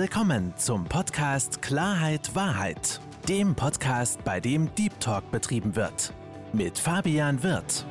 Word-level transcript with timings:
willkommen 0.00 0.56
zum 0.56 0.84
Podcast 0.84 1.60
Klarheit 1.60 2.32
Wahrheit, 2.36 3.00
dem 3.28 3.56
Podcast, 3.56 4.22
bei 4.22 4.38
dem 4.38 4.72
Deep 4.76 5.00
Talk 5.00 5.28
betrieben 5.32 5.74
wird. 5.74 6.14
Mit 6.52 6.78
Fabian 6.78 7.42
Wirth. 7.42 7.84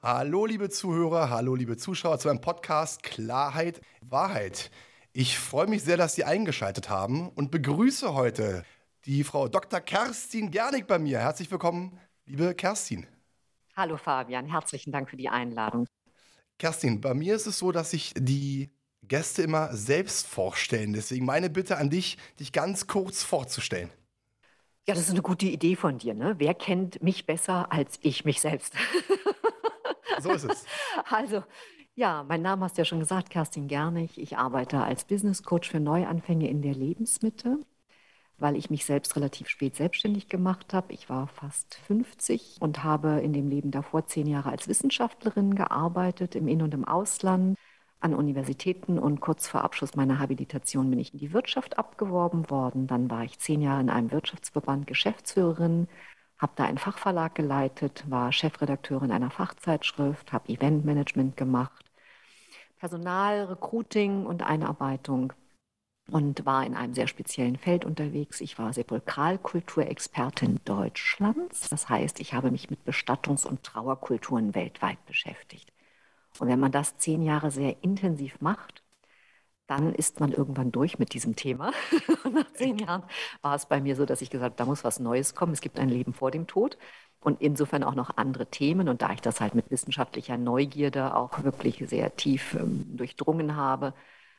Hallo 0.00 0.46
liebe 0.46 0.70
Zuhörer, 0.70 1.28
hallo 1.28 1.56
liebe 1.56 1.76
Zuschauer 1.76 2.20
zu 2.20 2.28
einem 2.28 2.40
Podcast 2.40 3.02
Klarheit 3.02 3.80
Wahrheit. 4.02 4.70
Ich 5.12 5.36
freue 5.36 5.66
mich 5.66 5.82
sehr, 5.82 5.96
dass 5.96 6.14
Sie 6.14 6.22
eingeschaltet 6.22 6.88
haben 6.88 7.28
und 7.30 7.50
begrüße 7.50 8.14
heute 8.14 8.62
die 9.04 9.24
Frau 9.24 9.48
Dr. 9.48 9.80
Kerstin 9.80 10.52
Gernig 10.52 10.86
bei 10.86 11.00
mir. 11.00 11.18
Herzlich 11.18 11.50
willkommen, 11.50 11.98
liebe 12.26 12.54
Kerstin. 12.54 13.08
Hallo 13.74 13.96
Fabian, 13.96 14.46
herzlichen 14.46 14.92
Dank 14.92 15.08
für 15.08 15.16
die 15.16 15.30
Einladung. 15.30 15.86
Kerstin, 16.58 17.00
bei 17.00 17.14
mir 17.14 17.34
ist 17.34 17.46
es 17.46 17.58
so, 17.58 17.72
dass 17.72 17.92
sich 17.92 18.12
die 18.16 18.70
Gäste 19.02 19.42
immer 19.42 19.74
selbst 19.74 20.26
vorstellen. 20.26 20.92
Deswegen 20.92 21.24
meine 21.24 21.48
Bitte 21.48 21.78
an 21.78 21.88
dich, 21.88 22.18
dich 22.38 22.52
ganz 22.52 22.86
kurz 22.86 23.22
vorzustellen. 23.22 23.90
Ja, 24.86 24.94
das 24.94 25.04
ist 25.04 25.10
eine 25.10 25.22
gute 25.22 25.46
Idee 25.46 25.76
von 25.76 25.96
dir. 25.96 26.12
Ne? 26.12 26.34
Wer 26.38 26.54
kennt 26.54 27.02
mich 27.02 27.24
besser 27.24 27.72
als 27.72 27.98
ich 28.02 28.24
mich 28.24 28.40
selbst? 28.40 28.74
So 30.20 30.32
ist 30.32 30.44
es. 30.44 30.66
Also, 31.08 31.42
ja, 31.94 32.24
mein 32.24 32.42
Name 32.42 32.64
hast 32.64 32.76
du 32.76 32.82
ja 32.82 32.84
schon 32.84 33.00
gesagt, 33.00 33.30
Kerstin 33.30 33.68
Gernig. 33.68 34.18
Ich 34.18 34.36
arbeite 34.36 34.82
als 34.82 35.04
Business 35.04 35.42
Coach 35.42 35.70
für 35.70 35.80
Neuanfänge 35.80 36.48
in 36.48 36.62
der 36.62 36.74
Lebensmitte 36.74 37.58
weil 38.38 38.56
ich 38.56 38.70
mich 38.70 38.84
selbst 38.84 39.16
relativ 39.16 39.48
spät 39.48 39.76
selbstständig 39.76 40.28
gemacht 40.28 40.74
habe. 40.74 40.92
Ich 40.92 41.08
war 41.08 41.28
fast 41.28 41.76
50 41.86 42.56
und 42.60 42.84
habe 42.84 43.20
in 43.20 43.32
dem 43.32 43.48
Leben 43.48 43.70
davor 43.70 44.06
zehn 44.06 44.26
Jahre 44.26 44.50
als 44.50 44.68
Wissenschaftlerin 44.68 45.54
gearbeitet, 45.54 46.34
im 46.34 46.48
In- 46.48 46.62
und 46.62 46.74
im 46.74 46.84
Ausland, 46.84 47.56
an 48.00 48.14
Universitäten 48.14 48.98
und 48.98 49.20
kurz 49.20 49.46
vor 49.46 49.62
Abschluss 49.62 49.94
meiner 49.94 50.18
Habilitation 50.18 50.90
bin 50.90 50.98
ich 50.98 51.12
in 51.12 51.20
die 51.20 51.32
Wirtschaft 51.32 51.78
abgeworben 51.78 52.50
worden. 52.50 52.86
Dann 52.88 53.08
war 53.10 53.22
ich 53.22 53.38
zehn 53.38 53.62
Jahre 53.62 53.80
in 53.80 53.90
einem 53.90 54.10
Wirtschaftsverband 54.10 54.86
Geschäftsführerin, 54.86 55.86
habe 56.38 56.52
da 56.56 56.64
einen 56.64 56.78
Fachverlag 56.78 57.34
geleitet, 57.34 58.04
war 58.08 58.32
Chefredakteurin 58.32 59.12
einer 59.12 59.30
Fachzeitschrift, 59.30 60.32
habe 60.32 60.48
Eventmanagement 60.48 61.36
gemacht, 61.36 61.84
Personal, 62.78 63.44
Recruiting 63.44 64.26
und 64.26 64.42
Einarbeitung 64.42 65.32
und 66.12 66.44
war 66.44 66.64
in 66.66 66.76
einem 66.76 66.92
sehr 66.92 67.06
speziellen 67.06 67.56
Feld 67.56 67.86
unterwegs. 67.86 68.42
Ich 68.42 68.58
war 68.58 68.72
Sepulkralkulturexpertin 68.74 70.60
Deutschlands. 70.64 71.70
Das 71.70 71.88
heißt, 71.88 72.20
ich 72.20 72.34
habe 72.34 72.50
mich 72.50 72.68
mit 72.68 72.80
Bestattungs- 72.84 73.46
und 73.46 73.62
Trauerkulturen 73.62 74.54
weltweit 74.54 75.02
beschäftigt. 75.06 75.72
Und 76.38 76.48
wenn 76.48 76.60
man 76.60 76.70
das 76.70 76.98
zehn 76.98 77.22
Jahre 77.22 77.50
sehr 77.50 77.82
intensiv 77.82 78.40
macht, 78.42 78.82
dann 79.66 79.94
ist 79.94 80.20
man 80.20 80.32
irgendwann 80.32 80.70
durch 80.70 80.98
mit 80.98 81.14
diesem 81.14 81.34
Thema. 81.34 81.72
Nach 82.30 82.52
zehn 82.52 82.76
Jahren 82.78 83.04
war 83.40 83.54
es 83.54 83.64
bei 83.64 83.80
mir 83.80 83.96
so, 83.96 84.04
dass 84.04 84.20
ich 84.20 84.28
gesagt 84.28 84.52
habe, 84.52 84.58
da 84.58 84.66
muss 84.66 84.84
was 84.84 85.00
Neues 85.00 85.34
kommen. 85.34 85.54
Es 85.54 85.62
gibt 85.62 85.78
ein 85.78 85.88
Leben 85.88 86.12
vor 86.12 86.30
dem 86.30 86.46
Tod 86.46 86.76
und 87.20 87.40
insofern 87.40 87.84
auch 87.84 87.94
noch 87.94 88.18
andere 88.18 88.46
Themen. 88.46 88.90
Und 88.90 89.00
da 89.00 89.12
ich 89.12 89.22
das 89.22 89.40
halt 89.40 89.54
mit 89.54 89.70
wissenschaftlicher 89.70 90.36
Neugierde 90.36 91.14
auch 91.14 91.42
wirklich 91.42 91.82
sehr 91.86 92.14
tief 92.16 92.54
ähm, 92.54 92.84
durchdrungen 92.98 93.56
habe, 93.56 93.94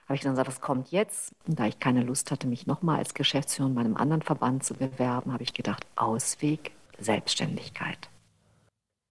habe 0.05 0.15
ich 0.15 0.21
dann 0.21 0.33
gesagt, 0.33 0.47
was 0.47 0.61
kommt 0.61 0.91
jetzt? 0.91 1.33
Und 1.47 1.59
da 1.59 1.65
ich 1.65 1.79
keine 1.79 2.03
Lust 2.03 2.31
hatte, 2.31 2.47
mich 2.47 2.67
nochmal 2.67 2.97
als 2.97 3.13
Geschäftsführerin 3.13 3.75
bei 3.75 3.81
einem 3.81 3.97
anderen 3.97 4.21
Verband 4.21 4.63
zu 4.63 4.73
bewerben, 4.73 5.31
habe 5.31 5.43
ich 5.43 5.53
gedacht, 5.53 5.85
Ausweg, 5.95 6.71
Selbstständigkeit. 6.99 8.09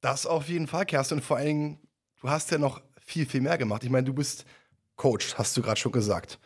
Das 0.01 0.27
auf 0.27 0.49
jeden 0.49 0.67
Fall, 0.67 0.85
Kerstin. 0.85 1.19
Und 1.19 1.25
vor 1.25 1.37
allen 1.37 1.47
Dingen, 1.47 1.79
du 2.21 2.29
hast 2.29 2.51
ja 2.51 2.59
noch 2.59 2.83
viel, 3.01 3.27
viel 3.27 3.41
mehr 3.41 3.59
gemacht. 3.59 3.85
Ich 3.85 3.91
meine, 3.91 4.05
du 4.05 4.13
bist 4.13 4.45
Coach, 4.97 5.37
hast 5.37 5.57
du 5.57 5.63
gerade 5.63 5.81
schon 5.81 5.93
gesagt. 5.93 6.39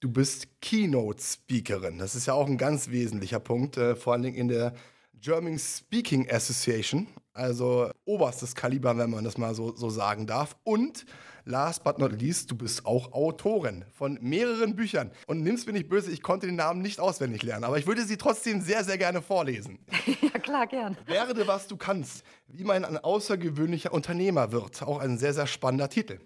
Du 0.00 0.10
bist 0.10 0.60
Keynote-Speakerin. 0.60 1.98
Das 1.98 2.14
ist 2.14 2.26
ja 2.26 2.34
auch 2.34 2.46
ein 2.46 2.58
ganz 2.58 2.88
wesentlicher 2.88 3.40
Punkt, 3.40 3.76
äh, 3.76 3.96
vor 3.96 4.12
allen 4.12 4.22
Dingen 4.22 4.36
in 4.36 4.48
der 4.48 4.74
German 5.14 5.58
Speaking 5.58 6.30
Association, 6.30 7.08
also 7.34 7.90
oberstes 8.04 8.54
Kaliber, 8.54 8.96
wenn 8.96 9.10
man 9.10 9.24
das 9.24 9.36
mal 9.36 9.54
so, 9.54 9.76
so 9.76 9.90
sagen 9.90 10.26
darf. 10.26 10.56
Und 10.62 11.04
last 11.44 11.84
but 11.84 11.98
not 11.98 12.12
least, 12.20 12.50
du 12.50 12.56
bist 12.56 12.86
auch 12.86 13.12
Autorin 13.12 13.84
von 13.92 14.18
mehreren 14.22 14.76
Büchern. 14.76 15.10
Und 15.26 15.42
nimm's 15.42 15.66
mir 15.66 15.72
nicht 15.72 15.88
böse, 15.88 16.10
ich 16.10 16.22
konnte 16.22 16.46
den 16.46 16.56
Namen 16.56 16.80
nicht 16.80 17.00
auswendig 17.00 17.42
lernen, 17.42 17.64
aber 17.64 17.78
ich 17.78 17.86
würde 17.86 18.04
sie 18.04 18.16
trotzdem 18.16 18.60
sehr, 18.60 18.84
sehr 18.84 18.98
gerne 18.98 19.20
vorlesen. 19.20 19.78
ja, 20.22 20.38
klar, 20.38 20.66
gern. 20.66 20.96
Werde, 21.06 21.46
was 21.46 21.66
du 21.66 21.76
kannst, 21.76 22.24
wie 22.46 22.64
man 22.64 22.84
ein 22.84 22.98
außergewöhnlicher 22.98 23.92
Unternehmer 23.92 24.52
wird. 24.52 24.82
Auch 24.82 25.00
ein 25.00 25.18
sehr, 25.18 25.34
sehr 25.34 25.46
spannender 25.46 25.88
Titel. 25.88 26.20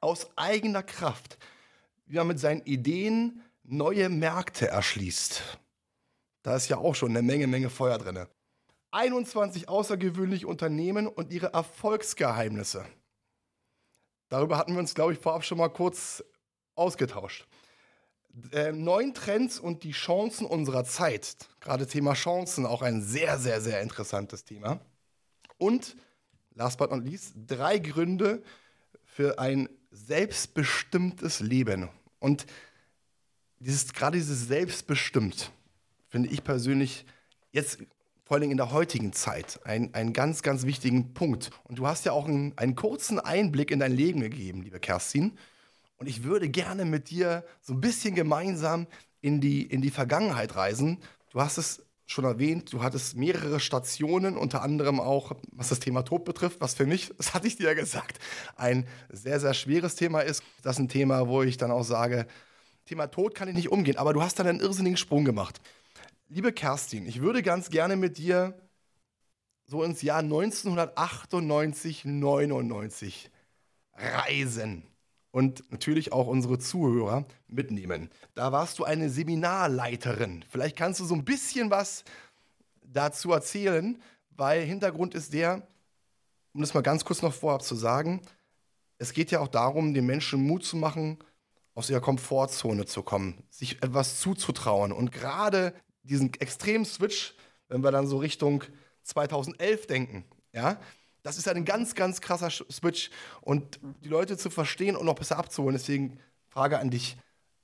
Aus 0.00 0.28
eigener 0.36 0.82
Kraft, 0.82 1.38
wie 2.06 2.16
man 2.16 2.28
mit 2.28 2.40
seinen 2.40 2.62
Ideen 2.62 3.42
neue 3.64 4.08
Märkte 4.08 4.68
erschließt. 4.68 5.58
Da 6.42 6.56
ist 6.56 6.68
ja 6.68 6.78
auch 6.78 6.94
schon 6.94 7.10
eine 7.10 7.22
Menge, 7.22 7.46
Menge 7.46 7.70
Feuer 7.70 7.98
drin. 7.98 8.26
21 8.92 9.68
außergewöhnliche 9.68 10.46
Unternehmen 10.46 11.06
und 11.06 11.32
ihre 11.32 11.52
Erfolgsgeheimnisse. 11.52 12.84
Darüber 14.28 14.56
hatten 14.56 14.72
wir 14.72 14.80
uns, 14.80 14.94
glaube 14.94 15.12
ich, 15.12 15.18
vorab 15.18 15.44
schon 15.44 15.58
mal 15.58 15.68
kurz 15.68 16.22
ausgetauscht. 16.74 17.46
Äh, 18.52 18.72
neun 18.72 19.12
Trends 19.12 19.58
und 19.58 19.82
die 19.82 19.92
Chancen 19.92 20.46
unserer 20.46 20.84
Zeit. 20.84 21.36
Gerade 21.60 21.86
Thema 21.86 22.14
Chancen, 22.14 22.64
auch 22.64 22.82
ein 22.82 23.02
sehr, 23.02 23.38
sehr, 23.38 23.60
sehr 23.60 23.82
interessantes 23.82 24.44
Thema. 24.44 24.80
Und, 25.58 25.96
last 26.54 26.78
but 26.78 26.90
not 26.90 27.04
least, 27.04 27.34
drei 27.46 27.78
Gründe 27.78 28.42
für 29.04 29.38
ein 29.38 29.68
selbstbestimmtes 29.90 31.40
Leben. 31.40 31.90
Und 32.18 32.46
dieses, 33.58 33.92
gerade 33.92 34.16
dieses 34.16 34.48
selbstbestimmt, 34.48 35.52
finde 36.08 36.30
ich 36.30 36.42
persönlich 36.42 37.04
jetzt 37.52 37.78
vor 38.32 38.38
allem 38.38 38.50
in 38.50 38.56
der 38.56 38.72
heutigen 38.72 39.12
Zeit 39.12 39.60
einen, 39.64 39.92
einen 39.92 40.14
ganz, 40.14 40.40
ganz 40.40 40.64
wichtigen 40.64 41.12
Punkt. 41.12 41.50
Und 41.64 41.78
du 41.78 41.86
hast 41.86 42.06
ja 42.06 42.12
auch 42.12 42.26
einen, 42.26 42.56
einen 42.56 42.74
kurzen 42.76 43.20
Einblick 43.20 43.70
in 43.70 43.78
dein 43.78 43.92
Leben 43.92 44.20
gegeben, 44.20 44.62
liebe 44.62 44.80
Kerstin. 44.80 45.36
Und 45.98 46.06
ich 46.06 46.24
würde 46.24 46.48
gerne 46.48 46.86
mit 46.86 47.10
dir 47.10 47.44
so 47.60 47.74
ein 47.74 47.82
bisschen 47.82 48.14
gemeinsam 48.14 48.86
in 49.20 49.42
die, 49.42 49.60
in 49.60 49.82
die 49.82 49.90
Vergangenheit 49.90 50.56
reisen. 50.56 50.96
Du 51.28 51.42
hast 51.42 51.58
es 51.58 51.82
schon 52.06 52.24
erwähnt, 52.24 52.72
du 52.72 52.82
hattest 52.82 53.18
mehrere 53.18 53.60
Stationen, 53.60 54.38
unter 54.38 54.62
anderem 54.62 54.98
auch, 54.98 55.32
was 55.50 55.68
das 55.68 55.80
Thema 55.80 56.00
Tod 56.00 56.24
betrifft, 56.24 56.62
was 56.62 56.72
für 56.72 56.86
mich, 56.86 57.12
das 57.18 57.34
hatte 57.34 57.46
ich 57.46 57.56
dir 57.56 57.64
ja 57.64 57.74
gesagt, 57.74 58.18
ein 58.56 58.86
sehr, 59.10 59.40
sehr 59.40 59.52
schweres 59.52 59.94
Thema 59.94 60.20
ist. 60.20 60.42
Das 60.62 60.76
ist 60.76 60.80
ein 60.80 60.88
Thema, 60.88 61.28
wo 61.28 61.42
ich 61.42 61.58
dann 61.58 61.70
auch 61.70 61.84
sage, 61.84 62.26
Thema 62.86 63.08
Tod 63.08 63.34
kann 63.34 63.48
ich 63.48 63.54
nicht 63.54 63.70
umgehen, 63.70 63.98
aber 63.98 64.14
du 64.14 64.22
hast 64.22 64.38
dann 64.38 64.46
einen 64.46 64.60
irrsinnigen 64.60 64.96
Sprung 64.96 65.26
gemacht. 65.26 65.60
Liebe 66.34 66.54
Kerstin, 66.54 67.04
ich 67.06 67.20
würde 67.20 67.42
ganz 67.42 67.68
gerne 67.68 67.94
mit 67.94 68.16
dir 68.16 68.58
so 69.66 69.82
ins 69.82 70.00
Jahr 70.00 70.20
1998, 70.20 72.06
99 72.06 73.30
reisen 73.92 74.84
und 75.30 75.70
natürlich 75.70 76.10
auch 76.12 76.26
unsere 76.26 76.58
Zuhörer 76.58 77.26
mitnehmen. 77.48 78.08
Da 78.32 78.50
warst 78.50 78.78
du 78.78 78.84
eine 78.84 79.10
Seminarleiterin. 79.10 80.42
Vielleicht 80.48 80.74
kannst 80.74 81.00
du 81.00 81.04
so 81.04 81.14
ein 81.14 81.26
bisschen 81.26 81.70
was 81.70 82.02
dazu 82.80 83.30
erzählen, 83.30 84.00
weil 84.30 84.62
Hintergrund 84.62 85.14
ist 85.14 85.34
der, 85.34 85.68
um 86.54 86.62
das 86.62 86.72
mal 86.72 86.80
ganz 86.80 87.04
kurz 87.04 87.20
noch 87.20 87.34
vorab 87.34 87.62
zu 87.62 87.74
sagen, 87.74 88.22
es 88.96 89.12
geht 89.12 89.30
ja 89.32 89.40
auch 89.40 89.48
darum, 89.48 89.92
den 89.92 90.06
Menschen 90.06 90.46
Mut 90.46 90.64
zu 90.64 90.78
machen, 90.78 91.18
aus 91.74 91.90
ihrer 91.90 92.00
Komfortzone 92.00 92.86
zu 92.86 93.02
kommen, 93.02 93.44
sich 93.50 93.82
etwas 93.82 94.18
zuzutrauen. 94.18 94.92
Und 94.92 95.12
gerade 95.12 95.74
diesen 96.02 96.32
extremen 96.34 96.84
Switch, 96.84 97.34
wenn 97.68 97.82
wir 97.82 97.90
dann 97.90 98.06
so 98.06 98.18
Richtung 98.18 98.64
2011 99.04 99.86
denken, 99.86 100.24
ja, 100.52 100.78
das 101.22 101.38
ist 101.38 101.48
ein 101.48 101.64
ganz, 101.64 101.94
ganz 101.94 102.20
krasser 102.20 102.50
Switch 102.50 103.10
und 103.40 103.78
die 104.04 104.08
Leute 104.08 104.36
zu 104.36 104.50
verstehen 104.50 104.96
und 104.96 105.06
noch 105.06 105.14
besser 105.14 105.38
abzuholen. 105.38 105.74
Deswegen 105.74 106.18
Frage 106.48 106.78
an 106.78 106.90
dich, 106.90 107.16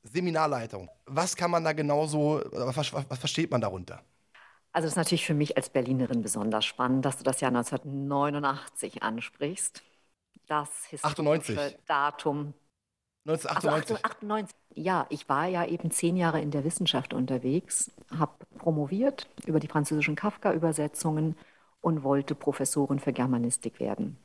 Seminarleitung. 0.05 0.88
Was 1.06 1.37
kann 1.37 1.50
man 1.50 1.64
da 1.64 1.73
genauso, 1.73 2.43
was, 2.52 2.93
was 2.93 3.19
versteht 3.19 3.50
man 3.50 3.61
darunter? 3.61 4.02
Also 4.73 4.87
das 4.87 4.93
ist 4.93 4.96
natürlich 4.96 5.26
für 5.26 5.34
mich 5.34 5.56
als 5.56 5.70
Berlinerin 5.70 6.23
besonders 6.23 6.64
spannend, 6.64 7.05
dass 7.05 7.19
du 7.19 7.25
das 7.25 7.41
Jahr 7.41 7.50
1989 7.50 9.02
ansprichst. 9.02 9.82
Das 10.46 10.87
historische 10.87 11.20
98. 11.20 11.79
Datum 11.87 12.55
1998. 13.28 13.96
Also 13.96 14.04
98. 14.04 14.56
Ja, 14.75 15.06
ich 15.10 15.28
war 15.28 15.46
ja 15.46 15.66
eben 15.66 15.90
zehn 15.90 16.16
Jahre 16.16 16.40
in 16.40 16.50
der 16.50 16.64
Wissenschaft 16.64 17.12
unterwegs, 17.12 17.90
habe 18.16 18.32
promoviert 18.56 19.28
über 19.46 19.60
die 19.60 19.69
französischen 19.69 20.16
Kafka-Übersetzungen 20.16 21.36
und 21.80 22.02
wollte 22.02 22.34
Professorin 22.34 22.98
für 22.98 23.12
Germanistik 23.12 23.80
werden. 23.80 24.16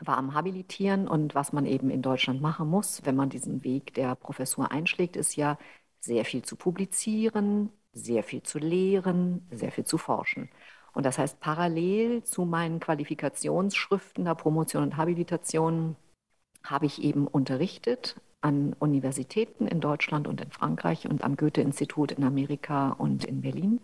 War 0.00 0.18
am 0.18 0.34
Habilitieren 0.34 1.08
und 1.08 1.34
was 1.34 1.52
man 1.52 1.66
eben 1.66 1.90
in 1.90 2.02
Deutschland 2.02 2.40
machen 2.40 2.68
muss, 2.68 3.04
wenn 3.04 3.16
man 3.16 3.28
diesen 3.30 3.64
Weg 3.64 3.94
der 3.94 4.14
Professur 4.14 4.70
einschlägt, 4.70 5.16
ist 5.16 5.36
ja 5.36 5.58
sehr 6.00 6.24
viel 6.24 6.42
zu 6.42 6.56
publizieren, 6.56 7.70
sehr 7.92 8.22
viel 8.22 8.42
zu 8.42 8.58
lehren, 8.58 9.46
sehr 9.50 9.72
viel 9.72 9.84
zu 9.84 9.98
forschen. 9.98 10.48
Und 10.92 11.06
das 11.06 11.18
heißt, 11.18 11.40
parallel 11.40 12.22
zu 12.24 12.44
meinen 12.44 12.80
Qualifikationsschriften 12.80 14.24
der 14.24 14.34
Promotion 14.34 14.82
und 14.82 14.96
Habilitation 14.96 15.96
habe 16.64 16.86
ich 16.86 17.02
eben 17.02 17.26
unterrichtet 17.26 18.16
an 18.44 18.74
Universitäten 18.78 19.66
in 19.66 19.80
Deutschland 19.80 20.28
und 20.28 20.40
in 20.40 20.50
Frankreich 20.50 21.08
und 21.08 21.24
am 21.24 21.36
Goethe-Institut 21.36 22.12
in 22.12 22.24
Amerika 22.24 22.90
und 22.90 23.24
in 23.24 23.40
Berlin. 23.40 23.80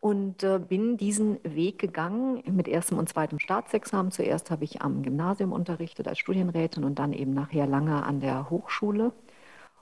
Und 0.00 0.42
äh, 0.42 0.58
bin 0.58 0.96
diesen 0.98 1.38
Weg 1.44 1.78
gegangen 1.78 2.42
mit 2.50 2.68
erstem 2.68 2.98
und 2.98 3.08
zweitem 3.08 3.38
Staatsexamen. 3.38 4.10
Zuerst 4.12 4.50
habe 4.50 4.64
ich 4.64 4.82
am 4.82 5.02
Gymnasium 5.02 5.52
unterrichtet 5.52 6.08
als 6.08 6.18
Studienrätin 6.18 6.84
und 6.84 6.98
dann 6.98 7.12
eben 7.12 7.32
nachher 7.32 7.66
lange 7.66 8.02
an 8.02 8.20
der 8.20 8.50
Hochschule. 8.50 9.12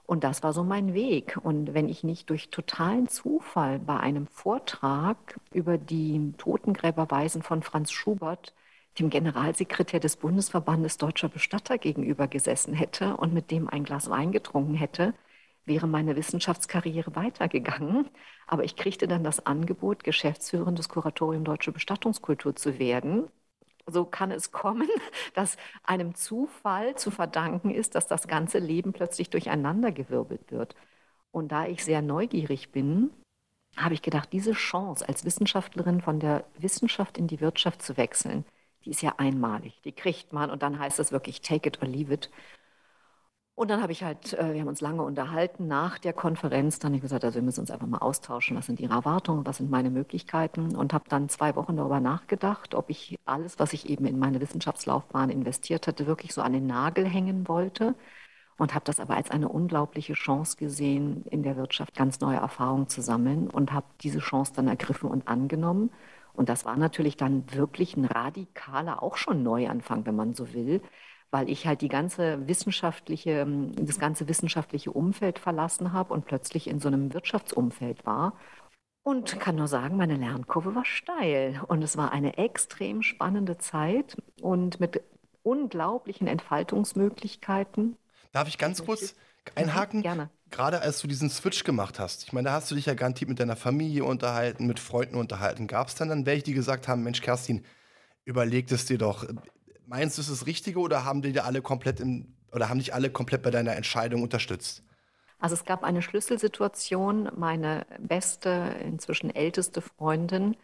Und 0.07 0.23
das 0.23 0.43
war 0.43 0.53
so 0.53 0.63
mein 0.63 0.93
Weg. 0.93 1.39
Und 1.43 1.73
wenn 1.75 1.89
ich 1.89 2.05
nicht 2.05 2.29
durch 2.31 2.51
totalen 2.51 3.09
Zufall 3.09 3.79
bei 3.79 3.99
einem 3.99 4.27
Vortrag 4.27 5.41
über 5.53 5.79
die 5.79 6.35
Totengräberweisen 6.37 7.43
von 7.43 7.63
Franz 7.63 7.91
Schubert 7.91 8.53
dem 8.99 9.11
Generalsekretär 9.11 10.01
des 10.01 10.17
Bundesverbandes 10.17 10.99
Deutscher 10.99 11.29
Bestatter 11.29 11.79
gegenüber 11.79 12.29
gesessen 12.29 12.75
hätte 12.75 13.17
und 13.17 13.33
mit 13.33 13.51
dem 13.51 13.69
ein 13.69 13.85
Glas 13.85 14.11
Wein 14.11 14.33
getrunken 14.33 14.75
hätte, 14.75 15.15
wäre 15.65 15.87
meine 15.87 16.17
Wissenschaftskarriere 16.17 17.15
weitergegangen. 17.15 18.09
Aber 18.47 18.65
ich 18.65 18.77
kriegte 18.77 19.09
dann 19.09 19.25
das 19.25 19.47
Angebot, 19.47 20.05
Geschäftsführerin 20.05 20.77
des 20.77 20.89
Kuratorium 20.89 21.45
Deutsche 21.45 21.73
Bestattungskultur 21.73 22.57
zu 22.57 22.79
werden. 22.79 23.29
So 23.87 24.05
kann 24.05 24.31
es 24.31 24.53
kommen, 24.53 24.89
dass 25.35 25.57
einem 25.85 26.15
Zufall 26.15 26.97
zu 26.97 27.11
verdanken 27.11 27.71
ist, 27.71 27.95
dass 27.95 28.07
das 28.07 28.29
ganze 28.29 28.59
Leben 28.59 28.93
plötzlich 28.93 29.31
durcheinandergewirbelt 29.31 30.51
wird. 30.51 30.77
Und 31.31 31.51
da 31.51 31.67
ich 31.67 31.85
sehr 31.85 32.03
neugierig 32.03 32.73
bin, 32.73 33.11
habe 33.77 33.95
ich 33.95 34.03
gedacht, 34.03 34.33
diese 34.33 34.53
Chance 34.53 35.09
als 35.09 35.25
Wissenschaftlerin 35.25 36.03
von 36.03 36.21
der 36.21 36.45
Wissenschaft 36.59 37.17
in 37.17 37.27
die 37.27 37.41
Wirtschaft 37.41 37.83
zu 37.83 37.97
wechseln, 37.97 38.45
die 38.85 38.91
ist 38.91 39.03
ja 39.03 39.15
einmalig. 39.19 39.81
Die 39.85 39.93
kriegt 39.93 40.33
man 40.33 40.51
und 40.51 40.63
dann 40.63 40.79
heißt 40.79 40.99
es 40.99 41.13
wirklich 41.13 41.41
take 41.41 41.69
it 41.69 41.83
or 41.83 41.89
leave 41.89 42.13
it. 42.13 42.31
Und 43.55 43.71
dann 43.71 43.83
habe 43.83 43.93
ich 43.93 44.03
halt, 44.03 44.33
äh, 44.33 44.55
wir 44.55 44.61
haben 44.61 44.69
uns 44.69 44.81
lange 44.81 45.03
unterhalten 45.03 45.69
nach 45.69 45.99
der 45.99 46.13
Konferenz. 46.15 46.79
Dann 46.79 46.91
habe 46.91 46.97
ich 46.97 47.03
gesagt, 47.03 47.23
also 47.25 47.37
wir 47.37 47.43
müssen 47.43 47.61
uns 47.61 47.71
einfach 47.71 47.87
mal 47.87 47.99
austauschen. 47.99 48.57
Was 48.57 48.67
sind 48.67 48.81
Ihre 48.81 48.95
Erwartungen? 48.95 49.47
Was 49.47 49.59
sind 49.59 49.71
meine 49.71 49.91
Möglichkeiten? 49.91 50.75
Und 50.75 50.93
habe 50.95 51.05
dann 51.09 51.29
zwei 51.29 51.55
Wochen 51.55 51.77
darüber 51.77 52.01
nachgedacht, 52.01 52.75
ob 52.75 52.89
ich 52.91 53.19
alles, 53.27 53.59
was 53.59 53.73
ich 53.75 53.89
eben 53.91 54.07
in 54.07 54.19
meine 54.19 54.41
Wissenschaftslaufbahn 54.41 55.29
investiert 55.31 55.87
hatte, 55.87 56.07
wirklich 56.07 56.33
so 56.33 56.41
an 56.41 56.55
den 56.55 56.67
Nagel 56.67 57.07
hängen 57.07 57.47
wollte. 57.47 57.95
Und 58.59 58.75
habe 58.75 58.85
das 58.85 59.01
aber 59.01 59.17
als 59.17 59.31
eine 59.31 59.49
unglaubliche 59.49 60.15
Chance 60.15 60.57
gesehen, 60.57 61.25
in 61.27 61.43
der 61.43 61.57
Wirtschaft 61.57 61.95
ganz 61.95 62.21
neue 62.21 62.37
Erfahrungen 62.37 62.89
zu 62.89 63.03
sammeln 63.03 63.51
und 63.51 63.73
habe 63.73 63.87
diese 64.03 64.21
Chance 64.21 64.53
dann 64.57 64.69
ergriffen 64.69 65.11
und 65.11 65.29
angenommen 65.29 65.91
und 66.35 66.49
das 66.49 66.65
war 66.65 66.77
natürlich 66.77 67.17
dann 67.17 67.53
wirklich 67.53 67.97
ein 67.97 68.05
radikaler, 68.05 69.03
auch 69.03 69.17
schon 69.17 69.43
Neuanfang, 69.43 70.07
wenn 70.07 70.17
man 70.17 70.35
so 70.35 70.53
will, 70.55 70.81
weil 71.31 71.49
ich 71.49 71.67
halt 71.67 71.81
die 71.81 71.89
ganze 71.89 72.47
wissenschaftliche, 72.47 73.47
das 73.77 73.99
ganze 73.99 74.29
wissenschaftliche 74.29 74.93
Umfeld 74.93 75.39
verlassen 75.39 75.93
habe 75.93 76.13
und 76.13 76.25
plötzlich 76.25 76.69
in 76.69 76.79
so 76.79 76.89
einem 76.89 77.13
Wirtschaftsumfeld 77.13 78.07
war. 78.07 78.35
Und 79.05 79.41
kann 79.41 79.57
nur 79.57 79.67
sagen, 79.67 79.97
meine 79.97 80.15
Lernkurve 80.15 80.75
war 80.77 80.85
steil. 80.85 81.61
Und 81.67 81.83
es 81.83 81.97
war 81.97 82.13
eine 82.13 82.39
extrem 82.39 83.03
spannende 83.03 83.59
Zeit 83.59 84.17
und 84.41 84.79
mit 84.79 85.03
unglaublichen 85.43 86.29
Entfaltungsmöglichkeiten. 86.29 87.97
Darf 88.31 88.47
ich 88.47 88.59
ganz 88.59 88.85
kurz 88.85 89.17
einhaken? 89.57 90.03
Gerne 90.03 90.31
gerade 90.53 90.81
als 90.83 91.01
du 91.01 91.09
diesen 91.09 91.31
Switch 91.31 91.65
gemacht 91.65 91.99
hast, 91.99 92.25
ich 92.25 92.33
meine, 92.33 92.49
da 92.49 92.55
hast 92.55 92.71
du 92.71 92.75
dich 92.75 92.87
ja 92.87 92.95
garantiert 92.95 93.29
mit 93.29 93.41
deiner 93.41 93.57
Familie 93.57 94.05
unterhalten, 94.05 94.67
mit 94.67 94.79
Freunden 94.79 95.17
unterhalten. 95.17 95.67
Gab 95.67 95.89
es 95.89 95.95
dann 95.97 96.09
dann 96.09 96.27
welche, 96.27 96.45
die 96.45 96.55
gesagt 96.55 96.87
haben, 96.89 97.03
Mensch, 97.03 97.21
Kerstin, 97.23 97.65
überleg 98.25 98.71
es 98.71 98.85
dir 98.87 98.99
doch. 98.99 99.27
Meinst 99.87 100.17
du, 100.19 100.23
ist 100.23 100.31
das 100.31 100.47
Richtige 100.47 100.79
oder 100.79 101.05
haben 101.05 101.23
die 101.23 101.33
dir 101.33 101.45
alle 101.45 101.63
komplett 101.63 102.01
im, 102.01 102.37
oder 102.53 102.69
haben 102.69 102.79
dich 102.79 102.95
alle 102.95 103.11
komplett 103.11 103.43
bei 103.43 103.51
deiner 103.51 103.75
Entscheidung 103.77 104.23
unterstützt? 104.23 104.85
Also 105.39 105.55
es 105.55 105.65
gab 105.65 105.83
eine 105.83 106.03
Schlüsselsituation. 106.03 107.31
Meine 107.37 107.85
beste, 107.99 108.77
inzwischen 108.85 109.35
älteste 109.35 109.83
Freundin 109.83 110.57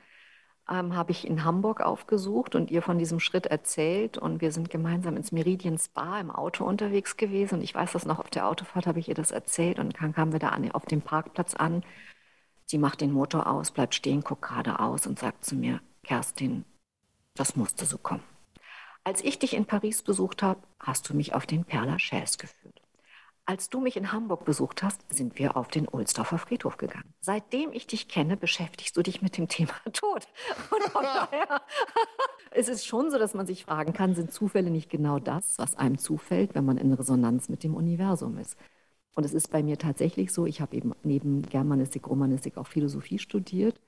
ähm, 0.71 0.95
habe 0.95 1.13
ich 1.13 1.27
in 1.27 1.45
Hamburg 1.45 1.81
aufgesucht 1.81 2.55
und 2.55 2.71
ihr 2.71 2.83
von 2.83 2.99
diesem 2.99 3.21
Schritt 3.21 3.47
erzählt. 3.47 4.19
Und 4.19 4.41
wir 4.41 4.53
sind 4.53 4.71
gemeinsam 4.71 5.17
ins 5.17 5.33
Meridian 5.33 5.79
Spa 5.79 6.21
im 6.21 6.31
Auto 6.31 6.65
unterwegs 6.65 7.17
gewesen. 7.17 7.57
Und 7.57 7.63
ich 7.63 7.75
weiß 7.75 7.93
das 7.93 8.07
noch, 8.07 8.19
auf 8.19 8.31
der 8.31 8.47
Autofahrt 8.47 8.87
habe 8.87 8.99
ich 8.99 9.09
ihr 9.09 9.15
das 9.15 9.31
erzählt. 9.31 9.79
Und 9.79 10.01
dann 10.01 10.13
kamen 10.13 10.33
wir 10.33 10.39
da 10.39 10.51
an, 10.51 10.71
auf 10.73 10.87
dem 10.87 11.03
Parkplatz 11.03 11.55
an. 11.55 11.85
Sie 12.67 12.79
macht 12.79 13.01
den 13.01 13.13
Motor 13.13 13.47
aus, 13.47 13.71
bleibt 13.71 13.95
stehen, 13.95 14.23
guckt 14.23 14.43
geradeaus 14.43 15.07
und 15.07 15.19
sagt 15.19 15.45
zu 15.45 15.57
mir, 15.57 15.81
Kerstin, 16.03 16.65
das 17.35 17.57
musste 17.57 17.87
so 17.87 17.97
kommen. 17.99 18.25
Als 19.05 19.25
ich 19.25 19.39
dich 19.39 19.55
in 19.55 19.65
Paris 19.65 20.03
besucht 20.03 20.43
habe, 20.43 20.61
hast 20.79 21.09
du 21.09 21.15
mich 21.15 21.35
auf 21.35 21.47
den 21.47 21.65
Père 21.65 21.87
Lachaise 21.87 22.37
geführt. 22.37 22.78
Als 23.51 23.71
du 23.71 23.81
mich 23.81 23.97
in 23.97 24.13
Hamburg 24.13 24.45
besucht 24.45 24.83
hast, 24.83 25.01
sind 25.09 25.39
wir 25.39 25.57
auf 25.57 25.69
den 25.69 25.89
Ohlsdorfer 25.89 26.37
Friedhof 26.37 26.77
gegangen. 26.77 27.15
Seitdem 27.23 27.73
ich 27.73 27.87
dich 27.87 28.07
kenne, 28.07 28.37
beschäftigst 28.37 28.95
du 28.95 29.01
dich 29.01 29.23
mit 29.23 29.39
dem 29.39 29.49
Thema 29.49 29.73
Tod. 29.95 30.29
Und 30.71 30.83
von 30.93 31.03
daher 31.31 31.63
es 32.51 32.69
ist 32.69 32.85
schon 32.87 33.11
so, 33.11 33.17
dass 33.17 33.33
man 33.33 33.47
sich 33.47 33.65
fragen 33.65 33.95
kann, 33.95 34.15
sind 34.15 34.35
Zufälle 34.35 34.69
nicht 34.69 34.91
genau 34.91 35.19
das, 35.19 35.55
was 35.57 35.77
einem 35.77 35.97
zufällt, 35.97 36.55
wenn 36.55 36.67
man 36.67 36.77
in 36.77 36.93
Resonanz 36.93 37.49
mit 37.49 37.65
dem 37.65 37.75
Universum 37.75 38.37
ist? 38.37 38.55
Und 39.15 39.25
es 39.25 39.33
ist 39.33 39.51
bei 39.51 39.63
mir 39.63 39.79
tatsächlich 39.79 40.31
so, 40.31 40.45
ich 40.45 40.61
habe 40.61 40.77
eben 40.77 40.93
neben 41.03 41.41
Germanistik, 41.41 42.07
Romanistik 42.07 42.59
auch 42.59 42.67
Philosophie 42.67 43.19
studiert 43.19 43.81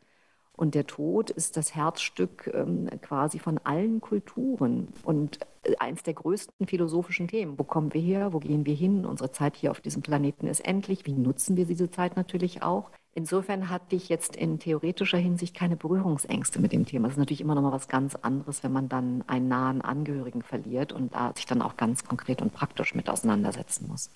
und 0.61 0.75
der 0.75 0.87
Tod 0.87 1.31
ist 1.31 1.57
das 1.57 1.75
Herzstück 1.75 2.51
ähm, 2.53 2.91
quasi 3.01 3.39
von 3.39 3.59
allen 3.65 4.03
Kulturen 4.03 4.89
und 5.05 5.39
äh, 5.62 5.75
eins 5.79 6.03
der 6.03 6.12
größten 6.12 6.67
philosophischen 6.67 7.29
Themen. 7.29 7.59
Wo 7.59 7.65
kommen 7.65 7.95
wir 7.95 8.01
her? 8.03 8.35
Wo 8.35 8.41
gehen 8.41 8.67
wir 8.67 8.75
hin? 8.75 9.07
Unsere 9.07 9.33
Zeit 9.33 9.57
hier 9.57 9.71
auf 9.71 9.81
diesem 9.81 10.03
Planeten 10.03 10.47
ist 10.47 10.61
endlich. 10.61 11.07
Wie 11.07 11.15
nutzen 11.15 11.57
wir 11.57 11.65
diese 11.65 11.91
Zeit 11.91 12.15
natürlich 12.15 12.62
auch? 12.62 12.91
Insofern 13.15 13.71
hatte 13.71 13.97
ich 13.97 14.11
jetzt 14.11 14.37
in 14.37 14.59
theoretischer 14.59 15.17
Hinsicht 15.17 15.57
keine 15.57 15.77
Berührungsängste 15.77 16.61
mit 16.61 16.73
dem 16.73 16.85
Thema. 16.85 17.09
Es 17.09 17.15
ist 17.15 17.19
natürlich 17.19 17.41
immer 17.41 17.55
noch 17.55 17.62
mal 17.62 17.73
was 17.73 17.89
ganz 17.89 18.15
anderes, 18.15 18.62
wenn 18.62 18.73
man 18.73 18.91
dann 18.91 19.25
einen 19.29 19.49
nahen 19.49 19.81
Angehörigen 19.81 20.43
verliert 20.43 20.93
und 20.93 21.15
da 21.15 21.33
sich 21.35 21.47
dann 21.47 21.62
auch 21.62 21.79
ganz 21.79 22.05
konkret 22.05 22.43
und 22.43 22.53
praktisch 22.53 22.95
mit 22.95 23.09
auseinandersetzen 23.09 23.89
muss. 23.89 24.11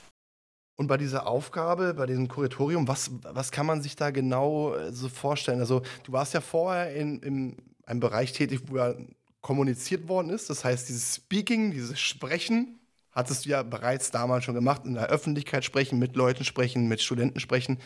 Und 0.77 0.89
bei 0.89 0.97
dieser 0.97 1.27
Aufgabe, 1.27 1.95
bei 1.95 2.07
diesem 2.07 2.29
Kuratorium, 2.29 2.89
was, 2.89 3.11
was 3.23 3.53
kann 3.53 3.67
man 3.67 3.83
sich 3.83 3.95
da 3.97 4.11
genau 4.11 4.75
äh, 4.75 4.93
so 4.93 5.09
vorstellen? 5.09 5.61
Also, 5.61 5.83
du 6.03 6.13
warst 6.13 6.35
ja 6.35 6.41
vorher 6.41 6.95
in, 6.95 7.21
in 7.23 7.57
einem 7.87 8.01
Bereich 8.01 8.33
tätig, 8.33 8.63
wo 8.67 8.77
ja 8.79 8.95
kommuniziert 9.41 10.09
worden 10.09 10.31
ist. 10.31 10.51
Das 10.51 10.65
heißt, 10.65 10.89
dieses 10.89 11.17
Speaking, 11.17 11.71
dieses 11.71 12.01
Sprechen, 12.01 12.81
hattest 13.13 13.45
du 13.45 13.51
ja 13.51 13.63
bereits 13.63 14.11
damals 14.11 14.45
schon 14.45 14.55
gemacht, 14.55 14.85
in 14.85 14.95
der 14.95 15.07
Öffentlichkeit 15.09 15.65
sprechen, 15.65 15.99
mit 15.99 16.17
Leuten 16.17 16.45
sprechen, 16.45 16.89
mit 16.89 17.01
Studenten 17.03 17.41
sprechen. 17.41 17.79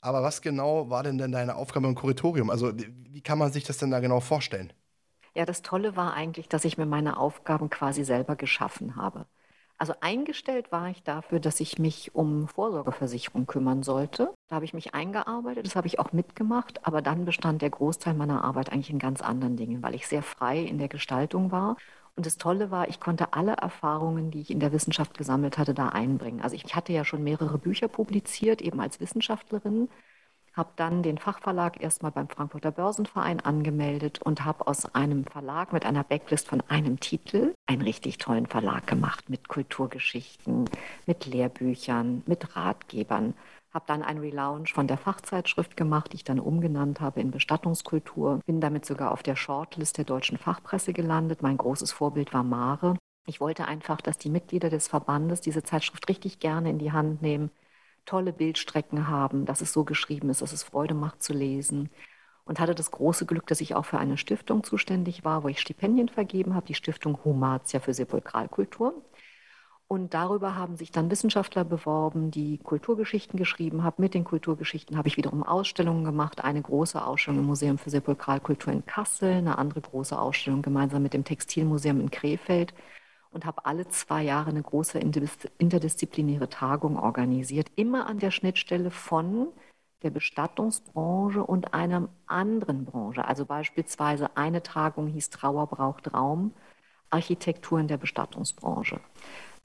Aber 0.00 0.22
was 0.22 0.40
genau 0.40 0.88
war 0.88 1.02
denn 1.02 1.18
denn 1.18 1.32
deine 1.32 1.56
Aufgabe 1.56 1.88
im 1.88 1.94
Kuratorium? 1.94 2.48
Also, 2.50 2.72
wie 2.76 3.20
kann 3.20 3.38
man 3.38 3.52
sich 3.52 3.64
das 3.64 3.78
denn 3.78 3.90
da 3.90 4.00
genau 4.00 4.20
vorstellen? 4.20 4.72
Ja, 5.34 5.44
das 5.44 5.62
Tolle 5.62 5.96
war 5.96 6.14
eigentlich, 6.14 6.48
dass 6.48 6.64
ich 6.64 6.78
mir 6.78 6.86
meine 6.86 7.16
Aufgaben 7.18 7.70
quasi 7.70 8.04
selber 8.04 8.36
geschaffen 8.36 8.96
habe. 8.96 9.26
Also 9.80 9.94
eingestellt 10.00 10.72
war 10.72 10.90
ich 10.90 11.02
dafür, 11.04 11.40
dass 11.40 11.58
ich 11.58 11.78
mich 11.78 12.14
um 12.14 12.48
Vorsorgeversicherung 12.48 13.46
kümmern 13.46 13.82
sollte. 13.82 14.30
Da 14.48 14.56
habe 14.56 14.66
ich 14.66 14.74
mich 14.74 14.92
eingearbeitet, 14.94 15.64
das 15.64 15.74
habe 15.74 15.86
ich 15.86 15.98
auch 15.98 16.12
mitgemacht, 16.12 16.86
aber 16.86 17.00
dann 17.00 17.24
bestand 17.24 17.62
der 17.62 17.70
Großteil 17.70 18.12
meiner 18.12 18.44
Arbeit 18.44 18.70
eigentlich 18.70 18.90
in 18.90 18.98
ganz 18.98 19.22
anderen 19.22 19.56
Dingen, 19.56 19.82
weil 19.82 19.94
ich 19.94 20.06
sehr 20.06 20.22
frei 20.22 20.60
in 20.60 20.76
der 20.76 20.88
Gestaltung 20.88 21.50
war. 21.50 21.78
Und 22.14 22.26
das 22.26 22.36
Tolle 22.36 22.70
war, 22.70 22.90
ich 22.90 23.00
konnte 23.00 23.32
alle 23.32 23.52
Erfahrungen, 23.52 24.30
die 24.30 24.42
ich 24.42 24.50
in 24.50 24.60
der 24.60 24.72
Wissenschaft 24.72 25.16
gesammelt 25.16 25.56
hatte, 25.56 25.72
da 25.72 25.88
einbringen. 25.88 26.42
Also 26.42 26.56
ich 26.56 26.74
hatte 26.76 26.92
ja 26.92 27.06
schon 27.06 27.24
mehrere 27.24 27.56
Bücher 27.56 27.88
publiziert, 27.88 28.60
eben 28.60 28.80
als 28.80 29.00
Wissenschaftlerin 29.00 29.88
habe 30.52 30.70
dann 30.76 31.02
den 31.02 31.18
Fachverlag 31.18 31.80
erstmal 31.80 32.10
beim 32.10 32.28
Frankfurter 32.28 32.72
Börsenverein 32.72 33.40
angemeldet 33.40 34.20
und 34.22 34.44
habe 34.44 34.66
aus 34.66 34.94
einem 34.94 35.24
Verlag 35.24 35.72
mit 35.72 35.86
einer 35.86 36.04
Backlist 36.04 36.48
von 36.48 36.62
einem 36.68 36.98
Titel 37.00 37.54
einen 37.66 37.82
richtig 37.82 38.18
tollen 38.18 38.46
Verlag 38.46 38.86
gemacht 38.86 39.30
mit 39.30 39.48
Kulturgeschichten, 39.48 40.64
mit 41.06 41.26
Lehrbüchern, 41.26 42.22
mit 42.26 42.56
Ratgebern. 42.56 43.34
Habe 43.72 43.84
dann 43.86 44.02
einen 44.02 44.18
Relaunch 44.18 44.72
von 44.72 44.88
der 44.88 44.98
Fachzeitschrift 44.98 45.76
gemacht, 45.76 46.12
die 46.12 46.16
ich 46.16 46.24
dann 46.24 46.40
umgenannt 46.40 47.00
habe 47.00 47.20
in 47.20 47.30
Bestattungskultur. 47.30 48.40
Bin 48.44 48.60
damit 48.60 48.84
sogar 48.84 49.12
auf 49.12 49.22
der 49.22 49.36
Shortlist 49.36 49.98
der 49.98 50.04
deutschen 50.04 50.38
Fachpresse 50.38 50.92
gelandet. 50.92 51.42
Mein 51.42 51.56
großes 51.56 51.92
Vorbild 51.92 52.34
war 52.34 52.42
Mare. 52.42 52.96
Ich 53.26 53.40
wollte 53.40 53.68
einfach, 53.68 54.00
dass 54.00 54.18
die 54.18 54.30
Mitglieder 54.30 54.70
des 54.70 54.88
Verbandes 54.88 55.40
diese 55.40 55.62
Zeitschrift 55.62 56.08
richtig 56.08 56.40
gerne 56.40 56.70
in 56.70 56.78
die 56.78 56.90
Hand 56.90 57.22
nehmen, 57.22 57.50
tolle 58.10 58.32
Bildstrecken 58.32 59.06
haben, 59.08 59.46
dass 59.46 59.60
es 59.60 59.72
so 59.72 59.84
geschrieben 59.84 60.30
ist, 60.30 60.42
dass 60.42 60.52
es 60.52 60.64
Freude 60.64 60.94
macht 60.94 61.22
zu 61.22 61.32
lesen. 61.32 61.90
Und 62.44 62.58
hatte 62.58 62.74
das 62.74 62.90
große 62.90 63.26
Glück, 63.26 63.46
dass 63.46 63.60
ich 63.60 63.76
auch 63.76 63.84
für 63.84 63.98
eine 63.98 64.16
Stiftung 64.16 64.64
zuständig 64.64 65.24
war, 65.24 65.44
wo 65.44 65.48
ich 65.48 65.60
Stipendien 65.60 66.08
vergeben 66.08 66.56
habe, 66.56 66.66
die 66.66 66.74
Stiftung 66.74 67.18
Humatia 67.24 67.78
für 67.78 67.94
Sepulkralkultur. 67.94 69.04
Und 69.86 70.14
darüber 70.14 70.56
haben 70.56 70.76
sich 70.76 70.90
dann 70.90 71.10
Wissenschaftler 71.10 71.64
beworben, 71.64 72.32
die 72.32 72.58
Kulturgeschichten 72.58 73.38
geschrieben 73.38 73.84
haben. 73.84 74.02
Mit 74.02 74.14
den 74.14 74.24
Kulturgeschichten 74.24 74.96
habe 74.96 75.06
ich 75.06 75.16
wiederum 75.16 75.44
Ausstellungen 75.44 76.04
gemacht. 76.04 76.42
Eine 76.42 76.62
große 76.62 77.04
Ausstellung 77.04 77.40
im 77.40 77.46
Museum 77.46 77.78
für 77.78 77.90
Sepulkralkultur 77.90 78.72
in 78.72 78.84
Kassel, 78.86 79.34
eine 79.34 79.58
andere 79.58 79.82
große 79.82 80.18
Ausstellung 80.18 80.62
gemeinsam 80.62 81.04
mit 81.04 81.14
dem 81.14 81.24
Textilmuseum 81.24 82.00
in 82.00 82.10
Krefeld 82.10 82.74
und 83.30 83.44
habe 83.46 83.64
alle 83.64 83.88
zwei 83.88 84.22
Jahre 84.22 84.50
eine 84.50 84.62
große 84.62 84.98
interdisziplinäre 84.98 86.48
Tagung 86.48 86.98
organisiert, 86.98 87.70
immer 87.76 88.06
an 88.06 88.18
der 88.18 88.30
Schnittstelle 88.30 88.90
von 88.90 89.48
der 90.02 90.10
Bestattungsbranche 90.10 91.44
und 91.44 91.74
einer 91.74 92.08
anderen 92.26 92.84
Branche. 92.84 93.24
Also 93.24 93.44
beispielsweise 93.44 94.36
eine 94.36 94.62
Tagung 94.62 95.06
hieß 95.08 95.30
Trauer 95.30 95.66
braucht 95.66 96.12
Raum, 96.14 96.52
Architektur 97.10 97.78
in 97.80 97.88
der 97.88 97.98
Bestattungsbranche. 97.98 99.00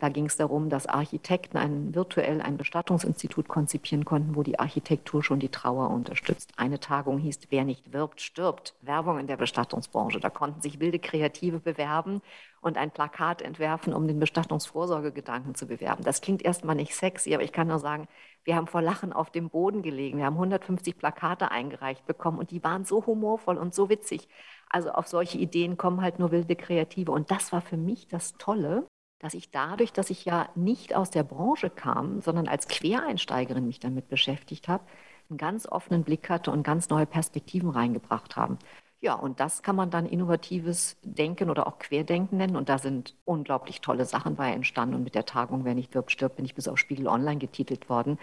Da 0.05 0.09
ging 0.09 0.27
es 0.27 0.37
darum, 0.37 0.69
dass 0.69 0.85
Architekten 0.85 1.57
ein, 1.57 1.95
virtuell 1.95 2.39
ein 2.39 2.57
Bestattungsinstitut 2.57 3.47
konzipieren 3.47 4.05
konnten, 4.05 4.35
wo 4.35 4.43
die 4.43 4.59
Architektur 4.59 5.23
schon 5.23 5.39
die 5.39 5.49
Trauer 5.49 5.89
unterstützt. 5.89 6.53
Eine 6.57 6.79
Tagung 6.79 7.17
hieß 7.17 7.39
Wer 7.49 7.63
nicht 7.63 7.91
wirbt, 7.91 8.21
stirbt. 8.21 8.75
Werbung 8.81 9.17
in 9.17 9.25
der 9.25 9.37
Bestattungsbranche. 9.37 10.19
Da 10.19 10.29
konnten 10.29 10.61
sich 10.61 10.79
wilde 10.79 10.99
Kreative 10.99 11.59
bewerben 11.59 12.21
und 12.61 12.77
ein 12.77 12.91
Plakat 12.91 13.41
entwerfen, 13.41 13.95
um 13.95 14.07
den 14.07 14.19
Bestattungsvorsorgegedanken 14.19 15.55
zu 15.55 15.65
bewerben. 15.65 16.03
Das 16.03 16.21
klingt 16.21 16.43
erstmal 16.43 16.75
nicht 16.75 16.93
sexy, 16.93 17.33
aber 17.33 17.43
ich 17.43 17.51
kann 17.51 17.67
nur 17.67 17.79
sagen, 17.79 18.07
wir 18.43 18.55
haben 18.55 18.67
vor 18.67 18.83
Lachen 18.83 19.11
auf 19.11 19.31
dem 19.31 19.49
Boden 19.49 19.81
gelegen. 19.81 20.19
Wir 20.19 20.25
haben 20.25 20.35
150 20.35 20.99
Plakate 20.99 21.49
eingereicht 21.49 22.05
bekommen 22.05 22.37
und 22.37 22.51
die 22.51 22.63
waren 22.63 22.85
so 22.85 23.03
humorvoll 23.07 23.57
und 23.57 23.73
so 23.73 23.89
witzig. 23.89 24.27
Also 24.69 24.91
auf 24.91 25.07
solche 25.07 25.39
Ideen 25.39 25.77
kommen 25.77 26.01
halt 26.01 26.19
nur 26.19 26.29
wilde 26.29 26.55
Kreative. 26.55 27.11
Und 27.11 27.31
das 27.31 27.51
war 27.51 27.61
für 27.61 27.77
mich 27.77 28.07
das 28.07 28.37
Tolle, 28.37 28.85
dass 29.19 29.33
ich 29.33 29.51
dadurch, 29.51 29.93
dass 29.93 30.09
ich 30.09 30.25
ja 30.25 30.49
nicht 30.55 30.95
aus 30.95 31.09
der 31.09 31.23
Branche 31.23 31.69
kam, 31.69 32.21
sondern 32.21 32.47
als 32.47 32.67
Quereinsteigerin 32.67 33.65
mich 33.65 33.79
damit 33.79 34.07
beschäftigt 34.09 34.67
habe, 34.67 34.83
einen 35.29 35.37
ganz 35.37 35.65
offenen 35.67 36.03
Blick 36.03 36.29
hatte 36.29 36.51
und 36.51 36.63
ganz 36.63 36.89
neue 36.89 37.05
Perspektiven 37.05 37.69
reingebracht 37.69 38.35
haben. 38.35 38.59
Ja, 39.01 39.13
und 39.13 39.39
das 39.39 39.61
kann 39.61 39.75
man 39.75 39.91
dann 39.91 40.05
innovatives 40.07 40.97
Denken 41.03 41.49
oder 41.49 41.67
auch 41.67 41.79
Querdenken 41.79 42.37
nennen. 42.37 42.55
Und 42.55 42.69
da 42.69 42.77
sind 42.79 43.15
unglaublich 43.25 43.81
tolle 43.81 44.05
Sachen 44.05 44.35
bei 44.35 44.51
entstanden. 44.51 44.95
Und 44.95 45.03
mit 45.03 45.15
der 45.15 45.25
Tagung 45.25 45.63
Wer 45.65 45.75
nicht 45.75 45.93
wirbt, 45.93 46.11
stirbt, 46.11 46.37
bin 46.37 46.45
ich 46.45 46.55
bis 46.55 46.67
auf 46.67 46.79
Spiegel 46.79 47.07
Online 47.07 47.37
getitelt 47.37 47.89
worden, 47.89 48.17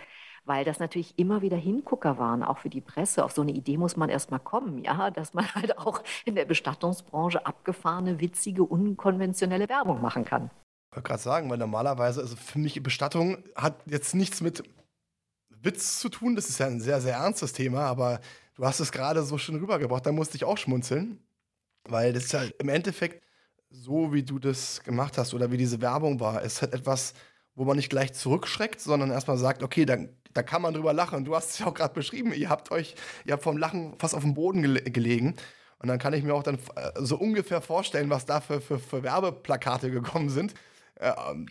weil 0.44 0.64
das 0.64 0.80
natürlich 0.80 1.18
immer 1.18 1.40
wieder 1.42 1.56
Hingucker 1.56 2.18
waren, 2.18 2.42
auch 2.42 2.58
für 2.58 2.70
die 2.70 2.80
Presse. 2.80 3.24
Auf 3.24 3.32
so 3.32 3.42
eine 3.42 3.52
Idee 3.52 3.76
muss 3.78 3.96
man 3.96 4.08
erst 4.10 4.30
mal 4.32 4.40
kommen, 4.40 4.78
ja, 4.82 5.10
dass 5.10 5.34
man 5.34 5.46
halt 5.54 5.78
auch 5.78 6.02
in 6.24 6.34
der 6.34 6.46
Bestattungsbranche 6.46 7.46
abgefahrene, 7.46 8.20
witzige, 8.20 8.64
unkonventionelle 8.64 9.68
Werbung 9.68 10.00
machen 10.00 10.24
kann. 10.24 10.50
Wollte 10.92 11.08
gerade 11.08 11.22
sagen, 11.22 11.50
weil 11.50 11.58
normalerweise, 11.58 12.20
also 12.20 12.36
für 12.36 12.58
mich 12.58 12.82
Bestattung 12.82 13.38
hat 13.56 13.80
jetzt 13.86 14.14
nichts 14.14 14.42
mit 14.42 14.62
Witz 15.48 15.98
zu 16.00 16.08
tun. 16.10 16.36
Das 16.36 16.48
ist 16.48 16.58
ja 16.58 16.66
ein 16.66 16.80
sehr, 16.80 17.00
sehr 17.00 17.14
ernstes 17.14 17.52
Thema, 17.54 17.86
aber 17.86 18.20
du 18.56 18.64
hast 18.64 18.80
es 18.80 18.92
gerade 18.92 19.22
so 19.22 19.38
schön 19.38 19.56
rübergebracht, 19.56 20.04
da 20.04 20.12
musste 20.12 20.36
ich 20.36 20.44
auch 20.44 20.58
schmunzeln. 20.58 21.18
Weil 21.84 22.12
das 22.12 22.24
ist 22.24 22.32
ja 22.32 22.42
im 22.58 22.68
Endeffekt 22.68 23.24
so, 23.70 24.12
wie 24.12 24.22
du 24.22 24.38
das 24.38 24.82
gemacht 24.82 25.16
hast 25.16 25.32
oder 25.32 25.50
wie 25.50 25.56
diese 25.56 25.80
Werbung 25.80 26.20
war. 26.20 26.44
Es 26.44 26.60
hat 26.60 26.74
etwas, 26.74 27.14
wo 27.54 27.64
man 27.64 27.76
nicht 27.76 27.88
gleich 27.88 28.12
zurückschreckt, 28.12 28.80
sondern 28.80 29.10
erstmal 29.10 29.38
sagt, 29.38 29.62
okay, 29.62 29.86
da, 29.86 29.96
da 30.34 30.42
kann 30.42 30.62
man 30.62 30.74
drüber 30.74 30.92
lachen. 30.92 31.24
Du 31.24 31.34
hast 31.34 31.50
es 31.50 31.58
ja 31.58 31.66
auch 31.66 31.74
gerade 31.74 31.94
beschrieben, 31.94 32.34
ihr 32.34 32.50
habt 32.50 32.70
euch, 32.70 32.94
ihr 33.24 33.32
habt 33.32 33.42
vom 33.42 33.56
Lachen 33.56 33.94
fast 33.98 34.14
auf 34.14 34.22
dem 34.22 34.34
Boden 34.34 34.60
gele 34.60 34.82
gelegen. 34.82 35.36
Und 35.78 35.88
dann 35.88 35.98
kann 35.98 36.12
ich 36.12 36.22
mir 36.22 36.34
auch 36.34 36.44
dann 36.44 36.58
äh, 36.76 36.90
so 37.00 37.16
ungefähr 37.16 37.60
vorstellen, 37.60 38.10
was 38.10 38.26
da 38.26 38.40
für, 38.40 38.60
für, 38.60 38.78
für 38.78 39.02
Werbeplakate 39.02 39.90
gekommen 39.90 40.28
sind. 40.28 40.54
Ähm, 41.02 41.48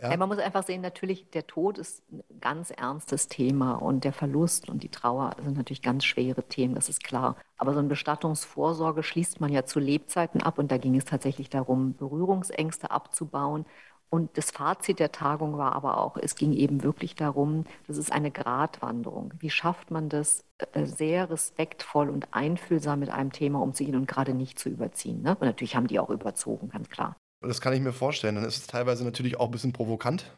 ja. 0.00 0.10
Ja, 0.10 0.16
man 0.16 0.28
muss 0.28 0.38
einfach 0.38 0.64
sehen, 0.64 0.82
natürlich, 0.82 1.30
der 1.30 1.46
Tod 1.46 1.78
ist 1.78 2.02
ein 2.12 2.22
ganz 2.40 2.70
ernstes 2.70 3.28
Thema 3.28 3.74
und 3.74 4.04
der 4.04 4.12
Verlust 4.12 4.68
und 4.68 4.82
die 4.82 4.90
Trauer 4.90 5.36
sind 5.42 5.56
natürlich 5.56 5.82
ganz 5.82 6.04
schwere 6.04 6.42
Themen, 6.42 6.74
das 6.74 6.88
ist 6.88 7.04
klar. 7.04 7.36
Aber 7.56 7.72
so 7.72 7.78
eine 7.78 7.88
Bestattungsvorsorge 7.88 9.02
schließt 9.02 9.40
man 9.40 9.52
ja 9.52 9.64
zu 9.64 9.78
Lebzeiten 9.78 10.42
ab 10.42 10.58
und 10.58 10.72
da 10.72 10.78
ging 10.78 10.96
es 10.96 11.04
tatsächlich 11.04 11.48
darum, 11.48 11.94
Berührungsängste 11.94 12.90
abzubauen. 12.90 13.66
Und 14.10 14.36
das 14.36 14.50
Fazit 14.50 14.98
der 15.00 15.10
Tagung 15.10 15.58
war 15.58 15.74
aber 15.74 15.98
auch, 15.98 16.16
es 16.16 16.34
ging 16.36 16.52
eben 16.52 16.82
wirklich 16.82 17.14
darum, 17.16 17.64
das 17.86 17.96
ist 17.96 18.12
eine 18.12 18.30
Gratwanderung. 18.30 19.32
Wie 19.38 19.50
schafft 19.50 19.90
man 19.90 20.08
das, 20.08 20.44
äh, 20.72 20.86
sehr 20.86 21.30
respektvoll 21.30 22.10
und 22.10 22.28
einfühlsam 22.32 23.00
mit 23.00 23.10
einem 23.10 23.32
Thema 23.32 23.60
umzugehen 23.60 23.96
und 23.96 24.06
gerade 24.06 24.34
nicht 24.34 24.58
zu 24.58 24.68
überziehen? 24.68 25.22
Ne? 25.22 25.30
Und 25.30 25.42
natürlich 25.42 25.76
haben 25.76 25.86
die 25.88 25.98
auch 25.98 26.10
überzogen, 26.10 26.68
ganz 26.68 26.90
klar. 26.90 27.16
Das 27.40 27.60
kann 27.60 27.72
ich 27.72 27.80
mir 27.80 27.92
vorstellen. 27.92 28.36
Dann 28.36 28.44
ist 28.44 28.56
es 28.56 28.66
teilweise 28.66 29.04
natürlich 29.04 29.38
auch 29.38 29.46
ein 29.46 29.50
bisschen 29.50 29.72
provokant. 29.72 30.36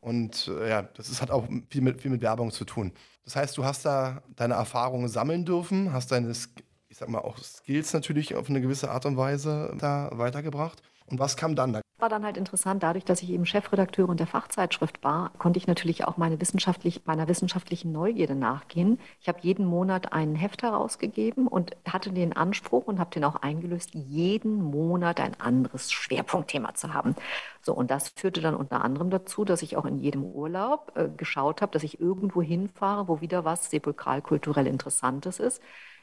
Und 0.00 0.48
äh, 0.48 0.68
ja, 0.68 0.82
das 0.82 1.08
ist, 1.08 1.20
hat 1.20 1.30
auch 1.30 1.46
viel 1.70 1.82
mit, 1.82 2.00
viel 2.00 2.10
mit 2.10 2.22
Werbung 2.22 2.50
zu 2.50 2.64
tun. 2.64 2.92
Das 3.24 3.36
heißt, 3.36 3.56
du 3.58 3.64
hast 3.64 3.84
da 3.84 4.22
deine 4.36 4.54
Erfahrungen 4.54 5.08
sammeln 5.08 5.44
dürfen, 5.44 5.92
hast 5.92 6.12
deine, 6.12 6.30
ich 6.30 6.96
sag 6.96 7.08
mal, 7.08 7.18
auch 7.18 7.38
Skills 7.38 7.92
natürlich 7.92 8.34
auf 8.34 8.48
eine 8.48 8.60
gewisse 8.60 8.90
Art 8.90 9.06
und 9.06 9.16
Weise 9.16 9.74
da 9.78 10.10
weitergebracht. 10.12 10.82
Und 11.06 11.18
was 11.18 11.36
kam 11.36 11.56
dann? 11.56 11.80
War 12.00 12.08
dann 12.08 12.24
halt 12.24 12.36
interessant, 12.36 12.84
dadurch, 12.84 13.04
dass 13.04 13.22
ich 13.22 13.30
eben 13.30 13.44
Chefredakteurin 13.44 14.16
der 14.16 14.28
Fachzeitschrift 14.28 15.02
war, 15.02 15.32
konnte 15.36 15.58
ich 15.58 15.66
natürlich 15.66 16.04
auch 16.04 16.16
meine 16.16 16.40
wissenschaftlich, 16.40 17.02
meiner 17.06 17.26
wissenschaftlichen 17.26 17.90
Neugierde 17.90 18.36
nachgehen. 18.36 19.00
Ich 19.20 19.26
habe 19.28 19.40
jeden 19.42 19.66
Monat 19.66 20.12
einen 20.12 20.36
Heft 20.36 20.62
herausgegeben 20.62 21.48
und 21.48 21.76
hatte 21.84 22.12
den 22.12 22.36
Anspruch 22.36 22.86
und 22.86 23.00
habe 23.00 23.10
den 23.10 23.24
auch 23.24 23.34
eingelöst, 23.36 23.94
jeden 23.94 24.62
Monat 24.62 25.18
ein 25.20 25.40
anderes 25.40 25.90
Schwerpunktthema 25.90 26.74
zu 26.74 26.94
haben. 26.94 27.16
So, 27.62 27.74
und 27.74 27.90
das 27.90 28.10
führte 28.10 28.40
dann 28.42 28.54
unter 28.54 28.84
anderem 28.84 29.10
dazu, 29.10 29.44
dass 29.44 29.62
ich 29.62 29.76
auch 29.76 29.84
in 29.84 29.98
jedem 29.98 30.22
Urlaub 30.24 30.92
äh, 30.94 31.08
geschaut 31.08 31.62
habe, 31.62 31.72
dass 31.72 31.82
ich 31.82 32.00
irgendwo 32.00 32.40
hinfahre, 32.42 33.08
wo 33.08 33.20
wieder 33.20 33.44
was 33.44 33.70
sepulkralkulturell 33.70 34.68
Interessantes 34.68 35.40
ist. 35.40 35.60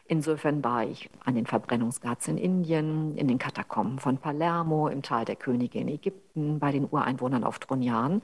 Insofern 0.07 0.63
war 0.63 0.83
ich 0.83 1.09
an 1.23 1.33
den 1.35 1.47
Verbrennungsghats 1.47 2.27
in 2.27 2.37
Indien, 2.37 3.17
in 3.17 3.27
den 3.27 3.39
Katakomben 3.39 3.99
von 3.99 4.19
Palermo, 4.19 4.87
im 4.87 5.01
Tal 5.01 5.25
der 5.25 5.35
Könige 5.35 5.79
in 5.79 5.87
Ägypten, 5.87 6.59
bei 6.59 6.71
den 6.71 6.87
Ureinwohnern 6.89 7.43
auf 7.43 7.57
Tronian. 7.57 8.21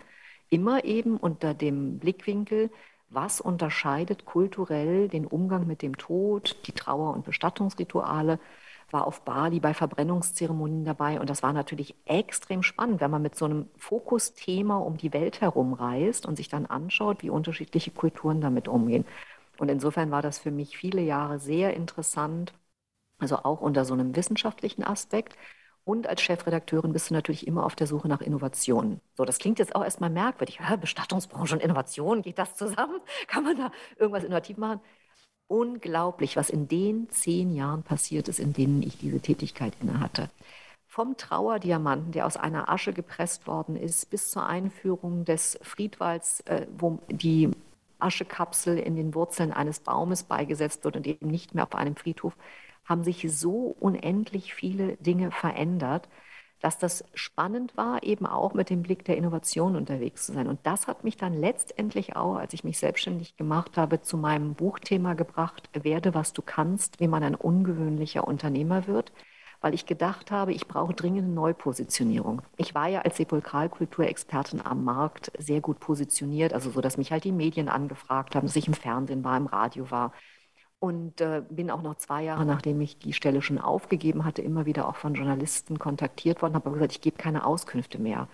Immer 0.49 0.85
eben 0.85 1.17
unter 1.17 1.53
dem 1.55 1.97
Blickwinkel, 1.97 2.69
was 3.09 3.41
unterscheidet 3.41 4.25
kulturell 4.25 5.07
den 5.09 5.25
Umgang 5.25 5.65
mit 5.65 5.81
dem 5.81 5.97
Tod, 5.97 6.55
die 6.67 6.71
Trauer- 6.73 7.13
und 7.13 7.25
Bestattungsrituale, 7.25 8.39
war 8.91 9.07
auf 9.07 9.21
Bali 9.21 9.59
bei 9.59 9.73
Verbrennungszeremonien 9.73 10.85
dabei. 10.85 11.19
Und 11.19 11.29
das 11.29 11.43
war 11.43 11.53
natürlich 11.53 11.95
extrem 12.05 12.61
spannend, 12.61 13.01
wenn 13.01 13.11
man 13.11 13.21
mit 13.21 13.35
so 13.35 13.45
einem 13.45 13.67
Fokusthema 13.77 14.77
um 14.77 14.97
die 14.97 15.13
Welt 15.13 15.41
herumreist 15.41 16.25
und 16.25 16.35
sich 16.35 16.49
dann 16.49 16.65
anschaut, 16.67 17.23
wie 17.23 17.29
unterschiedliche 17.29 17.91
Kulturen 17.91 18.41
damit 18.41 18.67
umgehen. 18.67 19.05
Und 19.61 19.69
insofern 19.69 20.09
war 20.09 20.23
das 20.23 20.39
für 20.39 20.49
mich 20.49 20.75
viele 20.75 21.03
Jahre 21.03 21.37
sehr 21.37 21.75
interessant, 21.75 22.51
also 23.19 23.37
auch 23.43 23.61
unter 23.61 23.85
so 23.85 23.93
einem 23.93 24.15
wissenschaftlichen 24.15 24.83
Aspekt. 24.83 25.37
Und 25.83 26.07
als 26.07 26.23
Chefredakteurin 26.23 26.93
bist 26.93 27.11
du 27.11 27.13
natürlich 27.13 27.45
immer 27.45 27.63
auf 27.63 27.75
der 27.75 27.85
Suche 27.85 28.07
nach 28.07 28.21
Innovationen. 28.21 29.01
So, 29.13 29.23
das 29.23 29.37
klingt 29.37 29.59
jetzt 29.59 29.75
auch 29.75 29.83
erstmal 29.83 30.09
merkwürdig. 30.09 30.59
Bestattungsbranche 30.81 31.53
und 31.53 31.61
Innovation, 31.61 32.23
geht 32.23 32.39
das 32.39 32.55
zusammen? 32.55 33.01
Kann 33.27 33.43
man 33.43 33.55
da 33.55 33.71
irgendwas 33.97 34.23
innovativ 34.23 34.57
machen? 34.57 34.81
Unglaublich, 35.45 36.37
was 36.37 36.49
in 36.49 36.67
den 36.67 37.07
zehn 37.11 37.53
Jahren 37.53 37.83
passiert 37.83 38.29
ist, 38.29 38.39
in 38.39 38.53
denen 38.53 38.81
ich 38.81 38.97
diese 38.97 39.19
Tätigkeit 39.19 39.73
innehatte. 39.79 40.31
Vom 40.87 41.17
Trauerdiamanten, 41.17 42.13
der 42.13 42.25
aus 42.25 42.35
einer 42.35 42.67
Asche 42.67 42.93
gepresst 42.93 43.45
worden 43.45 43.75
ist, 43.75 44.09
bis 44.09 44.31
zur 44.31 44.43
Einführung 44.43 45.23
des 45.23 45.59
Friedwalds, 45.61 46.39
äh, 46.47 46.65
wo 46.75 46.97
die 47.11 47.51
Aschekapsel 48.01 48.77
in 48.77 48.95
den 48.95 49.13
Wurzeln 49.15 49.51
eines 49.51 49.79
Baumes 49.79 50.23
beigesetzt 50.23 50.83
wird 50.83 50.95
und 50.97 51.07
eben 51.07 51.27
nicht 51.27 51.55
mehr 51.55 51.65
auf 51.65 51.75
einem 51.75 51.95
Friedhof, 51.95 52.35
haben 52.85 53.03
sich 53.03 53.25
so 53.31 53.75
unendlich 53.79 54.53
viele 54.53 54.97
Dinge 54.97 55.31
verändert, 55.31 56.09
dass 56.61 56.77
das 56.77 57.03
spannend 57.15 57.75
war, 57.75 58.03
eben 58.03 58.25
auch 58.25 58.53
mit 58.53 58.69
dem 58.69 58.83
Blick 58.83 59.03
der 59.05 59.17
Innovation 59.17 59.75
unterwegs 59.75 60.25
zu 60.27 60.33
sein. 60.33 60.47
Und 60.47 60.59
das 60.63 60.87
hat 60.87 61.03
mich 61.03 61.17
dann 61.17 61.33
letztendlich 61.33 62.15
auch, 62.15 62.35
als 62.35 62.53
ich 62.53 62.63
mich 62.63 62.77
selbstständig 62.77 63.35
gemacht 63.35 63.77
habe, 63.77 64.01
zu 64.01 64.17
meinem 64.17 64.53
Buchthema 64.53 65.13
gebracht, 65.15 65.69
werde, 65.73 66.13
was 66.13 66.33
du 66.33 66.41
kannst, 66.43 66.99
wie 66.99 67.07
man 67.07 67.23
ein 67.23 67.35
ungewöhnlicher 67.35 68.27
Unternehmer 68.27 68.87
wird 68.87 69.11
weil 69.61 69.73
ich 69.75 69.85
gedacht 69.85 70.31
habe, 70.31 70.53
ich 70.53 70.67
brauche 70.67 70.93
dringend 70.93 71.25
eine 71.25 71.33
Neupositionierung. 71.33 72.41
Ich 72.57 72.75
war 72.75 72.87
ja 72.87 73.01
als 73.01 73.17
Sepulkralkulturexpertin 73.17 74.61
am 74.65 74.83
Markt 74.83 75.31
sehr 75.37 75.61
gut 75.61 75.79
positioniert, 75.79 76.53
also 76.53 76.71
so, 76.71 76.81
dass 76.81 76.97
mich 76.97 77.11
halt 77.11 77.23
die 77.23 77.31
Medien 77.31 77.69
angefragt 77.69 78.35
haben, 78.35 78.47
dass 78.47 78.55
ich 78.55 78.67
im 78.67 78.73
Fernsehen 78.73 79.23
war, 79.23 79.37
im 79.37 79.47
Radio 79.47 79.89
war. 79.91 80.13
Und 80.79 81.21
äh, 81.21 81.43
bin 81.49 81.69
auch 81.71 81.83
noch 81.83 81.95
zwei 81.95 82.23
Jahre, 82.23 82.45
nachdem 82.45 82.81
ich 82.81 82.97
die 82.97 83.13
Stelle 83.13 83.41
schon 83.43 83.59
aufgegeben 83.59 84.25
hatte, 84.25 84.41
immer 84.41 84.65
wieder 84.65 84.87
auch 84.89 84.95
von 84.95 85.13
Journalisten 85.13 85.77
kontaktiert 85.79 86.41
worden, 86.41 86.55
habe 86.55 86.71
gesagt, 86.71 86.93
ich 86.93 87.01
gebe 87.01 87.17
keine 87.17 87.45
Auskünfte 87.45 87.99
mehr, 87.99 88.27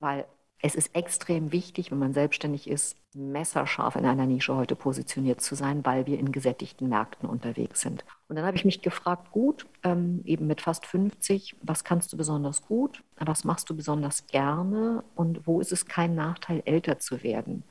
weil 0.00 0.26
es 0.64 0.76
ist 0.76 0.94
extrem 0.94 1.50
wichtig, 1.50 1.90
wenn 1.90 1.98
man 1.98 2.12
selbstständig 2.14 2.70
ist, 2.70 2.96
messerscharf 3.14 3.96
in 3.96 4.06
einer 4.06 4.26
Nische 4.26 4.54
heute 4.54 4.76
positioniert 4.76 5.40
zu 5.40 5.56
sein, 5.56 5.84
weil 5.84 6.06
wir 6.06 6.20
in 6.20 6.30
gesättigten 6.30 6.88
Märkten 6.88 7.28
unterwegs 7.28 7.80
sind. 7.80 8.04
Und 8.28 8.36
dann 8.36 8.46
habe 8.46 8.56
ich 8.56 8.64
mich 8.64 8.80
gefragt, 8.80 9.32
gut, 9.32 9.66
ähm, 9.82 10.22
eben 10.24 10.46
mit 10.46 10.60
fast 10.60 10.86
50, 10.86 11.56
was 11.62 11.82
kannst 11.82 12.12
du 12.12 12.16
besonders 12.16 12.62
gut, 12.62 13.02
was 13.16 13.42
machst 13.44 13.68
du 13.70 13.76
besonders 13.76 14.28
gerne 14.28 15.02
und 15.16 15.46
wo 15.48 15.60
ist 15.60 15.72
es 15.72 15.86
kein 15.86 16.14
Nachteil, 16.14 16.62
älter 16.64 17.00
zu 17.00 17.24
werden? 17.24 17.64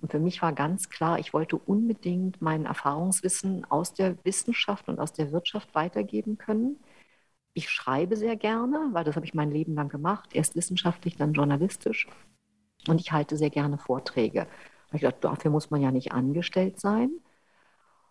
Und 0.00 0.10
für 0.10 0.18
mich 0.18 0.40
war 0.40 0.52
ganz 0.54 0.88
klar, 0.88 1.18
ich 1.18 1.34
wollte 1.34 1.56
unbedingt 1.56 2.40
mein 2.40 2.64
Erfahrungswissen 2.64 3.66
aus 3.70 3.92
der 3.92 4.16
Wissenschaft 4.24 4.88
und 4.88 5.00
aus 5.00 5.12
der 5.12 5.32
Wirtschaft 5.32 5.74
weitergeben 5.74 6.38
können. 6.38 6.78
Ich 7.52 7.68
schreibe 7.68 8.16
sehr 8.16 8.36
gerne, 8.36 8.88
weil 8.92 9.04
das 9.04 9.16
habe 9.16 9.26
ich 9.26 9.34
mein 9.34 9.50
Leben 9.50 9.74
lang 9.74 9.88
gemacht, 9.88 10.30
erst 10.32 10.56
wissenschaftlich, 10.56 11.16
dann 11.16 11.34
journalistisch. 11.34 12.08
Und 12.88 13.00
ich 13.00 13.12
halte 13.12 13.36
sehr 13.36 13.50
gerne 13.50 13.78
Vorträge. 13.78 14.46
Da 14.90 14.94
ich 14.94 15.00
gedacht, 15.02 15.22
dafür 15.22 15.50
muss 15.50 15.70
man 15.70 15.80
ja 15.80 15.90
nicht 15.90 16.12
angestellt 16.12 16.80
sein. 16.80 17.10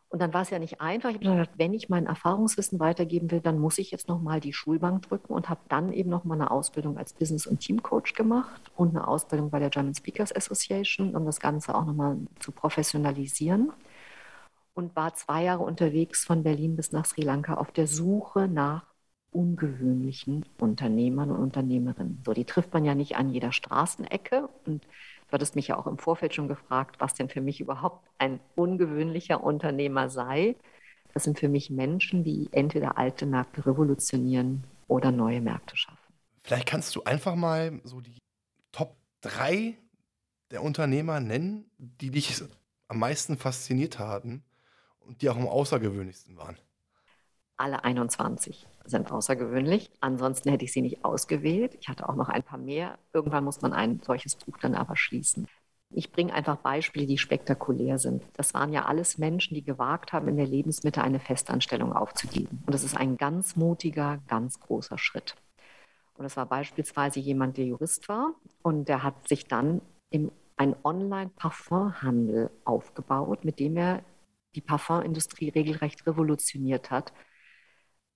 Und 0.09 0.21
dann 0.21 0.33
war 0.33 0.41
es 0.43 0.49
ja 0.51 0.59
nicht 0.59 0.79
einfach. 0.79 1.09
Ich 1.09 1.15
habe 1.15 1.31
gedacht, 1.31 1.49
wenn 1.57 1.73
ich 1.73 1.89
mein 1.89 2.05
Erfahrungswissen 2.05 2.79
weitergeben 2.79 3.29
will, 3.29 3.41
dann 3.41 3.59
muss 3.59 3.77
ich 3.77 3.91
jetzt 3.91 4.07
nochmal 4.07 4.39
die 4.39 4.53
Schulbank 4.53 5.01
drücken 5.01 5.33
und 5.33 5.49
habe 5.49 5.59
dann 5.67 5.91
eben 5.91 6.09
nochmal 6.09 6.39
eine 6.39 6.49
Ausbildung 6.49 6.97
als 6.97 7.13
Business- 7.13 7.45
und 7.45 7.59
Teamcoach 7.59 8.13
gemacht 8.15 8.71
und 8.77 8.91
eine 8.91 9.07
Ausbildung 9.07 9.49
bei 9.49 9.59
der 9.59 9.69
German 9.69 9.95
Speakers 9.95 10.33
Association, 10.33 11.13
um 11.13 11.25
das 11.25 11.41
Ganze 11.41 11.75
auch 11.75 11.83
nochmal 11.83 12.17
zu 12.39 12.53
professionalisieren. 12.53 13.73
Und 14.75 14.95
war 14.95 15.13
zwei 15.15 15.43
Jahre 15.43 15.63
unterwegs 15.63 16.23
von 16.23 16.43
Berlin 16.43 16.75
bis 16.77 16.91
nach 16.91 17.05
Sri 17.05 17.21
Lanka 17.21 17.55
auf 17.55 17.71
der 17.71 17.87
Suche 17.87 18.47
nach 18.47 18.85
ungewöhnlichen 19.31 20.45
Unternehmern 20.57 21.31
und 21.31 21.37
Unternehmerinnen. 21.37 22.21
So, 22.25 22.33
die 22.33 22.45
trifft 22.45 22.73
man 22.73 22.85
ja 22.85 22.95
nicht 22.95 23.15
an 23.15 23.29
jeder 23.29 23.51
Straßenecke. 23.51 24.49
Und 24.65 24.83
du 24.83 25.31
hattest 25.31 25.55
mich 25.55 25.67
ja 25.67 25.77
auch 25.77 25.87
im 25.87 25.97
Vorfeld 25.97 26.33
schon 26.33 26.47
gefragt, 26.47 26.97
was 26.99 27.13
denn 27.13 27.29
für 27.29 27.41
mich 27.41 27.59
überhaupt 27.59 28.07
ein 28.17 28.39
ungewöhnlicher 28.55 29.43
Unternehmer 29.43 30.09
sei. 30.09 30.55
Das 31.13 31.23
sind 31.23 31.39
für 31.39 31.49
mich 31.49 31.69
Menschen, 31.69 32.23
die 32.23 32.49
entweder 32.51 32.97
alte 32.97 33.25
Märkte 33.25 33.65
revolutionieren 33.65 34.63
oder 34.87 35.11
neue 35.11 35.41
Märkte 35.41 35.75
schaffen. 35.75 36.13
Vielleicht 36.43 36.67
kannst 36.67 36.95
du 36.95 37.03
einfach 37.03 37.35
mal 37.35 37.81
so 37.83 38.01
die 38.01 38.17
Top 38.71 38.95
3 39.21 39.77
der 40.51 40.63
Unternehmer 40.63 41.19
nennen, 41.19 41.69
die 41.77 42.11
dich 42.11 42.41
am 42.87 42.99
meisten 42.99 43.37
fasziniert 43.37 43.99
haben 43.99 44.43
und 44.99 45.21
die 45.21 45.29
auch 45.29 45.35
am 45.35 45.47
außergewöhnlichsten 45.47 46.37
waren. 46.37 46.57
Alle 47.57 47.83
21 47.83 48.67
sind 48.89 49.11
außergewöhnlich. 49.11 49.91
Ansonsten 49.99 50.49
hätte 50.49 50.65
ich 50.65 50.73
sie 50.73 50.81
nicht 50.81 51.03
ausgewählt. 51.05 51.77
Ich 51.79 51.89
hatte 51.89 52.07
auch 52.07 52.15
noch 52.15 52.29
ein 52.29 52.43
paar 52.43 52.59
mehr. 52.59 52.97
Irgendwann 53.13 53.43
muss 53.43 53.61
man 53.61 53.73
ein 53.73 54.01
solches 54.05 54.35
Buch 54.35 54.57
dann 54.59 54.75
aber 54.75 54.95
schließen. 54.95 55.47
Ich 55.89 56.11
bringe 56.11 56.33
einfach 56.33 56.57
Beispiele, 56.57 57.05
die 57.05 57.17
spektakulär 57.17 57.97
sind. 57.97 58.23
Das 58.33 58.53
waren 58.53 58.73
ja 58.73 58.85
alles 58.85 59.17
Menschen, 59.17 59.55
die 59.55 59.63
gewagt 59.63 60.11
haben, 60.11 60.27
in 60.27 60.35
der 60.35 60.47
Lebensmitte 60.47 61.01
eine 61.01 61.19
Festanstellung 61.19 61.93
aufzugeben. 61.93 62.61
Und 62.65 62.73
das 62.73 62.83
ist 62.83 62.97
ein 62.97 63.15
ganz 63.17 63.55
mutiger, 63.55 64.19
ganz 64.27 64.59
großer 64.59 64.97
Schritt. 64.97 65.35
Und 66.15 66.23
das 66.23 66.35
war 66.35 66.45
beispielsweise 66.45 67.19
jemand, 67.19 67.57
der 67.57 67.65
Jurist 67.65 68.09
war 68.09 68.33
und 68.63 68.89
der 68.89 69.03
hat 69.03 69.27
sich 69.27 69.47
dann 69.47 69.81
im, 70.09 70.31
einen 70.57 70.75
Online-Parfumhandel 70.83 72.49
aufgebaut, 72.65 73.45
mit 73.45 73.59
dem 73.59 73.77
er 73.77 74.03
die 74.55 74.61
Parfumindustrie 74.61 75.49
regelrecht 75.49 76.05
revolutioniert 76.07 76.91
hat 76.91 77.13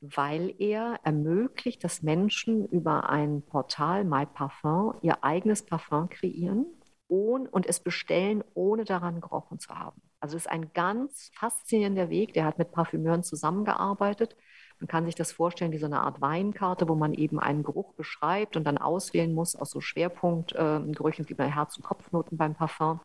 weil 0.01 0.53
er 0.57 0.99
ermöglicht, 1.03 1.83
dass 1.83 2.01
Menschen 2.01 2.67
über 2.67 3.09
ein 3.09 3.43
Portal 3.43 4.03
MyParfum 4.03 4.95
ihr 5.01 5.23
eigenes 5.23 5.63
Parfum 5.63 6.09
kreieren 6.09 6.65
und 7.07 7.65
es 7.65 7.79
bestellen, 7.81 8.43
ohne 8.53 8.85
daran 8.85 9.21
gerochen 9.21 9.59
zu 9.59 9.75
haben. 9.75 10.01
Also 10.21 10.37
es 10.37 10.45
ist 10.45 10.51
ein 10.51 10.71
ganz 10.73 11.31
faszinierender 11.35 12.09
Weg. 12.09 12.33
Der 12.33 12.45
hat 12.45 12.57
mit 12.57 12.71
Parfümeuren 12.71 13.23
zusammengearbeitet. 13.23 14.37
Man 14.79 14.87
kann 14.87 15.05
sich 15.05 15.15
das 15.15 15.31
vorstellen 15.31 15.71
wie 15.71 15.77
so 15.77 15.87
eine 15.87 16.01
Art 16.01 16.21
Weinkarte, 16.21 16.87
wo 16.87 16.95
man 16.95 17.13
eben 17.13 17.39
einen 17.39 17.63
Geruch 17.63 17.93
beschreibt 17.93 18.55
und 18.55 18.63
dann 18.63 18.77
auswählen 18.77 19.33
muss 19.33 19.55
aus 19.55 19.71
so 19.71 19.81
Schwerpunktgerüchen, 19.81 21.25
äh, 21.25 21.29
wie 21.29 21.33
bei 21.33 21.49
Herz- 21.49 21.77
und 21.77 21.83
Kopfnoten 21.83 22.37
beim 22.37 22.55
Parfum. 22.55 23.01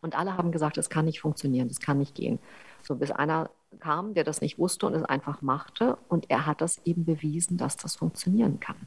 Und 0.00 0.16
alle 0.18 0.36
haben 0.36 0.52
gesagt, 0.52 0.76
das 0.76 0.90
kann 0.90 1.04
nicht 1.04 1.20
funktionieren, 1.20 1.68
das 1.68 1.80
kann 1.80 1.98
nicht 1.98 2.14
gehen. 2.14 2.40
So 2.82 2.96
bis 2.96 3.10
einer 3.12 3.50
kam, 3.80 4.14
der 4.14 4.24
das 4.24 4.40
nicht 4.40 4.58
wusste 4.58 4.86
und 4.86 4.94
es 4.94 5.04
einfach 5.04 5.42
machte. 5.42 5.96
Und 6.08 6.30
er 6.30 6.46
hat 6.46 6.60
das 6.60 6.78
eben 6.84 7.04
bewiesen, 7.04 7.56
dass 7.56 7.76
das 7.76 7.96
funktionieren 7.96 8.60
kann. 8.60 8.86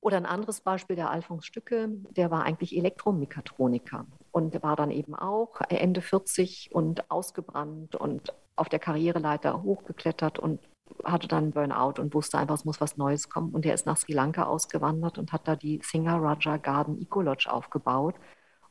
Oder 0.00 0.16
ein 0.16 0.26
anderes 0.26 0.60
Beispiel, 0.60 0.96
der 0.96 1.10
Alfons 1.10 1.44
Stücke, 1.44 1.88
der 2.10 2.30
war 2.30 2.44
eigentlich 2.44 2.76
Elektromechatroniker 2.76 4.06
und 4.30 4.62
war 4.62 4.76
dann 4.76 4.90
eben 4.90 5.14
auch 5.14 5.60
Ende 5.68 6.02
40 6.02 6.70
und 6.72 7.10
ausgebrannt 7.10 7.96
und 7.96 8.32
auf 8.54 8.68
der 8.68 8.78
Karriereleiter 8.78 9.62
hochgeklettert 9.62 10.38
und 10.38 10.60
hatte 11.04 11.28
dann 11.28 11.50
Burnout 11.50 12.00
und 12.00 12.14
wusste 12.14 12.38
einfach, 12.38 12.54
es 12.54 12.64
muss 12.64 12.80
was 12.80 12.96
Neues 12.96 13.28
kommen. 13.28 13.52
Und 13.52 13.64
der 13.64 13.74
ist 13.74 13.86
nach 13.86 13.96
Sri 13.96 14.12
Lanka 14.12 14.44
ausgewandert 14.44 15.18
und 15.18 15.32
hat 15.32 15.46
da 15.48 15.56
die 15.56 15.80
Singaraja 15.82 16.56
Garden 16.56 17.00
Eco 17.00 17.20
Lodge 17.20 17.52
aufgebaut 17.52 18.14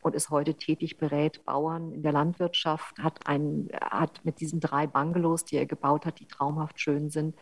und 0.02 0.16
ist 0.16 0.30
heute 0.30 0.56
tätig, 0.56 0.98
berät 0.98 1.44
Bauern 1.46 1.92
in 1.92 2.04
der 2.04 2.12
Landwirtschaft, 2.12 3.00
hat, 3.00 3.28
ein, 3.28 3.70
hat 3.82 4.24
mit 4.24 4.40
diesen 4.40 4.60
drei 4.60 4.88
Bungalows, 4.88 5.46
die 5.46 5.58
er 5.58 5.66
gebaut 5.66 6.06
hat, 6.06 6.20
die 6.20 6.28
traumhaft 6.28 6.80
schön 6.80 7.10
sind, 7.10 7.36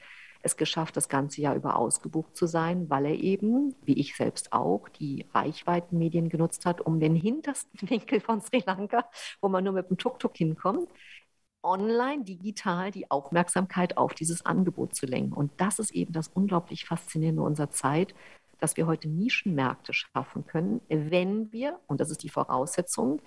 es 0.45 0.57
geschafft, 0.57 0.95
das 0.95 1.09
ganze 1.09 1.41
Jahr 1.41 1.55
über 1.55 1.75
ausgebucht 1.75 2.35
zu 2.35 2.45
sein, 2.45 2.89
weil 2.89 3.05
er 3.05 3.15
eben, 3.15 3.75
wie 3.83 3.99
ich 3.99 4.15
selbst 4.15 4.53
auch, 4.53 4.87
die 4.89 5.25
Reichweitenmedien 5.33 6.29
genutzt 6.29 6.65
hat, 6.65 6.81
um 6.81 6.99
den 6.99 7.15
hintersten 7.15 7.79
Winkel 7.89 8.19
von 8.19 8.41
Sri 8.41 8.63
Lanka, 8.65 9.09
wo 9.41 9.49
man 9.49 9.63
nur 9.63 9.73
mit 9.73 9.89
dem 9.89 9.97
Tuk-Tuk 9.97 10.37
hinkommt, 10.37 10.89
online, 11.63 12.23
digital 12.23 12.91
die 12.91 13.09
Aufmerksamkeit 13.09 13.97
auf 13.97 14.13
dieses 14.13 14.45
Angebot 14.45 14.95
zu 14.95 15.07
lenken. 15.07 15.33
Und 15.33 15.51
das 15.57 15.79
ist 15.79 15.91
eben 15.91 16.13
das 16.13 16.27
unglaublich 16.27 16.85
Faszinierende 16.85 17.41
unserer 17.41 17.71
Zeit, 17.71 18.13
dass 18.59 18.77
wir 18.77 18.87
heute 18.87 19.07
Nischenmärkte 19.07 19.93
schaffen 19.93 20.45
können, 20.45 20.81
wenn 20.89 21.51
wir, 21.51 21.79
und 21.87 21.99
das 21.99 22.09
ist 22.09 22.23
die 22.23 22.29
Voraussetzung, 22.29 23.21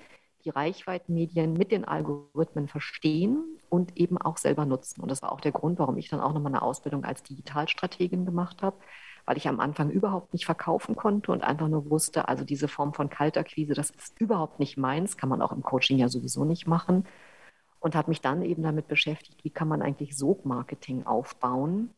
die 0.45 0.51
Reichweitenmedien 0.51 1.53
mit 1.53 1.73
den 1.73 1.85
Algorithmen 1.85 2.69
verstehen 2.69 3.45
und 3.69 3.97
eben 3.97 4.19
auch 4.19 4.37
selber 4.37 4.65
nutzen. 4.65 5.01
Und 5.01 5.11
das 5.11 5.23
war 5.23 5.33
auch 5.33 5.41
der 5.41 5.53
Grund, 5.53 5.79
warum 5.79 5.99
ich 5.99 6.09
dann 6.09 6.21
auch 6.21 6.33
nochmal 6.33 6.53
eine 6.53 6.63
Ausbildung 6.63 7.05
als 7.05 7.23
Digitalstrategin 7.23 8.25
gemacht 8.25 8.63
habe, 8.63 8.77
weil 9.27 9.37
ich 9.37 9.49
am 9.49 9.61
Anfang 9.61 9.91
überhaupt 9.91 10.33
nicht 10.33 10.47
verkaufen 10.47 10.97
konnte 10.97 11.33
und 11.33 11.43
einfach 11.43 11.69
nur 11.69 11.91
wusste, 11.91 12.29
also 12.29 12.45
diese 12.45 12.69
Form 12.69 12.95
von 12.95 13.11
Kaltakquise, 13.11 13.75
das 13.75 13.91
ist 13.91 14.19
überhaupt 14.21 14.59
nicht 14.59 14.77
meins, 14.79 15.17
kann 15.17 15.29
man 15.29 15.43
auch 15.43 15.53
im 15.53 15.63
Coaching 15.63 15.99
ja 15.99 16.09
sowieso 16.09 16.45
nicht 16.45 16.67
machen. 16.67 17.05
Und 17.81 17.95
habe 17.95 18.11
mich 18.11 18.21
dann 18.21 18.43
eben 18.43 18.65
damit 18.65 18.89
beschäftigt, 18.89 19.45
wie 19.45 19.51
kann 19.51 19.69
man 19.69 19.83
eigentlich 19.83 20.17
Sog-Marketing 20.17 21.07
aufbauen, 21.07 21.91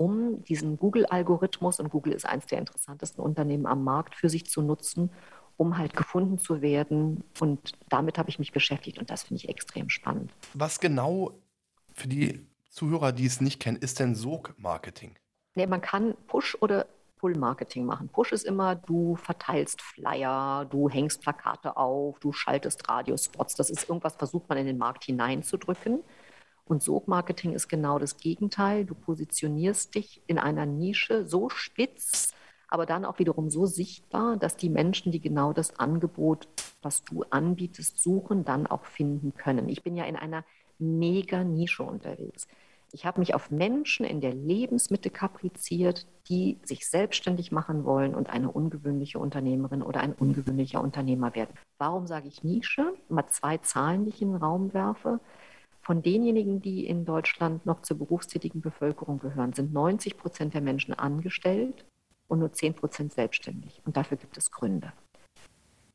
um 0.00 0.42
diesen 0.44 0.78
Google-Algorithmus, 0.78 1.78
und 1.78 1.90
Google 1.90 2.14
ist 2.14 2.24
eines 2.24 2.46
der 2.46 2.58
interessantesten 2.58 3.22
Unternehmen 3.22 3.66
am 3.66 3.84
Markt, 3.84 4.14
für 4.14 4.30
sich 4.30 4.46
zu 4.46 4.62
nutzen, 4.62 5.10
um 5.58 5.76
halt 5.76 5.94
gefunden 5.94 6.38
zu 6.38 6.62
werden. 6.62 7.22
Und 7.38 7.72
damit 7.90 8.16
habe 8.16 8.30
ich 8.30 8.38
mich 8.38 8.50
beschäftigt 8.50 8.98
und 8.98 9.10
das 9.10 9.24
finde 9.24 9.42
ich 9.44 9.50
extrem 9.50 9.90
spannend. 9.90 10.32
Was 10.54 10.80
genau 10.80 11.32
für 11.92 12.08
die 12.08 12.46
Zuhörer, 12.70 13.12
die 13.12 13.26
es 13.26 13.42
nicht 13.42 13.60
kennen, 13.60 13.76
ist 13.76 14.00
denn 14.00 14.14
Sog-Marketing? 14.14 15.16
Nee, 15.54 15.66
man 15.66 15.82
kann 15.82 16.14
Push- 16.28 16.56
oder 16.62 16.86
Pull-Marketing 17.18 17.84
machen. 17.84 18.08
Push 18.08 18.32
ist 18.32 18.46
immer, 18.46 18.76
du 18.76 19.16
verteilst 19.16 19.82
Flyer, 19.82 20.64
du 20.64 20.88
hängst 20.88 21.20
Plakate 21.20 21.76
auf, 21.76 22.18
du 22.20 22.32
schaltest 22.32 22.88
Radiospots. 22.88 23.54
Das 23.54 23.68
ist 23.68 23.86
irgendwas, 23.86 24.16
versucht 24.16 24.48
man 24.48 24.56
in 24.56 24.64
den 24.64 24.78
Markt 24.78 25.04
hineinzudrücken. 25.04 26.00
Und 26.70 26.84
Sogmarketing 26.84 27.52
ist 27.52 27.66
genau 27.66 27.98
das 27.98 28.16
Gegenteil. 28.16 28.84
Du 28.84 28.94
positionierst 28.94 29.92
dich 29.96 30.22
in 30.28 30.38
einer 30.38 30.66
Nische 30.66 31.26
so 31.26 31.48
spitz, 31.48 32.32
aber 32.68 32.86
dann 32.86 33.04
auch 33.04 33.18
wiederum 33.18 33.50
so 33.50 33.66
sichtbar, 33.66 34.36
dass 34.36 34.56
die 34.56 34.68
Menschen, 34.68 35.10
die 35.10 35.20
genau 35.20 35.52
das 35.52 35.80
Angebot, 35.80 36.46
was 36.80 37.02
du 37.02 37.24
anbietest, 37.28 38.00
suchen, 38.00 38.44
dann 38.44 38.68
auch 38.68 38.84
finden 38.84 39.34
können. 39.34 39.68
Ich 39.68 39.82
bin 39.82 39.96
ja 39.96 40.04
in 40.04 40.14
einer 40.14 40.44
mega 40.78 41.42
Nische 41.42 41.82
unterwegs. 41.82 42.46
Ich 42.92 43.04
habe 43.04 43.18
mich 43.18 43.34
auf 43.34 43.50
Menschen 43.50 44.06
in 44.06 44.20
der 44.20 44.32
Lebensmitte 44.32 45.10
kapriziert, 45.10 46.06
die 46.28 46.60
sich 46.62 46.88
selbstständig 46.88 47.50
machen 47.50 47.84
wollen 47.84 48.14
und 48.14 48.30
eine 48.30 48.48
ungewöhnliche 48.48 49.18
Unternehmerin 49.18 49.82
oder 49.82 50.02
ein 50.02 50.12
ungewöhnlicher 50.12 50.80
Unternehmer 50.80 51.34
werden. 51.34 51.50
Warum 51.78 52.06
sage 52.06 52.28
ich 52.28 52.44
Nische? 52.44 52.94
Mal 53.08 53.26
zwei 53.26 53.58
Zahlen, 53.58 54.04
die 54.04 54.10
ich 54.10 54.22
in 54.22 54.34
den 54.34 54.40
Raum 54.40 54.72
werfe. 54.72 55.18
Von 55.82 56.02
denjenigen, 56.02 56.60
die 56.60 56.86
in 56.86 57.04
Deutschland 57.04 57.64
noch 57.64 57.82
zur 57.82 57.98
berufstätigen 57.98 58.60
Bevölkerung 58.60 59.18
gehören, 59.18 59.52
sind 59.52 59.72
90 59.72 60.16
Prozent 60.16 60.54
der 60.54 60.60
Menschen 60.60 60.94
angestellt 60.94 61.86
und 62.28 62.38
nur 62.38 62.52
10 62.52 62.74
Prozent 62.74 63.12
selbstständig. 63.12 63.80
Und 63.84 63.96
dafür 63.96 64.18
gibt 64.18 64.36
es 64.36 64.50
Gründe. 64.50 64.92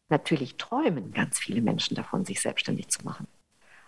Natürlich 0.09 0.57
träumen 0.57 1.11
ganz 1.11 1.39
viele 1.39 1.61
Menschen 1.61 1.95
davon, 1.95 2.25
sich 2.25 2.41
selbstständig 2.41 2.89
zu 2.89 3.03
machen. 3.05 3.27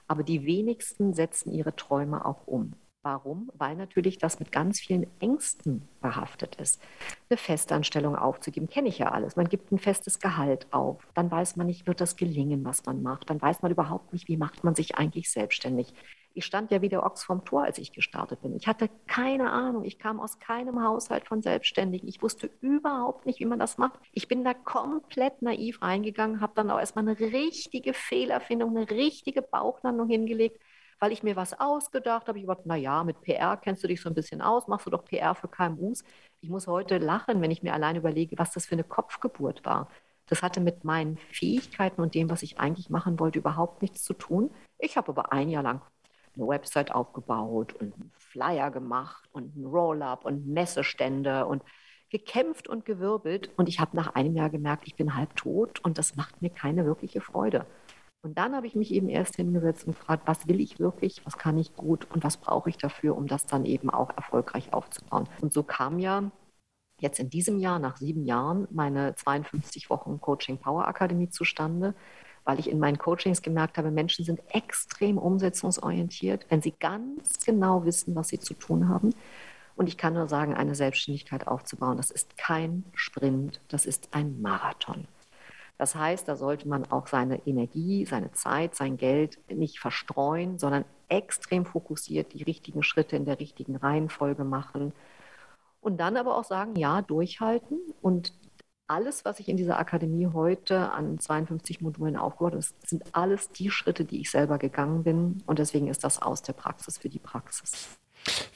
Aber 0.07 0.23
die 0.23 0.45
wenigsten 0.45 1.13
setzen 1.13 1.51
ihre 1.51 1.75
Träume 1.75 2.25
auch 2.25 2.47
um. 2.47 2.73
Warum? 3.07 3.49
Weil 3.53 3.77
natürlich 3.77 4.17
das 4.17 4.37
mit 4.37 4.51
ganz 4.51 4.81
vielen 4.81 5.07
Ängsten 5.21 5.87
behaftet 6.01 6.55
ist. 6.55 6.81
Eine 7.29 7.37
Festanstellung 7.37 8.17
aufzugeben, 8.17 8.67
kenne 8.67 8.89
ich 8.89 8.97
ja 8.97 9.13
alles. 9.13 9.37
Man 9.37 9.47
gibt 9.47 9.71
ein 9.71 9.79
festes 9.79 10.19
Gehalt 10.19 10.67
auf. 10.71 11.07
Dann 11.13 11.31
weiß 11.31 11.55
man 11.55 11.67
nicht, 11.67 11.87
wird 11.87 12.01
das 12.01 12.17
gelingen, 12.17 12.65
was 12.65 12.85
man 12.85 13.01
macht. 13.01 13.29
Dann 13.29 13.41
weiß 13.41 13.61
man 13.61 13.71
überhaupt 13.71 14.11
nicht, 14.11 14.27
wie 14.27 14.35
macht 14.35 14.65
man 14.65 14.75
sich 14.75 14.97
eigentlich 14.97 15.31
selbstständig. 15.31 15.93
Ich 16.33 16.43
stand 16.43 16.69
ja 16.69 16.81
wie 16.81 16.89
der 16.89 17.05
Ochs 17.05 17.23
vorm 17.23 17.45
Tor, 17.45 17.63
als 17.63 17.77
ich 17.77 17.93
gestartet 17.93 18.41
bin. 18.41 18.53
Ich 18.57 18.67
hatte 18.67 18.89
keine 19.07 19.51
Ahnung. 19.51 19.85
Ich 19.85 19.99
kam 19.99 20.19
aus 20.19 20.39
keinem 20.39 20.83
Haushalt 20.83 21.29
von 21.29 21.41
Selbstständigen. 21.41 22.09
Ich 22.09 22.21
wusste 22.21 22.49
überhaupt 22.59 23.25
nicht, 23.25 23.39
wie 23.39 23.45
man 23.45 23.57
das 23.57 23.77
macht. 23.77 24.01
Ich 24.11 24.27
bin 24.27 24.43
da 24.43 24.53
komplett 24.53 25.41
naiv 25.41 25.81
reingegangen, 25.81 26.41
habe 26.41 26.51
dann 26.55 26.69
auch 26.69 26.79
erstmal 26.79 27.07
eine 27.07 27.17
richtige 27.17 27.93
Fehlerfindung, 27.93 28.75
eine 28.75 28.89
richtige 28.89 29.41
Bauchlandung 29.41 30.09
hingelegt, 30.09 30.61
weil 30.99 31.11
ich 31.11 31.23
mir 31.23 31.35
was 31.35 31.59
ausgedacht 31.59 32.27
habe. 32.27 32.39
Ich 32.39 32.45
dachte, 32.45 32.67
naja, 32.67 33.03
mit 33.03 33.21
PR 33.21 33.57
kennst 33.57 33.83
du 33.83 33.87
dich 33.87 34.01
so 34.01 34.09
ein 34.09 34.15
bisschen 34.15 34.41
aus, 34.41 34.67
machst 34.67 34.85
du 34.85 34.89
doch 34.89 35.05
PR 35.05 35.35
für 35.35 35.47
KMUs. 35.47 36.03
Ich 36.41 36.49
muss 36.49 36.67
heute 36.67 36.97
lachen, 36.97 37.41
wenn 37.41 37.51
ich 37.51 37.63
mir 37.63 37.73
allein 37.73 37.95
überlege, 37.95 38.37
was 38.37 38.51
das 38.51 38.65
für 38.65 38.75
eine 38.75 38.83
Kopfgeburt 38.83 39.65
war. 39.65 39.89
Das 40.27 40.43
hatte 40.43 40.59
mit 40.59 40.83
meinen 40.83 41.17
Fähigkeiten 41.31 42.01
und 42.01 42.13
dem, 42.13 42.29
was 42.29 42.43
ich 42.43 42.59
eigentlich 42.59 42.89
machen 42.89 43.19
wollte, 43.19 43.39
überhaupt 43.39 43.81
nichts 43.81 44.03
zu 44.03 44.13
tun. 44.13 44.51
Ich 44.77 44.97
habe 44.97 45.09
aber 45.09 45.31
ein 45.31 45.49
Jahr 45.49 45.63
lang 45.63 45.81
eine 46.35 46.47
Website 46.47 46.93
aufgebaut 46.93 47.73
und 47.73 47.93
einen 47.95 48.11
Flyer 48.17 48.71
gemacht 48.71 49.27
und 49.31 49.55
ein 49.55 49.65
Roll-up 49.65 50.25
und 50.25 50.47
Messestände 50.47 51.45
und 51.45 51.63
gekämpft 52.09 52.67
und 52.67 52.85
gewirbelt. 52.85 53.49
Und 53.57 53.67
ich 53.69 53.79
habe 53.79 53.95
nach 53.95 54.15
einem 54.15 54.35
Jahr 54.35 54.49
gemerkt, 54.49 54.83
ich 54.85 54.95
bin 54.95 55.15
halb 55.15 55.35
tot 55.35 55.79
und 55.83 55.97
das 55.97 56.15
macht 56.15 56.41
mir 56.41 56.49
keine 56.49 56.85
wirkliche 56.85 57.21
Freude. 57.21 57.65
Und 58.23 58.37
dann 58.37 58.55
habe 58.55 58.67
ich 58.67 58.75
mich 58.75 58.91
eben 58.91 59.09
erst 59.09 59.35
hingesetzt 59.35 59.87
und 59.87 59.97
gefragt, 59.97 60.23
was 60.25 60.47
will 60.47 60.59
ich 60.59 60.79
wirklich, 60.79 61.25
was 61.25 61.37
kann 61.37 61.57
ich 61.57 61.75
gut 61.75 62.09
und 62.11 62.23
was 62.23 62.37
brauche 62.37 62.69
ich 62.69 62.77
dafür, 62.77 63.15
um 63.15 63.27
das 63.27 63.45
dann 63.45 63.65
eben 63.65 63.89
auch 63.89 64.09
erfolgreich 64.15 64.73
aufzubauen. 64.73 65.29
Und 65.41 65.53
so 65.53 65.63
kam 65.63 65.99
ja 65.99 66.31
jetzt 66.99 67.19
in 67.19 67.29
diesem 67.29 67.59
Jahr, 67.59 67.79
nach 67.79 67.97
sieben 67.97 68.25
Jahren, 68.25 68.67
meine 68.71 69.15
52 69.15 69.89
Wochen 69.89 70.19
Coaching 70.19 70.57
Power 70.57 70.87
Akademie 70.87 71.29
zustande, 71.29 71.93
weil 72.43 72.59
ich 72.59 72.69
in 72.69 72.79
meinen 72.79 72.97
Coachings 72.97 73.41
gemerkt 73.41 73.77
habe, 73.77 73.91
Menschen 73.91 74.25
sind 74.25 74.41
extrem 74.49 75.17
umsetzungsorientiert, 75.17 76.45
wenn 76.49 76.61
sie 76.61 76.71
ganz 76.71 77.45
genau 77.45 77.85
wissen, 77.85 78.15
was 78.15 78.29
sie 78.29 78.39
zu 78.39 78.53
tun 78.53 78.89
haben. 78.89 79.13
Und 79.75 79.87
ich 79.89 79.97
kann 79.97 80.13
nur 80.13 80.27
sagen, 80.27 80.55
eine 80.55 80.73
Selbstständigkeit 80.73 81.47
aufzubauen, 81.47 81.97
das 81.97 82.09
ist 82.09 82.35
kein 82.37 82.83
Sprint, 82.93 83.61
das 83.67 83.85
ist 83.85 84.09
ein 84.11 84.41
Marathon. 84.41 85.07
Das 85.77 85.95
heißt, 85.95 86.27
da 86.27 86.35
sollte 86.35 86.67
man 86.67 86.91
auch 86.91 87.07
seine 87.07 87.45
Energie, 87.45 88.05
seine 88.05 88.31
Zeit, 88.31 88.75
sein 88.75 88.97
Geld 88.97 89.39
nicht 89.49 89.79
verstreuen, 89.79 90.57
sondern 90.57 90.85
extrem 91.07 91.65
fokussiert 91.65 92.33
die 92.33 92.43
richtigen 92.43 92.83
Schritte 92.83 93.15
in 93.15 93.25
der 93.25 93.39
richtigen 93.39 93.75
Reihenfolge 93.75 94.43
machen. 94.43 94.93
Und 95.79 95.97
dann 95.97 96.17
aber 96.17 96.35
auch 96.37 96.43
sagen, 96.43 96.75
ja, 96.75 97.01
durchhalten 97.01 97.79
und 98.01 98.33
alles, 98.87 99.25
was 99.25 99.39
ich 99.39 99.49
in 99.49 99.57
dieser 99.57 99.77
Akademie 99.77 100.27
heute 100.27 100.91
an 100.91 101.19
52 101.19 101.81
Modulen 101.81 102.15
aufgebaut 102.15 102.53
habe, 102.53 102.65
sind 102.85 103.03
alles 103.13 103.49
die 103.51 103.69
Schritte, 103.69 104.05
die 104.05 104.21
ich 104.21 104.31
selber 104.31 104.57
gegangen 104.57 105.03
bin. 105.03 105.43
Und 105.45 105.59
deswegen 105.59 105.87
ist 105.87 106.03
das 106.03 106.21
aus 106.21 106.41
der 106.41 106.53
Praxis 106.53 106.97
für 106.97 107.09
die 107.09 107.19
Praxis. 107.19 107.89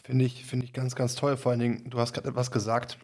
Finde 0.03 0.25
ich, 0.25 0.45
finde 0.45 0.65
ich 0.65 0.73
ganz, 0.73 0.95
ganz 0.95 1.15
toll. 1.15 1.37
Vor 1.37 1.51
allen 1.51 1.59
Dingen, 1.59 1.89
du 1.89 1.99
hast 1.99 2.13
gerade 2.13 2.29
etwas 2.29 2.49
gesagt. 2.49 2.97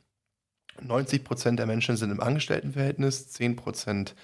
90 0.82 1.24
Prozent 1.24 1.60
der 1.60 1.66
Menschen 1.66 1.98
sind 1.98 2.12
im 2.12 2.22
Angestelltenverhältnis, 2.22 3.30
10 3.30 3.56
Prozent 3.56 4.16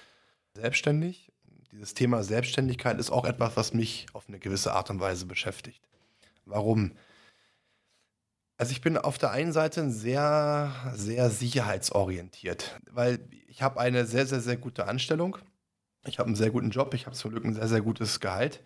selbstständig. 0.54 1.32
Dieses 1.72 1.94
Thema 1.94 2.22
Selbstständigkeit 2.22 2.98
ist 2.98 3.10
auch 3.10 3.24
etwas, 3.24 3.56
was 3.56 3.74
mich 3.74 4.06
auf 4.12 4.28
eine 4.28 4.38
gewisse 4.38 4.72
Art 4.72 4.90
und 4.90 5.00
Weise 5.00 5.26
beschäftigt. 5.26 5.82
Warum? 6.46 6.92
Also 8.56 8.72
ich 8.72 8.80
bin 8.80 8.96
auf 8.96 9.18
der 9.18 9.32
einen 9.32 9.52
Seite 9.52 9.90
sehr, 9.90 10.72
sehr 10.94 11.30
sicherheitsorientiert, 11.30 12.80
weil 12.90 13.18
ich 13.48 13.62
habe 13.62 13.80
eine 13.80 14.06
sehr, 14.06 14.26
sehr, 14.26 14.40
sehr 14.40 14.56
gute 14.56 14.86
Anstellung. 14.86 15.38
Ich 16.06 16.18
habe 16.18 16.28
einen 16.28 16.36
sehr 16.36 16.50
guten 16.50 16.70
Job, 16.70 16.94
ich 16.94 17.06
habe 17.06 17.16
zum 17.16 17.32
Glück 17.32 17.44
ein 17.44 17.54
sehr, 17.54 17.66
sehr 17.66 17.80
gutes 17.80 18.20
Gehalt. 18.20 18.62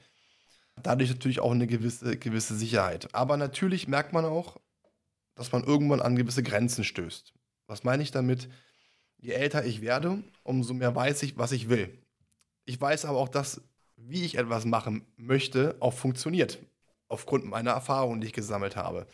Dadurch 0.83 1.11
natürlich 1.11 1.41
auch 1.41 1.53
eine 1.53 1.67
gewisse, 1.67 2.19
gewisse 2.19 2.55
Sicherheit. 2.55 3.15
Aber 3.15 3.37
natürlich 3.37 3.89
merkt 3.89 4.13
man 4.13 4.25
auch, 4.25 4.59
dass 5.35 5.53
man 5.53 5.65
irgendwann 5.65 6.03
an 6.03 6.17
gewisse 6.17 6.43
Grenzen 6.43 6.85
stößt. 6.85 7.33
Was 7.69 7.85
meine 7.85 8.03
ich 8.03 8.11
damit? 8.11 8.49
Je 9.19 9.33
älter 9.33 9.65
ich 9.65 9.81
werde, 9.81 10.25
umso 10.43 10.75
mehr 10.75 10.95
weiß 10.95 11.23
ich, 11.23 11.39
was 11.39 11.53
ich 11.53 11.69
will. 11.69 11.97
Ich 12.65 12.81
weiß 12.81 13.05
aber 13.05 13.19
auch, 13.19 13.29
dass, 13.29 13.63
wie 13.97 14.25
ich 14.25 14.37
etwas 14.37 14.65
machen 14.65 15.07
möchte, 15.17 15.77
auch 15.79 15.95
funktioniert. 15.95 16.59
Aufgrund 17.07 17.45
meiner 17.45 17.71
Erfahrungen, 17.71 18.21
die 18.21 18.27
ich 18.27 18.33
gesammelt 18.33 18.75
habe 18.75 19.07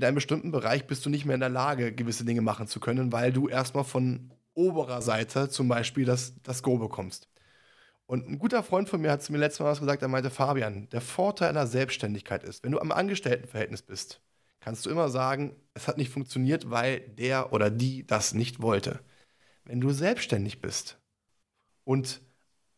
in 0.00 0.06
einem 0.06 0.14
bestimmten 0.14 0.50
Bereich 0.50 0.86
bist 0.86 1.04
du 1.04 1.10
nicht 1.10 1.26
mehr 1.26 1.34
in 1.34 1.40
der 1.40 1.50
Lage, 1.50 1.92
gewisse 1.92 2.24
Dinge 2.24 2.40
machen 2.40 2.66
zu 2.66 2.80
können, 2.80 3.12
weil 3.12 3.32
du 3.32 3.48
erstmal 3.48 3.84
von 3.84 4.32
oberer 4.54 5.02
Seite 5.02 5.50
zum 5.50 5.68
Beispiel 5.68 6.06
das, 6.06 6.34
das 6.42 6.62
Go 6.62 6.78
bekommst. 6.78 7.28
Und 8.06 8.26
ein 8.26 8.38
guter 8.38 8.62
Freund 8.62 8.88
von 8.88 9.02
mir 9.02 9.10
hat 9.10 9.22
zu 9.22 9.30
mir 9.30 9.38
letztes 9.38 9.60
Mal 9.60 9.66
was 9.66 9.80
gesagt, 9.80 10.00
er 10.00 10.08
meinte, 10.08 10.30
Fabian, 10.30 10.88
der 10.88 11.02
Vorteil 11.02 11.50
einer 11.50 11.66
Selbstständigkeit 11.66 12.42
ist, 12.44 12.64
wenn 12.64 12.72
du 12.72 12.80
am 12.80 12.92
Angestelltenverhältnis 12.92 13.82
bist, 13.82 14.22
kannst 14.60 14.86
du 14.86 14.90
immer 14.90 15.08
sagen, 15.08 15.56
es 15.74 15.88
hat 15.88 15.98
nicht 15.98 16.10
funktioniert, 16.10 16.70
weil 16.70 17.00
der 17.00 17.52
oder 17.52 17.70
die 17.70 18.06
das 18.06 18.34
nicht 18.34 18.60
wollte. 18.62 19.00
Wenn 19.64 19.80
du 19.80 19.90
selbstständig 19.90 20.60
bist 20.60 20.98
und 21.84 22.20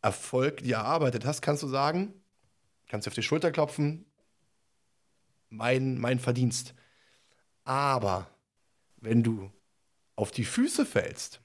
Erfolg 0.00 0.64
dir 0.64 0.76
erarbeitet 0.76 1.24
hast, 1.24 1.42
kannst 1.42 1.62
du 1.62 1.68
sagen, 1.68 2.12
kannst 2.88 3.06
du 3.06 3.10
auf 3.10 3.14
die 3.14 3.22
Schulter 3.22 3.52
klopfen, 3.52 4.04
mein, 5.48 5.98
mein 5.98 6.18
Verdienst. 6.18 6.74
Aber 7.64 8.28
wenn 8.96 9.22
du 9.22 9.52
auf 10.16 10.32
die 10.32 10.44
Füße 10.44 10.84
fällst, 10.84 11.40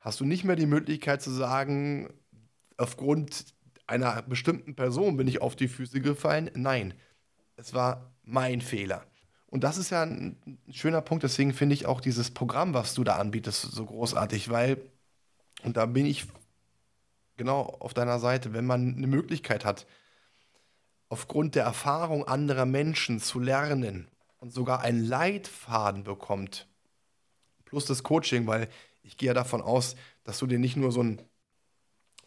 hast 0.00 0.20
du 0.20 0.24
nicht 0.24 0.44
mehr 0.44 0.56
die 0.56 0.66
Möglichkeit 0.66 1.20
zu 1.20 1.30
sagen, 1.30 2.08
aufgrund 2.78 3.54
einer 3.86 4.22
bestimmten 4.22 4.74
Person 4.74 5.16
bin 5.16 5.28
ich 5.28 5.42
auf 5.42 5.56
die 5.56 5.68
Füße 5.68 6.00
gefallen. 6.00 6.50
Nein, 6.54 6.94
es 7.56 7.74
war 7.74 8.14
mein 8.22 8.60
Fehler. 8.62 9.09
Und 9.50 9.64
das 9.64 9.78
ist 9.78 9.90
ja 9.90 10.02
ein 10.02 10.36
schöner 10.70 11.00
Punkt, 11.00 11.24
deswegen 11.24 11.52
finde 11.52 11.74
ich 11.74 11.86
auch 11.86 12.00
dieses 12.00 12.30
Programm, 12.30 12.72
was 12.72 12.94
du 12.94 13.02
da 13.02 13.16
anbietest, 13.16 13.62
so 13.62 13.84
großartig, 13.84 14.48
weil, 14.48 14.80
und 15.64 15.76
da 15.76 15.86
bin 15.86 16.06
ich 16.06 16.26
genau 17.36 17.62
auf 17.80 17.92
deiner 17.92 18.20
Seite, 18.20 18.52
wenn 18.52 18.64
man 18.64 18.94
eine 18.96 19.08
Möglichkeit 19.08 19.64
hat, 19.64 19.86
aufgrund 21.08 21.56
der 21.56 21.64
Erfahrung 21.64 22.28
anderer 22.28 22.64
Menschen 22.64 23.18
zu 23.18 23.40
lernen 23.40 24.08
und 24.38 24.52
sogar 24.52 24.82
einen 24.82 25.04
Leitfaden 25.04 26.04
bekommt, 26.04 26.68
plus 27.64 27.86
das 27.86 28.04
Coaching, 28.04 28.46
weil 28.46 28.68
ich 29.02 29.16
gehe 29.16 29.28
ja 29.28 29.34
davon 29.34 29.62
aus, 29.62 29.96
dass 30.22 30.38
du 30.38 30.46
dir 30.46 30.60
nicht 30.60 30.76
nur 30.76 30.92
so 30.92 31.02
ein, 31.02 31.22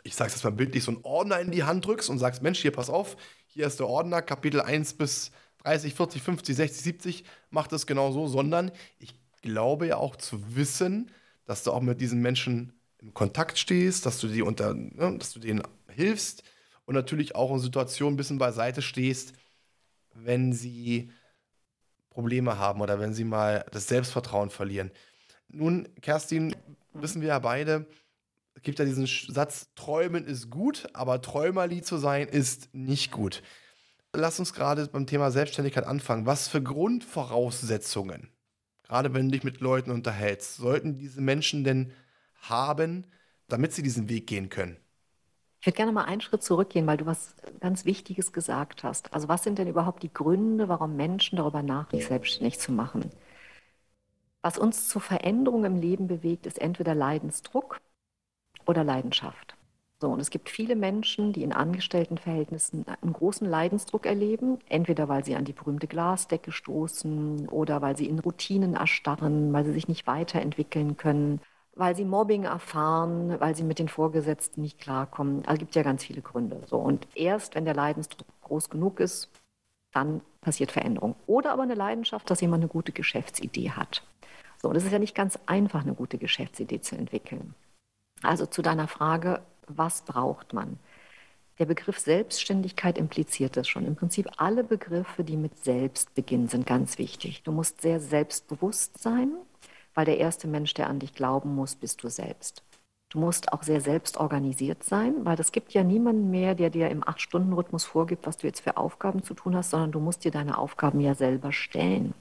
ich 0.04 0.16
sage 0.16 0.28
es 0.28 0.36
jetzt 0.36 0.44
mal 0.44 0.52
bildlich, 0.52 0.84
so 0.84 0.92
ein 0.92 1.04
Ordner 1.04 1.40
in 1.40 1.52
die 1.52 1.64
Hand 1.64 1.86
drückst 1.86 2.10
und 2.10 2.20
sagst, 2.20 2.42
Mensch, 2.42 2.62
hier 2.62 2.72
pass 2.72 2.90
auf, 2.90 3.16
hier 3.48 3.66
ist 3.66 3.80
der 3.80 3.88
Ordner, 3.88 4.22
Kapitel 4.22 4.60
1 4.60 4.96
bis 4.96 5.32
30, 5.64 5.94
40, 5.94 6.22
50, 6.22 6.56
60, 6.56 6.84
70, 6.84 7.24
mach 7.50 7.68
das 7.68 7.88
genau 7.88 8.12
so, 8.12 8.28
sondern 8.28 8.72
ich 9.00 9.16
glaube 9.42 9.88
ja 9.88 9.98
auch 9.98 10.16
zu 10.16 10.56
wissen, 10.56 11.12
dass 11.46 11.64
du 11.64 11.72
auch 11.72 11.82
mit 11.82 12.02
diesen 12.02 12.22
Menschen 12.22 12.74
in 13.00 13.14
Kontakt 13.14 13.58
stehst, 13.58 14.06
dass 14.06 14.20
du, 14.20 14.28
die 14.28 14.42
unter, 14.42 14.74
ne, 14.74 15.18
dass 15.18 15.34
du 15.34 15.40
denen 15.40 15.64
hilfst 15.90 16.44
und 16.86 16.96
natürlich 16.96 17.36
auch 17.36 17.52
in 17.52 17.60
Situationen 17.60 18.14
ein 18.14 18.18
bisschen 18.18 18.38
beiseite 18.38 18.82
stehst, 18.82 19.34
wenn 20.14 20.54
sie 20.54 21.12
Probleme 22.10 22.58
haben 22.58 22.82
oder 22.82 23.00
wenn 23.00 23.14
sie 23.14 23.24
mal 23.24 23.66
das 23.72 23.88
Selbstvertrauen 23.88 24.50
verlieren. 24.50 24.92
Nun, 25.48 25.88
Kerstin, 26.02 26.56
wissen 26.94 27.22
wir 27.22 27.30
ja 27.30 27.40
beide, 27.40 27.88
es 28.56 28.62
gibt 28.62 28.80
ja 28.80 28.86
diesen 28.86 29.08
Satz, 29.08 29.70
träumen 29.76 30.26
ist 30.26 30.50
gut, 30.50 30.88
aber 30.94 31.22
Träumerli 31.22 31.82
zu 31.82 31.98
sein 31.98 32.28
ist 32.28 32.74
nicht 32.74 33.12
gut. 33.12 33.42
Lass 34.16 34.38
uns 34.38 34.54
gerade 34.54 34.88
beim 34.88 35.08
Thema 35.08 35.32
Selbstständigkeit 35.32 35.86
anfangen. 35.86 36.28
Was 36.28 36.48
für 36.48 36.62
Grundvoraussetzungen, 36.62 38.30
gerade 38.84 39.14
wenn 39.14 39.26
du 39.26 39.32
dich 39.32 39.44
mit 39.44 39.60
Leuten 39.60 39.90
unterhältst, 39.90 40.58
sollten 40.58 40.98
diese 40.98 41.20
Menschen 41.20 41.64
denn 41.64 41.92
haben, 42.42 43.08
damit 43.48 43.74
sie 43.74 43.82
diesen 43.82 44.10
Weg 44.10 44.28
gehen 44.28 44.50
können? 44.50 44.78
Ich 45.62 45.68
würde 45.68 45.78
gerne 45.78 45.92
mal 45.94 46.04
einen 46.04 46.22
Schritt 46.22 46.44
zurückgehen, 46.44 46.86
weil 46.86 46.98
du 46.98 47.06
was 47.06 47.36
ganz 47.60 47.86
Wichtiges 47.86 48.34
gesagt 48.34 48.84
hast. 48.84 49.14
Also 49.14 49.30
was 49.30 49.44
sind 49.44 49.58
denn 49.58 49.68
überhaupt 49.68 50.04
die 50.04 50.14
Gründe, 50.14 50.68
warum 50.70 50.96
Menschen 50.96 51.38
darüber 51.38 51.64
nachdenken, 51.64 52.06
selbstständig 52.06 52.60
zu 52.60 52.72
machen? 52.72 53.10
Was 54.44 54.58
uns 54.58 54.90
zur 54.90 55.02
Veränderung 55.02 55.64
im 55.66 55.78
Leben 55.78 56.08
bewegt, 56.08 56.46
ist 56.46 56.60
entweder 56.60 56.94
Leidensdruck 56.94 57.80
oder 58.66 58.84
Leidenschaft. 58.84 59.53
So, 60.04 60.10
und 60.10 60.20
es 60.20 60.32
gibt 60.32 60.50
viele 60.50 60.76
Menschen, 60.76 61.32
die 61.32 61.44
in 61.44 61.54
Angestelltenverhältnissen 61.54 62.86
einen 63.02 63.14
großen 63.14 63.50
Leidensdruck 63.50 64.06
erleben, 64.06 64.60
entweder 64.68 65.08
weil 65.08 65.24
sie 65.24 65.34
an 65.34 65.46
die 65.46 65.54
berühmte 65.54 65.88
Glasdecke 65.88 66.52
stoßen 66.52 67.48
oder 67.48 67.82
weil 67.82 67.96
sie 67.96 68.08
in 68.10 68.20
Routinen 68.20 68.74
erstarren, 68.74 69.54
weil 69.54 69.64
sie 69.64 69.72
sich 69.72 69.88
nicht 69.88 70.06
weiterentwickeln 70.06 70.98
können 70.98 71.40
weil 71.76 71.96
sie 71.96 72.04
Mobbing 72.04 72.44
erfahren, 72.44 73.40
weil 73.40 73.56
sie 73.56 73.64
mit 73.64 73.80
den 73.80 73.88
Vorgesetzten 73.88 74.62
nicht 74.62 74.78
klarkommen. 74.78 75.46
Also 75.46 75.60
gibt 75.60 75.74
ja 75.74 75.84
ganz 75.84 76.04
viele 76.04 76.22
Gründe. 76.22 76.62
So. 76.68 76.78
Und 76.78 77.08
erst 77.16 77.56
wenn 77.56 77.64
der 77.64 77.74
Leidensdruck 77.74 78.28
groß 78.42 78.70
genug 78.70 79.00
ist, 79.00 79.30
dann 79.94 80.20
passiert 80.42 80.74
Veränderung. 80.74 81.16
Oder 81.28 81.54
aber 81.54 81.64
eine 81.64 81.76
Leidenschaft, 81.76 82.30
dass 82.30 82.42
jemand 82.42 82.62
eine 82.62 82.70
gute 82.70 82.92
Geschäftsidee 82.92 83.72
hat. 83.72 84.04
So, 84.62 84.70
und 84.70 84.76
es 84.76 84.84
ist 84.84 84.92
ja 84.92 85.00
nicht 85.00 85.16
ganz 85.16 85.40
einfach, 85.46 85.82
eine 85.82 85.96
gute 85.96 86.18
Geschäftsidee 86.18 86.82
zu 86.82 86.98
entwickeln. 86.98 87.56
Also 88.22 88.46
zu 88.46 88.62
deiner 88.62 88.88
Frage, 88.88 89.42
was 89.68 90.04
braucht 90.04 90.54
man? 90.54 90.80
Der 91.60 91.66
Begriff 91.66 92.00
Selbstständigkeit 92.00 92.98
impliziert 92.98 93.58
das 93.58 93.68
schon. 93.68 93.86
Im 93.86 93.96
Prinzip 93.96 94.28
alle 94.38 94.64
Begriffe, 94.64 95.24
die 95.24 95.38
mit 95.38 95.64
Selbst 95.64 96.14
beginnen, 96.16 96.48
sind 96.48 96.66
ganz 96.66 96.98
wichtig. 96.98 97.44
Du 97.44 97.52
musst 97.52 97.82
sehr 97.82 98.00
selbstbewusst 98.00 99.02
sein, 99.02 99.34
weil 99.94 100.06
der 100.06 100.18
erste 100.18 100.48
Mensch, 100.48 100.74
der 100.74 100.90
an 100.90 101.00
dich 101.00 101.14
glauben 101.14 101.54
muss, 101.54 101.76
bist 101.76 102.04
du 102.04 102.10
selbst. 102.10 102.64
Du 103.10 103.20
musst 103.20 103.54
auch 103.54 103.62
sehr 103.62 103.80
selbstorganisiert 103.80 104.84
sein, 104.84 105.24
weil 105.24 105.40
es 105.40 105.52
gibt 105.52 105.72
ja 105.74 105.84
niemanden 105.84 106.32
mehr, 106.32 106.56
der 106.56 106.72
dir 106.72 106.90
im 106.90 107.08
Acht-Stunden-Rhythmus 107.08 107.86
vorgibt, 107.86 108.26
was 108.26 108.38
du 108.38 108.48
jetzt 108.48 108.62
für 108.62 108.76
Aufgaben 108.76 109.22
zu 109.22 109.36
tun 109.36 109.56
hast, 109.56 109.70
sondern 109.70 109.92
du 109.92 110.00
musst 110.00 110.26
dir 110.26 110.32
deine 110.32 110.58
Aufgaben 110.58 111.00
ja 111.00 111.14
selber 111.14 111.52
stellen. 111.52 112.16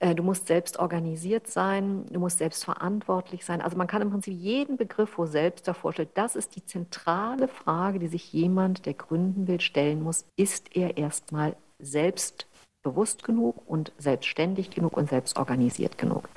Äh, 0.00 0.14
du 0.14 0.22
musst 0.22 0.46
selbst 0.46 0.78
organisiert 0.78 1.46
sein, 1.46 2.06
du 2.10 2.20
musst 2.20 2.38
selbst 2.38 2.64
verantwortlich 2.64 3.44
sein. 3.44 3.60
Also 3.60 3.76
man 3.76 3.86
kann 3.86 4.02
im 4.02 4.10
Prinzip 4.10 4.34
jeden 4.34 4.76
Begriff, 4.76 5.16
wo 5.18 5.26
selbst 5.26 5.68
davor 5.68 5.92
steht, 5.92 6.16
das 6.16 6.36
ist 6.36 6.56
die 6.56 6.64
zentrale 6.64 7.48
Frage, 7.48 7.98
die 7.98 8.08
sich 8.08 8.32
jemand, 8.32 8.86
der 8.86 8.94
gründen 8.94 9.46
will, 9.46 9.60
stellen 9.60 10.02
muss. 10.02 10.24
Ist 10.36 10.76
er 10.76 10.96
erstmal 10.96 11.56
selbstbewusst 11.78 13.24
genug 13.24 13.62
und 13.66 13.92
selbstständig 13.98 14.70
genug 14.70 14.96
und 14.96 15.08
selbstorganisiert 15.08 15.98
genug? 15.98 16.28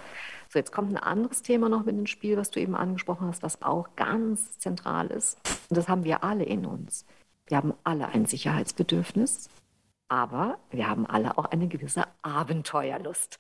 So, 0.50 0.60
jetzt 0.60 0.72
kommt 0.72 0.92
ein 0.92 0.98
anderes 0.98 1.42
Thema 1.42 1.68
noch 1.68 1.84
mit 1.84 1.98
ins 1.98 2.10
Spiel, 2.10 2.38
was 2.38 2.52
du 2.52 2.62
eben 2.62 2.76
angesprochen 2.76 3.28
hast, 3.28 3.44
was 3.44 3.62
auch 3.62 3.90
ganz 3.96 4.58
zentral 4.60 5.08
ist. 5.08 5.38
Und 5.70 5.78
das 5.78 5.90
haben 5.90 6.06
wir 6.06 6.24
alle 6.24 6.46
in 6.46 6.66
uns. 6.66 7.06
Wir 7.48 7.58
haben 7.58 7.74
alle 7.84 8.08
ein 8.10 8.26
Sicherheitsbedürfnis, 8.26 9.50
aber 10.10 10.60
wir 10.72 10.88
haben 10.88 11.06
alle 11.06 11.38
auch 11.38 11.46
eine 11.46 11.68
gewisse 11.68 12.06
Abenteuerlust. 12.22 13.40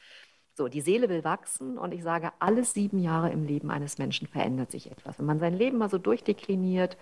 So, 0.56 0.67
die 0.67 0.82
Seele 0.82 1.08
will 1.10 1.23
wachsen 1.23 1.77
und 1.77 1.93
ich 1.93 2.03
sage, 2.03 2.32
alle 2.39 2.63
sieben 2.63 2.99
Jahre 2.99 3.30
im 3.30 3.43
Leben 3.43 3.69
eines 3.69 3.99
Menschen 3.99 4.27
verändert 4.27 4.71
sich 4.71 4.91
etwas. 4.91 5.19
Wenn 5.19 5.25
man 5.27 5.39
sein 5.39 5.53
Leben 5.53 5.77
mal 5.77 5.89
so 5.89 5.99
durchdekliniert, 5.99 6.97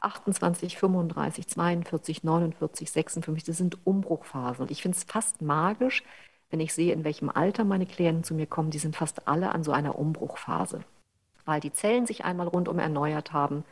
28, 0.00 0.78
35, 0.78 1.48
42, 1.48 2.24
49, 2.24 2.90
56, 2.90 3.44
das 3.44 3.56
sind 3.56 3.84
Umbruchphasen. 3.84 4.62
Und 4.62 4.70
ich 4.70 4.82
finde 4.82 4.96
es 4.96 5.04
fast 5.04 5.42
magisch, 5.42 6.04
wenn 6.50 6.60
ich 6.60 6.72
sehe, 6.72 6.92
in 6.92 7.04
welchem 7.04 7.30
Alter 7.30 7.64
meine 7.64 7.86
Klienten 7.86 8.22
zu 8.22 8.34
mir 8.34 8.46
kommen, 8.46 8.70
die 8.70 8.78
sind 8.78 8.94
fast 8.94 9.26
alle 9.26 9.52
an 9.52 9.64
so 9.64 9.72
einer 9.72 9.98
Umbruchphase, 9.98 10.84
weil 11.44 11.60
die 11.60 11.72
Zellen 11.72 12.06
sich 12.06 12.24
einmal 12.24 12.46
rundum 12.46 12.78
erneuert 12.78 13.32
haben 13.32 13.64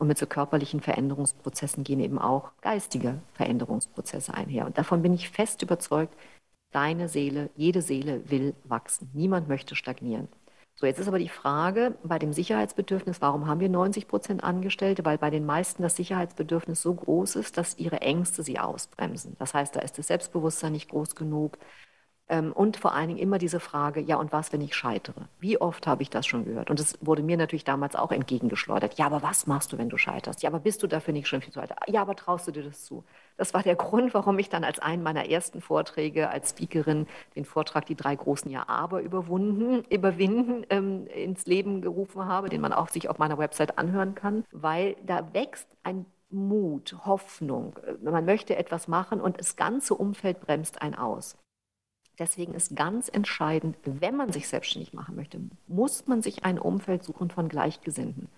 und 0.00 0.08
mit 0.08 0.18
so 0.18 0.26
körperlichen 0.26 0.80
Veränderungsprozessen 0.80 1.84
gehen 1.84 2.00
eben 2.00 2.18
auch 2.18 2.52
geistige 2.62 3.20
Veränderungsprozesse 3.34 4.32
einher. 4.32 4.64
Und 4.64 4.78
davon 4.78 5.02
bin 5.02 5.12
ich 5.12 5.28
fest 5.28 5.60
überzeugt, 5.62 6.14
deine 6.72 7.08
Seele, 7.08 7.50
jede 7.54 7.82
Seele 7.82 8.28
will 8.30 8.54
wachsen. 8.64 9.10
Niemand 9.12 9.48
möchte 9.48 9.76
stagnieren. 9.76 10.28
So, 10.74 10.86
jetzt 10.86 10.98
ist 10.98 11.08
aber 11.08 11.18
die 11.18 11.28
Frage 11.28 11.98
bei 12.02 12.18
dem 12.18 12.32
Sicherheitsbedürfnis, 12.32 13.20
warum 13.20 13.46
haben 13.46 13.60
wir 13.60 13.68
90 13.68 14.08
Prozent 14.08 14.42
Angestellte? 14.42 15.04
Weil 15.04 15.18
bei 15.18 15.28
den 15.28 15.44
meisten 15.44 15.82
das 15.82 15.96
Sicherheitsbedürfnis 15.96 16.80
so 16.80 16.94
groß 16.94 17.36
ist, 17.36 17.58
dass 17.58 17.76
ihre 17.76 18.00
Ängste 18.00 18.42
sie 18.42 18.58
ausbremsen. 18.58 19.36
Das 19.38 19.52
heißt, 19.52 19.76
da 19.76 19.80
ist 19.80 19.98
das 19.98 20.06
Selbstbewusstsein 20.06 20.72
nicht 20.72 20.88
groß 20.88 21.14
genug, 21.14 21.58
und 22.38 22.76
vor 22.76 22.94
allen 22.94 23.08
Dingen 23.08 23.18
immer 23.18 23.38
diese 23.38 23.58
Frage, 23.58 24.00
ja, 24.00 24.16
und 24.16 24.32
was, 24.32 24.52
wenn 24.52 24.60
ich 24.60 24.74
scheitere? 24.74 25.28
Wie 25.40 25.60
oft 25.60 25.86
habe 25.88 26.02
ich 26.02 26.10
das 26.10 26.26
schon 26.26 26.44
gehört? 26.44 26.70
Und 26.70 26.78
es 26.78 26.96
wurde 27.00 27.22
mir 27.22 27.36
natürlich 27.36 27.64
damals 27.64 27.96
auch 27.96 28.12
entgegengeschleudert. 28.12 28.98
Ja, 28.98 29.06
aber 29.06 29.22
was 29.22 29.48
machst 29.48 29.72
du, 29.72 29.78
wenn 29.78 29.88
du 29.88 29.96
scheiterst? 29.96 30.42
Ja, 30.42 30.50
aber 30.50 30.60
bist 30.60 30.82
du 30.82 30.86
dafür 30.86 31.12
nicht 31.12 31.26
schon 31.26 31.40
viel 31.42 31.52
zu 31.52 31.60
alt? 31.60 31.72
Ja, 31.88 32.02
aber 32.02 32.14
traust 32.14 32.46
du 32.46 32.52
dir 32.52 32.62
das 32.62 32.84
zu? 32.84 33.04
Das 33.36 33.52
war 33.52 33.62
der 33.62 33.74
Grund, 33.76 34.14
warum 34.14 34.38
ich 34.38 34.48
dann 34.48 34.62
als 34.62 34.78
einen 34.78 35.02
meiner 35.02 35.28
ersten 35.28 35.60
Vorträge 35.60 36.30
als 36.30 36.50
Speakerin 36.50 37.06
den 37.34 37.44
Vortrag 37.44 37.86
Die 37.86 37.96
drei 37.96 38.14
großen 38.14 38.50
Ja-Aber 38.50 39.02
überwunden, 39.02 39.84
überwinden 39.90 40.64
ähm, 40.70 41.06
ins 41.08 41.46
Leben 41.46 41.82
gerufen 41.82 42.26
habe, 42.26 42.48
den 42.48 42.60
man 42.60 42.72
auch 42.72 42.88
sich 42.88 43.08
auf 43.08 43.18
meiner 43.18 43.38
Website 43.38 43.76
anhören 43.78 44.14
kann, 44.14 44.44
weil 44.52 44.96
da 45.04 45.32
wächst 45.34 45.68
ein 45.82 46.06
Mut, 46.30 46.94
Hoffnung. 47.04 47.74
Man 48.02 48.24
möchte 48.24 48.56
etwas 48.56 48.86
machen 48.86 49.20
und 49.20 49.40
das 49.40 49.56
ganze 49.56 49.94
Umfeld 49.94 50.40
bremst 50.40 50.80
einen 50.80 50.94
aus. 50.94 51.36
Deswegen 52.20 52.54
ist 52.54 52.76
ganz 52.76 53.08
entscheidend, 53.08 53.76
wenn 53.84 54.14
man 54.16 54.30
sich 54.32 54.46
selbstständig 54.48 54.92
machen 54.92 55.16
möchte, 55.16 55.40
muss 55.66 56.06
man 56.06 56.22
sich 56.22 56.44
ein 56.44 56.58
Umfeld 56.60 57.02
suchen 57.02 57.30
von 57.30 57.48
Gleichgesinnten. 57.48 58.28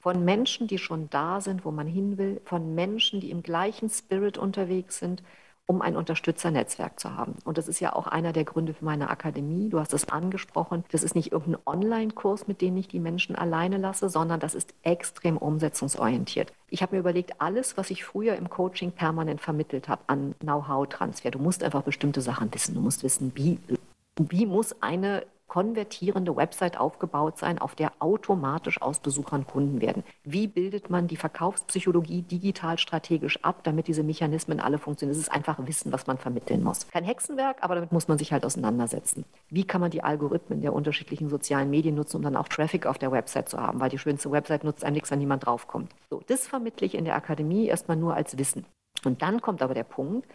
Von 0.00 0.24
Menschen, 0.24 0.66
die 0.68 0.78
schon 0.78 1.08
da 1.10 1.40
sind, 1.40 1.64
wo 1.64 1.70
man 1.70 1.86
hin 1.86 2.18
will, 2.18 2.40
von 2.44 2.74
Menschen, 2.74 3.20
die 3.20 3.30
im 3.30 3.42
gleichen 3.42 3.90
Spirit 3.90 4.38
unterwegs 4.38 4.98
sind, 4.98 5.22
um 5.68 5.82
ein 5.82 5.96
Unterstützernetzwerk 5.96 6.98
zu 6.98 7.14
haben. 7.14 7.34
Und 7.44 7.58
das 7.58 7.68
ist 7.68 7.78
ja 7.78 7.94
auch 7.94 8.06
einer 8.06 8.32
der 8.32 8.44
Gründe 8.44 8.72
für 8.72 8.86
meine 8.86 9.10
Akademie. 9.10 9.68
Du 9.68 9.78
hast 9.78 9.92
es 9.92 10.08
angesprochen. 10.08 10.82
Das 10.90 11.02
ist 11.02 11.14
nicht 11.14 11.30
irgendein 11.30 11.60
Online-Kurs, 11.66 12.48
mit 12.48 12.62
dem 12.62 12.78
ich 12.78 12.88
die 12.88 12.98
Menschen 12.98 13.36
alleine 13.36 13.76
lasse, 13.76 14.08
sondern 14.08 14.40
das 14.40 14.54
ist 14.54 14.72
extrem 14.82 15.36
umsetzungsorientiert. 15.36 16.54
Ich 16.70 16.80
habe 16.80 16.96
mir 16.96 17.00
überlegt, 17.00 17.42
alles, 17.42 17.76
was 17.76 17.90
ich 17.90 18.02
früher 18.02 18.36
im 18.36 18.48
Coaching 18.48 18.92
permanent 18.92 19.42
vermittelt 19.42 19.88
habe 19.88 20.00
an 20.06 20.34
Know-how-Transfer, 20.40 21.30
du 21.30 21.38
musst 21.38 21.62
einfach 21.62 21.82
bestimmte 21.82 22.22
Sachen 22.22 22.52
wissen. 22.54 22.74
Du 22.74 22.80
musst 22.80 23.02
wissen, 23.02 23.32
wie, 23.34 23.58
wie 24.16 24.46
muss 24.46 24.80
eine 24.80 25.26
konvertierende 25.48 26.36
Website 26.36 26.78
aufgebaut 26.78 27.38
sein, 27.38 27.58
auf 27.58 27.74
der 27.74 27.92
automatisch 27.98 28.80
aus 28.80 29.00
Besuchern 29.00 29.46
Kunden 29.46 29.80
werden. 29.80 30.04
Wie 30.22 30.46
bildet 30.46 30.90
man 30.90 31.08
die 31.08 31.16
Verkaufspsychologie 31.16 32.22
digital 32.22 32.78
strategisch 32.78 33.42
ab, 33.42 33.64
damit 33.64 33.88
diese 33.88 34.02
Mechanismen 34.02 34.60
alle 34.60 34.78
funktionieren? 34.78 35.18
Es 35.18 35.26
ist 35.26 35.32
einfach 35.32 35.58
Wissen, 35.66 35.90
was 35.90 36.06
man 36.06 36.18
vermitteln 36.18 36.62
muss. 36.62 36.86
Kein 36.88 37.04
Hexenwerk, 37.04 37.56
aber 37.62 37.74
damit 37.74 37.92
muss 37.92 38.08
man 38.08 38.18
sich 38.18 38.32
halt 38.32 38.44
auseinandersetzen. 38.44 39.24
Wie 39.48 39.64
kann 39.64 39.80
man 39.80 39.90
die 39.90 40.02
Algorithmen 40.02 40.60
der 40.60 40.74
unterschiedlichen 40.74 41.28
sozialen 41.28 41.70
Medien 41.70 41.94
nutzen, 41.94 42.18
um 42.18 42.22
dann 42.22 42.36
auch 42.36 42.48
Traffic 42.48 42.86
auf 42.86 42.98
der 42.98 43.10
Website 43.10 43.48
zu 43.48 43.58
haben? 43.58 43.80
Weil 43.80 43.90
die 43.90 43.98
schönste 43.98 44.30
Website 44.30 44.64
nutzt 44.64 44.84
einem 44.84 44.94
nichts, 44.94 45.10
wenn 45.10 45.18
niemand 45.18 45.46
draufkommt. 45.46 45.90
So, 46.10 46.22
das 46.26 46.46
vermittle 46.46 46.86
ich 46.86 46.94
in 46.94 47.04
der 47.06 47.16
Akademie 47.16 47.66
erstmal 47.66 47.96
nur 47.96 48.14
als 48.14 48.36
Wissen. 48.36 48.66
Und 49.04 49.22
dann 49.22 49.40
kommt 49.40 49.62
aber 49.62 49.74
der 49.74 49.84
Punkt, 49.84 50.28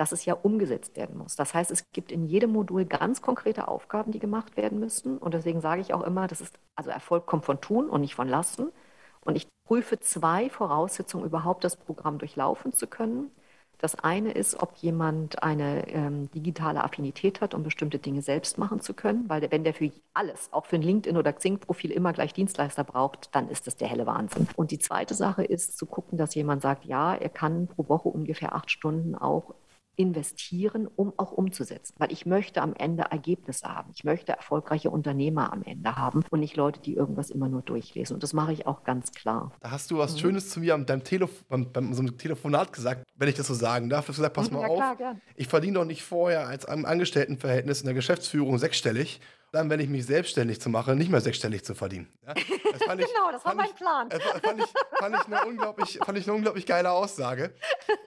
dass 0.00 0.12
es 0.12 0.24
ja 0.24 0.32
umgesetzt 0.32 0.96
werden 0.96 1.18
muss. 1.18 1.36
Das 1.36 1.52
heißt, 1.52 1.70
es 1.70 1.84
gibt 1.92 2.10
in 2.10 2.24
jedem 2.24 2.52
Modul 2.52 2.86
ganz 2.86 3.20
konkrete 3.20 3.68
Aufgaben, 3.68 4.12
die 4.12 4.18
gemacht 4.18 4.56
werden 4.56 4.80
müssen. 4.80 5.18
Und 5.18 5.34
deswegen 5.34 5.60
sage 5.60 5.82
ich 5.82 5.92
auch 5.92 6.00
immer, 6.00 6.26
das 6.26 6.40
ist, 6.40 6.58
also 6.74 6.88
Erfolg 6.88 7.26
kommt 7.26 7.44
von 7.44 7.60
tun 7.60 7.90
und 7.90 8.00
nicht 8.00 8.14
von 8.14 8.26
lassen. 8.26 8.72
Und 9.20 9.36
ich 9.36 9.46
prüfe 9.68 10.00
zwei 10.00 10.48
Voraussetzungen, 10.48 11.26
überhaupt 11.26 11.64
das 11.64 11.76
Programm 11.76 12.16
durchlaufen 12.16 12.72
zu 12.72 12.86
können. 12.86 13.30
Das 13.76 13.94
eine 13.94 14.32
ist, 14.32 14.62
ob 14.62 14.74
jemand 14.76 15.42
eine 15.42 15.86
ähm, 15.88 16.30
digitale 16.30 16.82
Affinität 16.82 17.42
hat, 17.42 17.52
um 17.52 17.62
bestimmte 17.62 17.98
Dinge 17.98 18.22
selbst 18.22 18.56
machen 18.56 18.80
zu 18.80 18.94
können, 18.94 19.28
weil 19.28 19.50
wenn 19.50 19.64
der 19.64 19.74
für 19.74 19.92
alles, 20.14 20.50
auch 20.50 20.64
für 20.64 20.76
ein 20.76 20.82
LinkedIn 20.82 21.18
oder 21.18 21.34
Xing-Profil 21.34 21.90
immer 21.90 22.14
gleich 22.14 22.32
Dienstleister 22.32 22.84
braucht, 22.84 23.34
dann 23.34 23.50
ist 23.50 23.66
das 23.66 23.76
der 23.76 23.88
helle 23.88 24.06
Wahnsinn. 24.06 24.48
Und 24.56 24.70
die 24.70 24.78
zweite 24.78 25.12
Sache 25.12 25.44
ist 25.44 25.76
zu 25.76 25.84
gucken, 25.84 26.16
dass 26.16 26.34
jemand 26.34 26.62
sagt, 26.62 26.86
ja, 26.86 27.14
er 27.14 27.28
kann 27.28 27.66
pro 27.66 27.86
Woche 27.90 28.08
ungefähr 28.08 28.54
acht 28.54 28.70
Stunden 28.70 29.14
auch 29.14 29.54
investieren, 30.00 30.88
um 30.96 31.12
auch 31.18 31.32
umzusetzen. 31.32 31.94
Weil 31.98 32.10
ich 32.10 32.24
möchte 32.24 32.62
am 32.62 32.72
Ende 32.74 33.04
Ergebnisse 33.10 33.68
haben. 33.68 33.90
Ich 33.94 34.02
möchte 34.02 34.32
erfolgreiche 34.32 34.88
Unternehmer 34.88 35.52
am 35.52 35.62
Ende 35.62 35.94
haben 35.94 36.24
und 36.30 36.40
nicht 36.40 36.56
Leute, 36.56 36.80
die 36.80 36.94
irgendwas 36.94 37.28
immer 37.28 37.50
nur 37.50 37.60
durchlesen. 37.60 38.14
Und 38.14 38.22
das 38.22 38.32
mache 38.32 38.54
ich 38.54 38.66
auch 38.66 38.82
ganz 38.84 39.12
klar. 39.12 39.52
Da 39.60 39.70
hast 39.70 39.90
du 39.90 39.98
was 39.98 40.14
mhm. 40.14 40.18
Schönes 40.18 40.48
zu 40.48 40.60
mir 40.60 40.74
an 40.74 40.86
deinem 40.86 41.04
Telef 41.04 41.44
beim, 41.48 41.70
beim 41.70 41.92
so 41.92 42.02
Telefonat 42.04 42.72
gesagt, 42.72 43.04
wenn 43.14 43.28
ich 43.28 43.34
das 43.34 43.46
so 43.46 43.54
sagen 43.54 43.90
darf. 43.90 44.06
Du 44.06 44.08
hast 44.08 44.16
gesagt, 44.16 44.34
pass 44.34 44.50
mhm, 44.50 44.56
mal 44.56 44.62
ja, 44.62 44.68
auf, 44.68 44.76
klar, 44.76 44.96
gern. 44.96 45.20
ich 45.36 45.48
verdiene 45.48 45.74
doch 45.74 45.84
nicht 45.84 46.02
vorher 46.02 46.48
als 46.48 46.64
im 46.64 46.86
Angestelltenverhältnis 46.86 47.80
in 47.80 47.86
der 47.86 47.94
Geschäftsführung 47.94 48.56
sechsstellig 48.56 49.20
dann, 49.52 49.68
wenn 49.68 49.80
ich 49.80 49.88
mich 49.88 50.06
selbstständig 50.06 50.60
zu 50.60 50.68
mache, 50.68 50.94
nicht 50.94 51.10
mehr 51.10 51.20
sechsstellig 51.20 51.64
zu 51.64 51.74
verdienen. 51.74 52.08
Ja? 52.26 52.34
Das 52.34 52.44
ich, 52.98 53.06
genau, 53.06 53.32
das 53.32 53.44
war 53.44 53.54
mein 53.54 53.66
ich, 53.66 53.74
Plan. 53.74 54.08
Das 54.08 54.22
fand 54.22 54.60
ich, 54.60 54.66
fand, 54.98 55.16
ich 55.16 55.26
eine 55.26 55.46
unglaublich, 55.46 55.98
fand 56.04 56.18
ich 56.18 56.26
eine 56.26 56.34
unglaublich 56.34 56.66
geile 56.66 56.90
Aussage. 56.92 57.54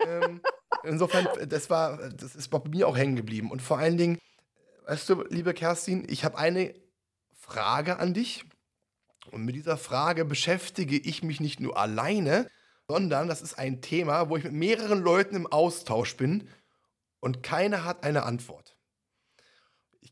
Ähm, 0.05 0.41
insofern, 0.83 1.27
das 1.47 1.69
war, 1.69 1.97
das 2.09 2.35
ist 2.35 2.49
bei 2.49 2.61
mir 2.69 2.87
auch 2.87 2.97
hängen 2.97 3.15
geblieben. 3.15 3.51
Und 3.51 3.61
vor 3.61 3.77
allen 3.77 3.97
Dingen, 3.97 4.19
weißt 4.85 5.09
du, 5.09 5.23
liebe 5.29 5.53
Kerstin, 5.53 6.07
ich 6.09 6.23
habe 6.23 6.37
eine 6.37 6.73
Frage 7.37 7.99
an 7.99 8.13
dich. 8.13 8.45
Und 9.31 9.43
mit 9.45 9.55
dieser 9.55 9.77
Frage 9.77 10.25
beschäftige 10.25 10.97
ich 10.97 11.23
mich 11.23 11.39
nicht 11.39 11.59
nur 11.59 11.77
alleine, 11.77 12.49
sondern 12.87 13.27
das 13.27 13.41
ist 13.41 13.57
ein 13.57 13.81
Thema, 13.81 14.29
wo 14.29 14.37
ich 14.37 14.43
mit 14.43 14.53
mehreren 14.53 15.01
Leuten 15.01 15.35
im 15.35 15.47
Austausch 15.47 16.15
bin 16.17 16.49
und 17.19 17.41
keiner 17.41 17.85
hat 17.85 18.03
eine 18.03 18.23
Antwort 18.23 18.62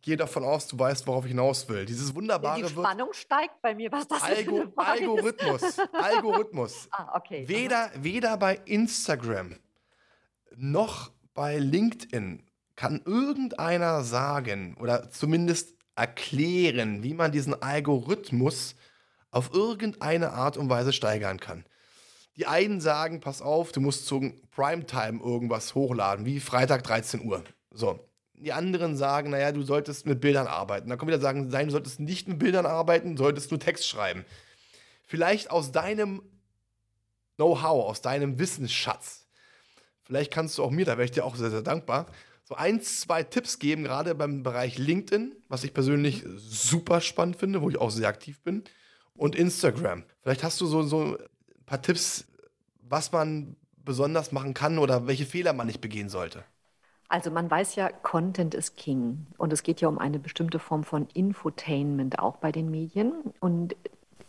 ich 0.01 0.05
gehe 0.05 0.17
davon 0.17 0.43
aus, 0.43 0.67
du 0.67 0.79
weißt, 0.79 1.05
worauf 1.05 1.25
ich 1.25 1.29
hinaus 1.29 1.69
will. 1.69 1.85
Dieses 1.85 2.15
wunderbare. 2.15 2.59
Die 2.59 2.67
Spannung 2.67 3.09
wird, 3.09 3.17
steigt 3.17 3.61
bei 3.61 3.75
mir, 3.75 3.91
was 3.91 4.07
das 4.07 4.23
Algo, 4.23 4.63
ist. 4.63 4.75
Algorithmus. 4.75 5.79
Algorithmus. 5.93 6.87
ah, 6.91 7.15
okay. 7.17 7.47
Weder, 7.47 7.91
weder 7.93 8.35
bei 8.37 8.55
Instagram 8.65 9.57
noch 10.55 11.11
bei 11.35 11.59
LinkedIn 11.59 12.41
kann 12.75 13.03
irgendeiner 13.05 14.03
sagen 14.03 14.75
oder 14.79 15.11
zumindest 15.11 15.75
erklären, 15.95 17.03
wie 17.03 17.13
man 17.13 17.31
diesen 17.31 17.61
Algorithmus 17.61 18.73
auf 19.29 19.53
irgendeine 19.53 20.31
Art 20.31 20.57
und 20.57 20.67
Weise 20.67 20.93
steigern 20.93 21.39
kann. 21.39 21.63
Die 22.37 22.47
einen 22.47 22.81
sagen, 22.81 23.19
pass 23.19 23.43
auf, 23.43 23.71
du 23.71 23.81
musst 23.81 24.07
zum 24.07 24.41
Primetime 24.49 25.21
irgendwas 25.23 25.75
hochladen, 25.75 26.25
wie 26.25 26.39
Freitag 26.39 26.83
13 26.85 27.23
Uhr. 27.23 27.43
So. 27.69 27.99
Die 28.41 28.53
anderen 28.53 28.97
sagen, 28.97 29.29
naja, 29.29 29.51
du 29.51 29.61
solltest 29.61 30.07
mit 30.07 30.19
Bildern 30.19 30.47
arbeiten. 30.47 30.89
Dann 30.89 30.97
kommen 30.97 31.11
wieder 31.11 31.21
sagen, 31.21 31.47
nein, 31.47 31.67
du 31.67 31.71
solltest 31.71 31.99
nicht 31.99 32.27
mit 32.27 32.39
Bildern 32.39 32.65
arbeiten, 32.65 33.15
solltest 33.15 33.51
nur 33.51 33.59
Text 33.59 33.87
schreiben. 33.87 34.25
Vielleicht 35.05 35.51
aus 35.51 35.71
deinem 35.71 36.23
Know-how, 37.35 37.89
aus 37.89 38.01
deinem 38.01 38.39
Wissensschatz. 38.39 39.27
Vielleicht 40.03 40.31
kannst 40.31 40.57
du 40.57 40.63
auch 40.63 40.71
mir, 40.71 40.85
da 40.85 40.93
wäre 40.93 41.05
ich 41.05 41.11
dir 41.11 41.23
auch 41.23 41.35
sehr, 41.35 41.51
sehr 41.51 41.61
dankbar, 41.61 42.07
so 42.43 42.55
ein, 42.55 42.81
zwei 42.81 43.23
Tipps 43.23 43.59
geben, 43.59 43.83
gerade 43.83 44.15
beim 44.15 44.43
Bereich 44.43 44.77
LinkedIn, 44.77 45.35
was 45.47 45.63
ich 45.63 45.73
persönlich 45.73 46.25
super 46.35 46.99
spannend 46.99 47.37
finde, 47.37 47.61
wo 47.61 47.69
ich 47.69 47.77
auch 47.77 47.91
sehr 47.91 48.07
aktiv 48.07 48.41
bin, 48.41 48.63
und 49.13 49.35
Instagram. 49.35 50.03
Vielleicht 50.21 50.43
hast 50.43 50.59
du 50.59 50.65
so, 50.65 50.81
so 50.81 51.15
ein 51.15 51.65
paar 51.65 51.81
Tipps, 51.81 52.25
was 52.81 53.11
man 53.11 53.55
besonders 53.77 54.31
machen 54.31 54.53
kann 54.53 54.79
oder 54.79 55.07
welche 55.07 55.25
Fehler 55.25 55.53
man 55.53 55.67
nicht 55.67 55.81
begehen 55.81 56.09
sollte. 56.09 56.43
Also 57.11 57.29
man 57.29 57.51
weiß 57.51 57.75
ja, 57.75 57.89
Content 57.89 58.55
ist 58.55 58.77
King 58.77 59.27
und 59.37 59.51
es 59.51 59.63
geht 59.63 59.81
ja 59.81 59.89
um 59.89 59.97
eine 59.97 60.17
bestimmte 60.17 60.59
Form 60.59 60.85
von 60.85 61.07
Infotainment 61.13 62.19
auch 62.19 62.37
bei 62.37 62.53
den 62.53 62.71
Medien 62.71 63.11
und 63.41 63.75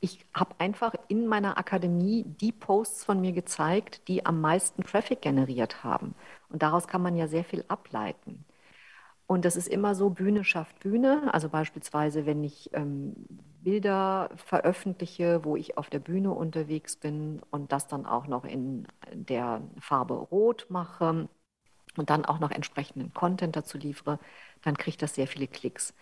ich 0.01 0.27
habe 0.35 0.57
einfach 0.59 0.92
in 1.07 1.29
meiner 1.29 1.59
Akademie 1.59 2.25
die 2.27 2.51
Posts 2.51 3.05
von 3.05 3.21
mir 3.21 3.31
gezeigt, 3.31 4.09
die 4.09 4.27
am 4.27 4.40
meisten 4.40 4.83
Traffic 4.83 5.23
generiert 5.23 5.85
haben. 5.85 6.16
Und 6.49 6.64
daraus 6.64 6.88
kann 6.88 7.03
man 7.03 7.16
ja 7.16 7.29
sehr 7.29 7.45
viel 7.45 7.64
ableiten. 7.68 8.45
Und 9.29 9.45
das 9.45 9.55
ist 9.55 9.68
immer 9.68 9.95
so, 9.95 10.11
Bühne 10.11 10.42
schafft 10.42 10.81
Bühne. 10.81 11.33
Also 11.33 11.49
beispielsweise, 11.49 12.27
wenn 12.27 12.42
ich 12.42 12.71
ähm, 12.73 13.14
Bilder 13.62 14.31
veröffentliche, 14.35 15.45
wo 15.45 15.55
ich 15.55 15.79
auf 15.79 15.88
der 15.88 16.01
Bühne 16.01 16.33
unterwegs 16.33 16.97
bin 16.97 17.40
und 17.53 17.71
das 17.71 17.87
dann 17.87 18.05
auch 18.05 18.27
noch 18.27 18.45
in 18.45 18.88
der 19.12 19.62
Farbe 19.79 20.14
Rot 20.14 20.66
mache 20.68 21.29
und 21.96 22.11
dann 22.11 22.24
auch 22.24 22.40
noch 22.40 22.50
entsprechenden 22.50 23.12
Content 23.14 23.57
dazu 23.57 23.78
liefere, 23.78 24.18
dann 24.62 24.76
kriegt 24.76 25.02
das 25.02 25.14
sehr 25.14 25.26
viele 25.26 25.46
Klicks. 25.46 25.94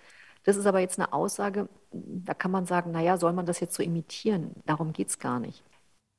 Das 0.44 0.56
ist 0.56 0.66
aber 0.66 0.80
jetzt 0.80 0.98
eine 0.98 1.12
Aussage, 1.12 1.68
da 1.92 2.34
kann 2.34 2.50
man 2.50 2.66
sagen, 2.66 2.92
naja, 2.92 3.16
soll 3.18 3.32
man 3.32 3.46
das 3.46 3.60
jetzt 3.60 3.74
so 3.74 3.82
imitieren? 3.82 4.54
Darum 4.66 4.92
geht 4.92 5.08
es 5.08 5.18
gar 5.18 5.38
nicht. 5.38 5.62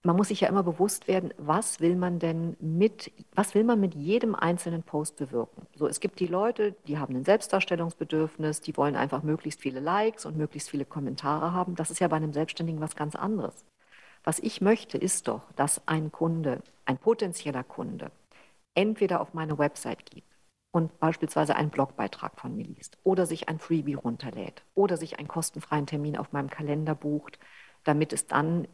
Man 0.04 0.16
muss 0.16 0.30
sich 0.30 0.42
ja 0.42 0.50
immer 0.50 0.64
bewusst 0.64 1.08
werden, 1.08 1.32
was 1.38 1.80
will 1.80 1.96
man 1.96 2.18
denn 2.18 2.58
mit, 2.60 3.12
was 3.36 3.54
will 3.54 3.64
man 3.64 3.80
mit 3.80 3.94
jedem 3.94 4.34
einzelnen 4.34 4.82
Post 4.82 5.18
bewirken? 5.18 5.68
So, 5.76 5.88
es 5.88 6.00
gibt 6.00 6.20
die 6.20 6.26
Leute, 6.28 6.76
die 6.88 6.98
haben 6.98 7.16
ein 7.16 7.24
Selbstdarstellungsbedürfnis, 7.24 8.62
die 8.62 8.76
wollen 8.78 8.96
einfach 8.96 9.22
möglichst 9.22 9.62
viele 9.62 9.80
Likes 9.80 10.26
und 10.26 10.38
möglichst 10.38 10.72
viele 10.72 10.86
Kommentare 10.86 11.54
haben. 11.54 11.76
Das 11.76 11.92
ist 11.92 12.00
ja 12.00 12.08
bei 12.08 12.16
einem 12.16 12.34
Selbstständigen 12.34 12.82
was 12.82 12.96
ganz 12.96 13.16
anderes. 13.16 13.64
Was 14.24 14.40
ich 14.40 14.60
möchte, 14.62 14.98
ist 14.98 15.28
doch, 15.28 15.52
dass 15.54 15.88
ein 15.88 16.12
Kunde, 16.12 16.62
ein 16.86 16.98
potenzieller 16.98 17.64
Kunde, 17.64 18.12
entweder 18.76 19.22
auf 19.22 19.34
meine 19.34 19.58
Website 19.58 20.10
geht, 20.10 20.24
und 20.72 21.00
beispielsweise 21.00 21.56
einen 21.56 21.70
Blogbeitrag 21.70 22.40
von 22.40 22.56
mir 22.56 22.66
liest 22.66 22.98
oder 23.04 23.26
sich 23.26 23.50
ein 23.50 23.60
Freebie 23.60 23.94
runterlädt 23.96 24.64
oder 24.74 24.98
sich 24.98 25.20
einen 25.20 25.28
kostenfreien 25.28 25.86
Termin 25.86 26.18
auf 26.18 26.32
meinem 26.32 26.50
Kalender 26.50 26.96
bucht, 26.96 27.40
damit 27.84 28.14
es 28.14 28.28
dann 28.28 28.68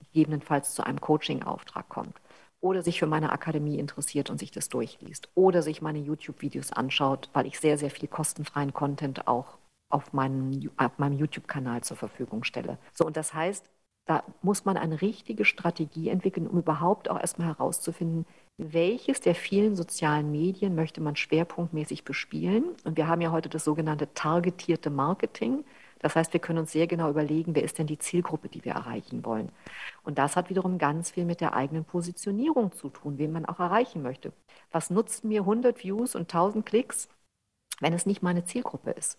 gegebenenfalls 0.00 0.74
zu 0.74 0.84
einem 0.84 1.00
Coaching-Auftrag 1.00 1.88
kommt 1.88 2.20
oder 2.60 2.82
sich 2.82 2.98
für 2.98 3.06
meine 3.06 3.32
Akademie 3.32 3.78
interessiert 3.78 4.30
und 4.30 4.38
sich 4.38 4.50
das 4.50 4.68
durchliest 4.68 5.28
oder 5.34 5.62
sich 5.62 5.82
meine 5.82 5.98
YouTube-Videos 5.98 6.72
anschaut, 6.72 7.28
weil 7.32 7.46
ich 7.46 7.60
sehr, 7.60 7.76
sehr 7.76 7.90
viel 7.90 8.08
kostenfreien 8.08 8.72
Content 8.72 9.26
auch 9.28 9.58
auf 9.90 10.12
meinem, 10.14 10.70
auf 10.78 10.98
meinem 10.98 11.18
YouTube-Kanal 11.18 11.82
zur 11.82 11.98
Verfügung 11.98 12.44
stelle. 12.44 12.78
So, 12.94 13.04
und 13.04 13.16
das 13.16 13.34
heißt, 13.34 13.68
da 14.06 14.24
muss 14.40 14.64
man 14.64 14.76
eine 14.76 15.00
richtige 15.02 15.44
Strategie 15.44 16.08
entwickeln, 16.08 16.46
um 16.48 16.58
überhaupt 16.58 17.08
auch 17.10 17.20
erstmal 17.20 17.48
herauszufinden, 17.48 18.26
welches 18.68 19.20
der 19.20 19.34
vielen 19.34 19.76
sozialen 19.76 20.30
Medien 20.30 20.74
möchte 20.74 21.00
man 21.00 21.16
schwerpunktmäßig 21.16 22.04
bespielen. 22.04 22.64
Und 22.84 22.96
wir 22.96 23.08
haben 23.08 23.20
ja 23.20 23.32
heute 23.32 23.48
das 23.48 23.64
sogenannte 23.64 24.12
targetierte 24.14 24.90
Marketing. 24.90 25.64
Das 26.00 26.16
heißt, 26.16 26.32
wir 26.32 26.40
können 26.40 26.58
uns 26.58 26.72
sehr 26.72 26.86
genau 26.86 27.10
überlegen, 27.10 27.54
wer 27.54 27.62
ist 27.62 27.78
denn 27.78 27.86
die 27.86 27.98
Zielgruppe, 27.98 28.48
die 28.48 28.64
wir 28.64 28.72
erreichen 28.72 29.24
wollen. 29.24 29.50
Und 30.02 30.18
das 30.18 30.36
hat 30.36 30.50
wiederum 30.50 30.78
ganz 30.78 31.12
viel 31.12 31.24
mit 31.24 31.40
der 31.40 31.54
eigenen 31.54 31.84
Positionierung 31.84 32.72
zu 32.72 32.88
tun, 32.90 33.18
wen 33.18 33.32
man 33.32 33.46
auch 33.46 33.60
erreichen 33.60 34.02
möchte. 34.02 34.32
Was 34.70 34.90
nutzt 34.90 35.24
mir 35.24 35.40
100 35.42 35.82
Views 35.82 36.14
und 36.14 36.22
1000 36.22 36.66
Klicks, 36.66 37.08
wenn 37.80 37.92
es 37.94 38.06
nicht 38.06 38.22
meine 38.22 38.44
Zielgruppe 38.44 38.90
ist? 38.90 39.18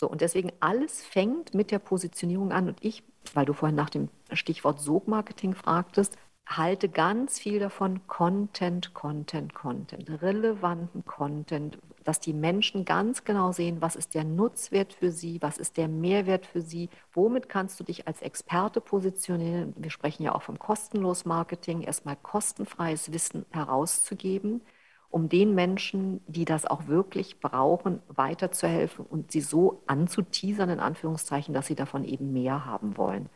So, 0.00 0.08
und 0.08 0.20
deswegen 0.20 0.52
alles 0.60 1.04
fängt 1.04 1.54
mit 1.54 1.70
der 1.70 1.78
Positionierung 1.80 2.52
an. 2.52 2.68
Und 2.68 2.84
ich, 2.84 3.02
weil 3.34 3.46
du 3.46 3.52
vorhin 3.52 3.76
nach 3.76 3.90
dem 3.90 4.08
Stichwort 4.32 4.80
Sogmarketing 4.80 5.54
fragtest, 5.54 6.16
halte 6.48 6.88
ganz 6.88 7.38
viel 7.38 7.60
davon, 7.60 8.06
Content, 8.06 8.94
Content, 8.94 9.54
Content, 9.54 10.22
relevanten 10.22 11.04
Content, 11.04 11.78
dass 12.04 12.20
die 12.20 12.32
Menschen 12.32 12.84
ganz 12.86 13.24
genau 13.24 13.52
sehen, 13.52 13.82
was 13.82 13.96
ist 13.96 14.14
der 14.14 14.24
Nutzwert 14.24 14.94
für 14.94 15.10
sie, 15.10 15.42
was 15.42 15.58
ist 15.58 15.76
der 15.76 15.88
Mehrwert 15.88 16.46
für 16.46 16.62
sie, 16.62 16.88
womit 17.12 17.48
kannst 17.50 17.78
du 17.80 17.84
dich 17.84 18.08
als 18.08 18.22
Experte 18.22 18.80
positionieren. 18.80 19.74
Wir 19.76 19.90
sprechen 19.90 20.22
ja 20.22 20.34
auch 20.34 20.42
vom 20.42 20.58
kostenlos 20.58 21.26
Marketing, 21.26 21.82
erstmal 21.82 22.16
kostenfreies 22.16 23.12
Wissen 23.12 23.44
herauszugeben, 23.50 24.62
um 25.10 25.28
den 25.28 25.54
Menschen, 25.54 26.20
die 26.26 26.44
das 26.46 26.66
auch 26.66 26.86
wirklich 26.86 27.40
brauchen, 27.40 28.02
weiterzuhelfen 28.08 29.04
und 29.06 29.32
sie 29.32 29.40
so 29.42 29.82
anzuteasern, 29.86 30.70
in 30.70 30.80
Anführungszeichen, 30.80 31.54
dass 31.54 31.66
sie 31.66 31.74
davon 31.74 32.04
eben 32.04 32.32
mehr 32.32 32.64
haben 32.64 32.96
wollen. 32.96 33.28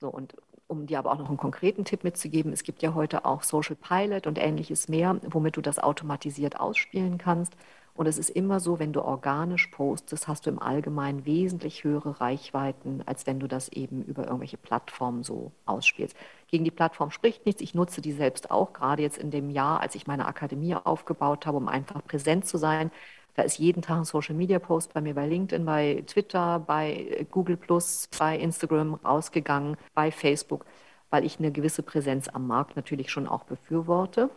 So, 0.00 0.08
und 0.10 0.34
um 0.74 0.86
dir 0.86 0.98
aber 0.98 1.12
auch 1.12 1.18
noch 1.18 1.28
einen 1.28 1.36
konkreten 1.36 1.84
Tipp 1.84 2.04
mitzugeben, 2.04 2.52
es 2.52 2.62
gibt 2.64 2.82
ja 2.82 2.94
heute 2.94 3.24
auch 3.24 3.42
Social 3.42 3.76
Pilot 3.76 4.26
und 4.26 4.38
ähnliches 4.38 4.88
mehr, 4.88 5.18
womit 5.28 5.56
du 5.56 5.60
das 5.60 5.78
automatisiert 5.78 6.60
ausspielen 6.60 7.18
kannst. 7.18 7.54
Und 7.94 8.06
es 8.06 8.18
ist 8.18 8.30
immer 8.30 8.58
so, 8.58 8.80
wenn 8.80 8.92
du 8.92 9.02
organisch 9.02 9.68
postest, 9.68 10.26
hast 10.26 10.46
du 10.46 10.50
im 10.50 10.58
Allgemeinen 10.58 11.24
wesentlich 11.26 11.84
höhere 11.84 12.20
Reichweiten, 12.20 13.02
als 13.06 13.24
wenn 13.26 13.38
du 13.38 13.46
das 13.46 13.68
eben 13.68 14.02
über 14.02 14.24
irgendwelche 14.24 14.56
Plattformen 14.56 15.22
so 15.22 15.52
ausspielst. 15.64 16.16
Gegen 16.48 16.64
die 16.64 16.72
Plattform 16.72 17.12
spricht 17.12 17.46
nichts. 17.46 17.62
Ich 17.62 17.72
nutze 17.74 18.00
die 18.02 18.12
selbst 18.12 18.50
auch, 18.50 18.72
gerade 18.72 19.02
jetzt 19.02 19.18
in 19.18 19.30
dem 19.30 19.48
Jahr, 19.48 19.80
als 19.80 19.94
ich 19.94 20.08
meine 20.08 20.26
Akademie 20.26 20.74
aufgebaut 20.74 21.46
habe, 21.46 21.56
um 21.58 21.68
einfach 21.68 22.04
präsent 22.04 22.46
zu 22.46 22.58
sein. 22.58 22.90
Da 23.34 23.42
ist 23.42 23.58
jeden 23.58 23.82
Tag 23.82 23.98
ein 23.98 24.04
Social 24.04 24.34
Media 24.34 24.58
Post 24.60 24.94
bei 24.94 25.00
mir 25.00 25.14
bei 25.14 25.26
LinkedIn, 25.26 25.64
bei 25.64 26.04
Twitter, 26.06 26.60
bei 26.60 27.26
Google 27.30 27.56
Plus, 27.56 28.08
bei 28.16 28.38
Instagram 28.38 28.94
rausgegangen, 28.94 29.76
bei 29.92 30.12
Facebook, 30.12 30.64
weil 31.10 31.24
ich 31.24 31.38
eine 31.38 31.50
gewisse 31.50 31.82
Präsenz 31.82 32.28
am 32.28 32.46
Markt 32.46 32.76
natürlich 32.76 33.10
schon 33.10 33.26
auch 33.26 33.42
befürworte. 33.44 34.30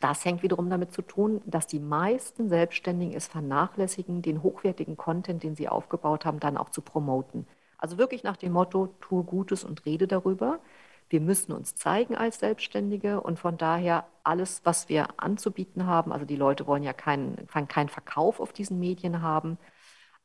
Das 0.00 0.24
hängt 0.26 0.42
wiederum 0.42 0.68
damit 0.68 0.92
zu 0.92 1.00
tun, 1.00 1.40
dass 1.46 1.66
die 1.66 1.80
meisten 1.80 2.50
Selbstständigen 2.50 3.14
es 3.14 3.26
vernachlässigen, 3.26 4.20
den 4.20 4.42
hochwertigen 4.42 4.98
Content, 4.98 5.42
den 5.42 5.56
sie 5.56 5.68
aufgebaut 5.68 6.26
haben, 6.26 6.38
dann 6.38 6.58
auch 6.58 6.68
zu 6.68 6.82
promoten. 6.82 7.46
Also 7.78 7.96
wirklich 7.96 8.22
nach 8.22 8.36
dem 8.36 8.52
Motto, 8.52 8.94
tue 9.00 9.24
Gutes 9.24 9.64
und 9.64 9.86
rede 9.86 10.06
darüber. 10.06 10.60
Wir 11.08 11.20
müssen 11.20 11.52
uns 11.52 11.74
zeigen 11.74 12.16
als 12.16 12.40
Selbstständige 12.40 13.20
und 13.20 13.38
von 13.38 13.56
daher 13.56 14.06
alles, 14.24 14.60
was 14.64 14.88
wir 14.88 15.20
anzubieten 15.20 15.86
haben, 15.86 16.12
also 16.12 16.26
die 16.26 16.36
Leute 16.36 16.66
wollen 16.66 16.82
ja 16.82 16.92
keinen, 16.92 17.46
keinen 17.68 17.88
Verkauf 17.88 18.40
auf 18.40 18.52
diesen 18.52 18.80
Medien 18.80 19.22
haben, 19.22 19.58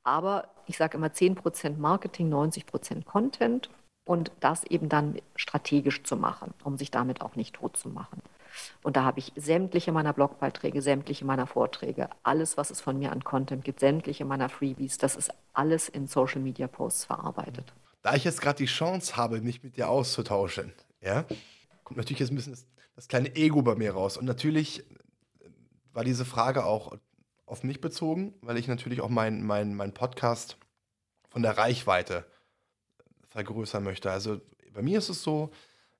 aber 0.03 0.49
ich 0.65 0.77
sage 0.77 0.97
immer 0.97 1.07
10% 1.07 1.77
Marketing, 1.77 2.33
90% 2.33 3.05
Content 3.05 3.69
und 4.05 4.31
das 4.39 4.63
eben 4.63 4.89
dann 4.89 5.17
strategisch 5.35 6.03
zu 6.03 6.17
machen, 6.17 6.53
um 6.63 6.77
sich 6.77 6.91
damit 6.91 7.21
auch 7.21 7.35
nicht 7.35 7.55
tot 7.55 7.77
zu 7.77 7.89
machen. 7.89 8.21
Und 8.83 8.97
da 8.97 9.03
habe 9.03 9.19
ich 9.19 9.31
sämtliche 9.35 9.91
meiner 9.91 10.13
Blogbeiträge, 10.13 10.81
sämtliche 10.81 11.25
meiner 11.25 11.47
Vorträge, 11.47 12.09
alles, 12.23 12.57
was 12.57 12.69
es 12.69 12.81
von 12.81 12.97
mir 12.99 13.11
an 13.11 13.23
Content 13.23 13.63
gibt, 13.63 13.79
sämtliche 13.79 14.25
meiner 14.25 14.49
Freebies, 14.49 14.97
das 14.97 15.15
ist 15.15 15.31
alles 15.53 15.87
in 15.89 16.07
Social 16.07 16.41
Media 16.41 16.67
Posts 16.67 17.05
verarbeitet. 17.05 17.73
Da 18.01 18.15
ich 18.15 18.23
jetzt 18.23 18.41
gerade 18.41 18.57
die 18.57 18.65
Chance 18.65 19.15
habe, 19.15 19.41
mich 19.41 19.63
mit 19.63 19.77
dir 19.77 19.89
auszutauschen, 19.89 20.73
ja, 21.01 21.25
kommt 21.83 21.97
natürlich 21.97 22.19
jetzt 22.19 22.31
ein 22.31 22.35
bisschen 22.35 22.53
das, 22.53 22.65
das 22.95 23.07
kleine 23.07 23.35
Ego 23.35 23.61
bei 23.61 23.75
mir 23.75 23.93
raus. 23.93 24.17
Und 24.17 24.25
natürlich 24.25 24.83
war 25.93 26.03
diese 26.03 26.25
Frage 26.25 26.65
auch 26.65 26.97
auf 27.45 27.63
mich 27.63 27.81
bezogen, 27.81 28.33
weil 28.41 28.57
ich 28.57 28.67
natürlich 28.67 29.01
auch 29.01 29.09
meinen 29.09 29.45
mein, 29.45 29.75
mein 29.75 29.93
Podcast 29.93 30.57
von 31.29 31.41
der 31.41 31.57
Reichweite 31.57 32.25
vergrößern 33.29 33.83
möchte. 33.83 34.09
Also 34.09 34.41
bei 34.73 34.81
mir 34.81 34.97
ist 34.97 35.09
es 35.09 35.21
so, 35.21 35.51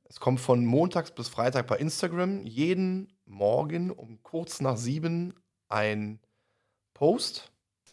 es 0.05 0.19
kommt 0.19 0.39
von 0.39 0.65
montags 0.65 1.11
bis 1.11 1.29
Freitag 1.29 1.67
bei 1.67 1.77
Instagram 1.77 2.45
jeden 2.45 3.13
Morgen 3.25 3.91
um 3.91 4.21
kurz 4.23 4.59
nach 4.59 4.75
sieben 4.75 5.33
ein 5.69 6.19
Post. 6.93 7.51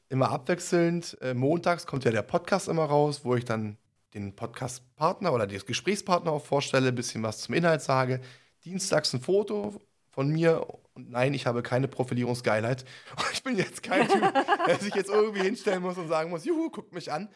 Immer 0.09 0.31
abwechselnd. 0.31 1.17
Äh, 1.21 1.35
montags 1.35 1.87
kommt 1.87 2.05
ja 2.05 2.11
der 2.11 2.23
Podcast 2.23 2.69
immer 2.69 2.85
raus, 2.85 3.25
wo 3.25 3.37
ich 3.37 3.45
dann 3.45 3.77
den 4.15 4.35
Podcast-Partner 4.35 5.33
oder 5.33 5.47
den 5.47 5.61
Gesprächspartner 5.65 6.33
auch 6.33 6.45
vorstelle, 6.45 6.89
ein 6.89 6.95
bisschen 6.95 7.23
was 7.23 7.41
zum 7.41 7.55
Inhalt 7.55 7.83
sage. 7.83 8.21
Dienstags 8.65 9.13
ein 9.13 9.21
Foto 9.21 9.81
von 10.11 10.31
mir 10.31 10.67
Und 10.95 11.13
nein, 11.13 11.33
ich 11.33 11.47
habe 11.47 11.63
keine 11.63 11.87
Profilierungsgeilheit. 11.87 12.85
Ich 13.33 13.45
bin 13.45 13.57
jetzt 13.57 13.85
kein 13.85 14.09
Typ, 14.09 14.21
der 14.67 14.77
sich 14.79 14.95
jetzt 14.95 15.11
irgendwie 15.11 15.43
hinstellen 15.43 15.83
muss 15.83 15.97
und 15.97 16.09
sagen 16.09 16.31
muss, 16.31 16.45
juhu, 16.45 16.71
guckt 16.71 16.93
mich 16.93 17.13
an. 17.13 17.29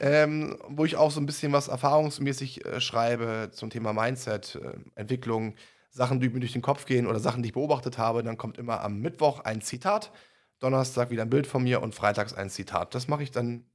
Ähm, 0.00 0.56
wo 0.68 0.84
ich 0.84 0.96
auch 0.96 1.10
so 1.10 1.20
ein 1.20 1.26
bisschen 1.26 1.52
was 1.52 1.66
erfahrungsmäßig 1.66 2.64
äh, 2.64 2.80
schreibe 2.80 3.50
zum 3.52 3.70
Thema 3.70 3.92
Mindset, 3.92 4.54
äh, 4.54 4.78
Entwicklung, 4.94 5.56
Sachen, 5.90 6.20
die 6.20 6.28
mir 6.28 6.40
durch 6.40 6.52
den 6.52 6.62
Kopf 6.62 6.86
gehen 6.86 7.08
oder 7.08 7.18
Sachen, 7.18 7.42
die 7.42 7.48
ich 7.48 7.54
beobachtet 7.54 7.98
habe. 7.98 8.22
Dann 8.22 8.38
kommt 8.38 8.56
immer 8.56 8.82
am 8.82 9.00
Mittwoch 9.00 9.40
ein 9.40 9.60
Zitat, 9.60 10.12
Donnerstag 10.60 11.10
wieder 11.10 11.22
ein 11.22 11.30
Bild 11.30 11.48
von 11.48 11.64
mir 11.64 11.82
und 11.82 11.94
freitags 11.94 12.32
ein 12.32 12.50
Zitat. 12.50 12.94
Das 12.94 13.08
mache 13.08 13.24
ich 13.24 13.32
dann 13.32 13.66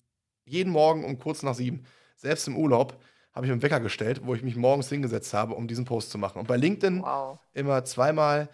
jeden 0.46 0.72
Morgen 0.72 1.04
um 1.04 1.20
kurz 1.20 1.44
nach 1.44 1.54
sieben, 1.54 1.84
selbst 2.18 2.48
im 2.48 2.58
Urlaub 2.58 3.02
habe 3.34 3.46
ich 3.46 3.50
mir 3.50 3.54
einen 3.54 3.62
Wecker 3.62 3.80
gestellt, 3.80 4.22
wo 4.24 4.34
ich 4.34 4.44
mich 4.44 4.56
morgens 4.56 4.90
hingesetzt 4.90 5.34
habe, 5.34 5.54
um 5.54 5.68
diesen 5.68 5.86
Post 5.86 6.10
zu 6.10 6.18
machen. 6.18 6.40
Und 6.40 6.48
bei 6.48 6.58
LinkedIn 6.58 7.04
wow. 7.04 7.40
immer 7.54 7.86
zweimal 7.86 8.50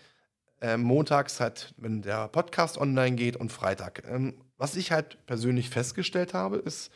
äh, 0.61 0.77
montags 0.77 1.39
halt, 1.39 1.73
wenn 1.77 2.01
der 2.01 2.27
Podcast 2.27 2.77
online 2.77 3.15
geht 3.15 3.37
und 3.37 3.51
Freitag. 3.51 4.03
Ähm, 4.07 4.35
was 4.57 4.75
ich 4.75 4.91
halt 4.91 5.25
persönlich 5.25 5.69
festgestellt 5.69 6.33
habe, 6.33 6.57
ist 6.57 6.91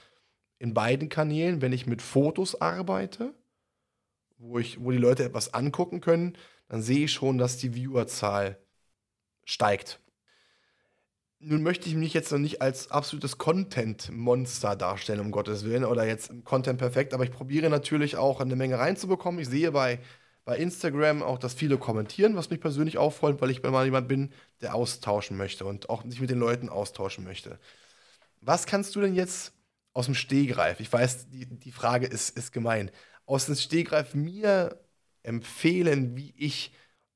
in 0.60 0.74
beiden 0.74 1.10
Kanälen, 1.10 1.62
wenn 1.62 1.74
ich 1.74 1.88
mit 1.88 2.02
Fotos 2.02 2.60
arbeite, 2.60 3.34
wo, 4.38 4.60
ich, 4.60 4.84
wo 4.84 4.92
die 4.92 4.98
Leute 4.98 5.24
etwas 5.24 5.54
angucken 5.54 6.02
können, 6.02 6.38
dann 6.68 6.82
sehe 6.82 7.06
ich 7.06 7.14
schon, 7.14 7.38
dass 7.38 7.58
die 7.58 7.74
Viewerzahl 7.74 8.58
steigt. 9.46 10.00
Nun 11.40 11.62
möchte 11.62 11.88
ich 11.88 11.96
mich 11.96 12.14
jetzt 12.14 12.32
noch 12.32 12.40
nicht 12.40 12.62
als 12.64 12.90
absolutes 12.90 13.38
Content-Monster 13.38 14.76
darstellen, 14.76 15.20
um 15.20 15.32
Gottes 15.32 15.64
Willen, 15.66 15.86
oder 15.86 16.06
jetzt 16.06 16.32
Content 16.44 16.80
perfekt, 16.80 17.14
aber 17.14 17.24
ich 17.26 17.32
probiere 17.32 17.70
natürlich 17.70 18.18
auch 18.18 18.42
eine 18.42 18.56
Menge 18.56 18.80
reinzubekommen. 18.80 19.40
Ich 19.40 19.48
sehe 19.48 19.72
bei, 19.72 20.00
bei 20.46 20.58
Instagram 20.58 21.22
auch, 21.22 21.38
dass 21.38 21.54
viele 21.54 21.78
kommentieren, 21.78 22.36
was 22.36 22.50
mich 22.50 22.60
persönlich 22.60 22.98
auch 22.98 23.14
freut, 23.14 23.40
weil 23.40 23.52
ich 23.52 23.62
mal 23.62 23.86
jemand 23.86 24.08
bin, 24.08 24.32
der 24.62 24.74
austauschen 24.74 25.38
möchte 25.38 25.66
und 25.66 25.90
auch 25.92 26.04
sich 26.06 26.20
mit 26.20 26.32
den 26.32 26.40
Leuten 26.40 26.70
austauschen 26.70 27.24
möchte. 27.24 27.60
Was 28.42 28.66
kannst 28.66 28.96
du 28.96 29.02
denn 29.02 29.14
jetzt 29.14 29.54
aus 29.94 30.06
dem 30.06 30.16
Stehgreif, 30.16 30.80
ich 30.80 30.92
weiß, 30.92 31.30
die, 31.30 31.46
die 31.46 31.72
Frage 31.72 32.08
ist, 32.08 32.36
ist 32.38 32.52
gemein, 32.52 32.92
aus 33.26 33.46
dem 33.48 33.56
Stehgreif 33.56 34.16
mir 34.16 34.80
empfehlen, 35.24 36.16
wie 36.16 36.34
ich 36.38 36.72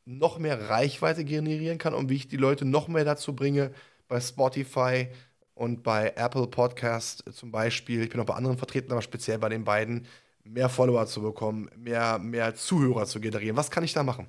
noch 0.06 0.40
mehr 0.40 0.70
Reichweite 0.70 1.24
generieren 1.26 1.78
kann 1.78 1.94
und 1.94 2.10
wie 2.10 2.16
ich 2.16 2.28
die 2.28 2.38
Leute 2.38 2.66
noch 2.66 2.88
mehr 2.88 3.06
dazu 3.06 3.36
bringe, 3.36 3.72
bei 4.12 4.20
Spotify 4.20 5.08
und 5.56 5.84
bei 5.84 6.12
Apple 6.18 6.46
Podcast 6.48 7.24
zum 7.34 7.50
Beispiel, 7.50 8.04
ich 8.04 8.10
bin 8.10 8.20
auch 8.20 8.26
bei 8.26 8.36
anderen 8.36 8.58
vertreten, 8.58 8.92
aber 8.92 9.02
speziell 9.02 9.40
bei 9.40 9.48
den 9.48 9.64
beiden, 9.64 10.06
mehr 10.44 10.68
Follower 10.68 11.06
zu 11.06 11.22
bekommen, 11.22 11.70
mehr, 11.78 12.20
mehr 12.20 12.54
Zuhörer 12.54 13.06
zu 13.06 13.22
generieren. 13.22 13.56
Was 13.56 13.72
kann 13.72 13.86
ich 13.86 13.94
da 13.94 14.04
machen? 14.04 14.28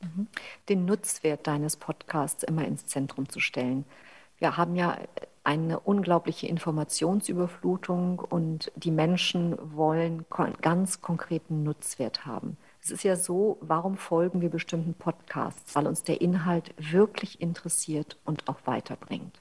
Mhm. 0.00 0.28
Den 0.70 0.86
Nutzwert 0.86 1.46
deines 1.46 1.76
Podcasts 1.76 2.42
immer 2.42 2.64
ins 2.64 2.86
Zentrum 2.86 3.28
zu 3.28 3.38
stellen. 3.38 3.84
Wir 4.38 4.56
haben 4.56 4.76
ja 4.76 4.96
eine 5.44 5.78
unglaubliche 5.80 6.46
Informationsüberflutung 6.46 8.20
und 8.20 8.72
die 8.76 8.92
Menschen 8.92 9.58
wollen 9.76 10.24
ganz 10.62 11.02
konkreten 11.02 11.64
Nutzwert 11.64 12.24
haben. 12.24 12.56
Es 12.88 12.92
ist 12.92 13.02
ja 13.02 13.16
so, 13.16 13.58
warum 13.60 13.98
folgen 13.98 14.40
wir 14.40 14.48
bestimmten 14.48 14.94
Podcasts? 14.94 15.76
Weil 15.76 15.86
uns 15.86 16.04
der 16.04 16.22
Inhalt 16.22 16.72
wirklich 16.78 17.38
interessiert 17.38 18.16
und 18.24 18.48
auch 18.48 18.60
weiterbringt. 18.64 19.38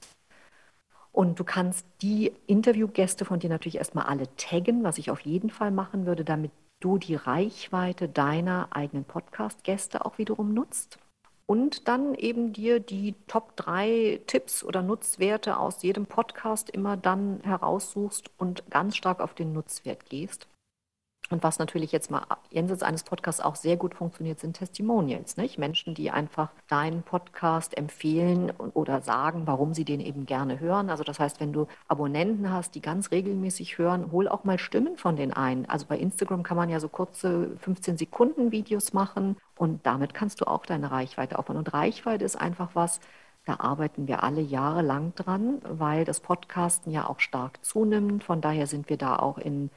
Und 1.13 1.39
du 1.39 1.45
kannst 1.45 1.85
die 2.01 2.33
Interviewgäste 2.45 3.23
von 3.23 3.39
dir 3.39 3.49
natürlich 3.49 3.77
erstmal 3.77 4.07
alle 4.07 4.27
taggen, 4.35 4.83
was 4.83 4.97
ich 4.97 5.11
auf 5.11 5.21
jeden 5.21 5.49
Fall 5.49 5.71
machen 5.71 6.05
würde, 6.05 6.25
damit 6.25 6.51
du 6.81 6.97
die 6.97 7.15
Reichweite 7.15 8.09
deiner 8.09 8.67
eigenen 8.71 9.05
Podcast-Gäste 9.05 10.03
auch 10.03 10.17
wiederum 10.17 10.53
nutzt. 10.53 10.99
Und 11.45 11.87
dann 11.87 12.15
eben 12.15 12.51
dir 12.51 12.81
die 12.81 13.15
Top 13.27 13.55
3 13.55 14.23
Tipps 14.27 14.61
oder 14.61 14.81
Nutzwerte 14.81 15.57
aus 15.57 15.83
jedem 15.83 16.05
Podcast 16.05 16.69
immer 16.69 16.97
dann 16.97 17.39
heraussuchst 17.43 18.29
und 18.37 18.69
ganz 18.69 18.97
stark 18.97 19.21
auf 19.21 19.35
den 19.35 19.53
Nutzwert 19.53 20.09
gehst. 20.09 20.49
Und 21.29 21.43
was 21.43 21.59
natürlich 21.59 21.91
jetzt 21.91 22.09
mal 22.09 22.23
jenseits 22.49 22.83
eines 22.83 23.03
Podcasts 23.03 23.41
auch 23.41 23.55
sehr 23.55 23.75
gut 23.75 23.95
funktioniert, 23.95 24.39
sind 24.39 24.57
Testimonials. 24.57 25.37
Nicht? 25.37 25.57
Menschen, 25.57 25.93
die 25.93 26.09
einfach 26.09 26.49
deinen 26.67 27.03
Podcast 27.03 27.77
empfehlen 27.77 28.51
oder 28.73 29.01
sagen, 29.01 29.43
warum 29.45 29.73
sie 29.73 29.83
den 29.83 29.99
eben 29.99 30.25
gerne 30.25 30.59
hören. 30.59 30.89
Also 30.89 31.03
das 31.03 31.19
heißt, 31.19 31.39
wenn 31.39 31.51
du 31.51 31.67
Abonnenten 31.87 32.51
hast, 32.51 32.75
die 32.75 32.81
ganz 32.81 33.11
regelmäßig 33.11 33.77
hören, 33.77 34.11
hol 34.11 34.27
auch 34.27 34.45
mal 34.45 34.57
Stimmen 34.57 34.97
von 34.97 35.15
denen 35.15 35.33
ein. 35.33 35.69
Also 35.69 35.85
bei 35.87 35.97
Instagram 35.97 36.43
kann 36.43 36.57
man 36.57 36.69
ja 36.69 36.79
so 36.79 36.87
kurze 36.87 37.57
15 37.59 37.97
Sekunden 37.97 38.51
Videos 38.51 38.93
machen 38.93 39.37
und 39.55 39.85
damit 39.85 40.13
kannst 40.13 40.41
du 40.41 40.45
auch 40.47 40.65
deine 40.65 40.91
Reichweite 40.91 41.37
aufbauen. 41.37 41.57
Und 41.57 41.73
Reichweite 41.73 42.23
ist 42.23 42.35
einfach 42.35 42.69
was, 42.73 43.01
da 43.47 43.61
arbeiten 43.61 44.07
wir 44.07 44.23
alle 44.23 44.41
jahrelang 44.41 45.15
dran, 45.15 45.61
weil 45.63 46.03
das 46.03 46.19
Podcasten 46.19 46.91
ja 46.91 47.07
auch 47.07 47.21
stark 47.21 47.63
zunimmt. 47.63 48.25
Von 48.25 48.41
daher 48.41 48.67
sind 48.67 48.89
wir 48.89 48.97
da 48.97 49.15
auch 49.15 49.37
in 49.37 49.69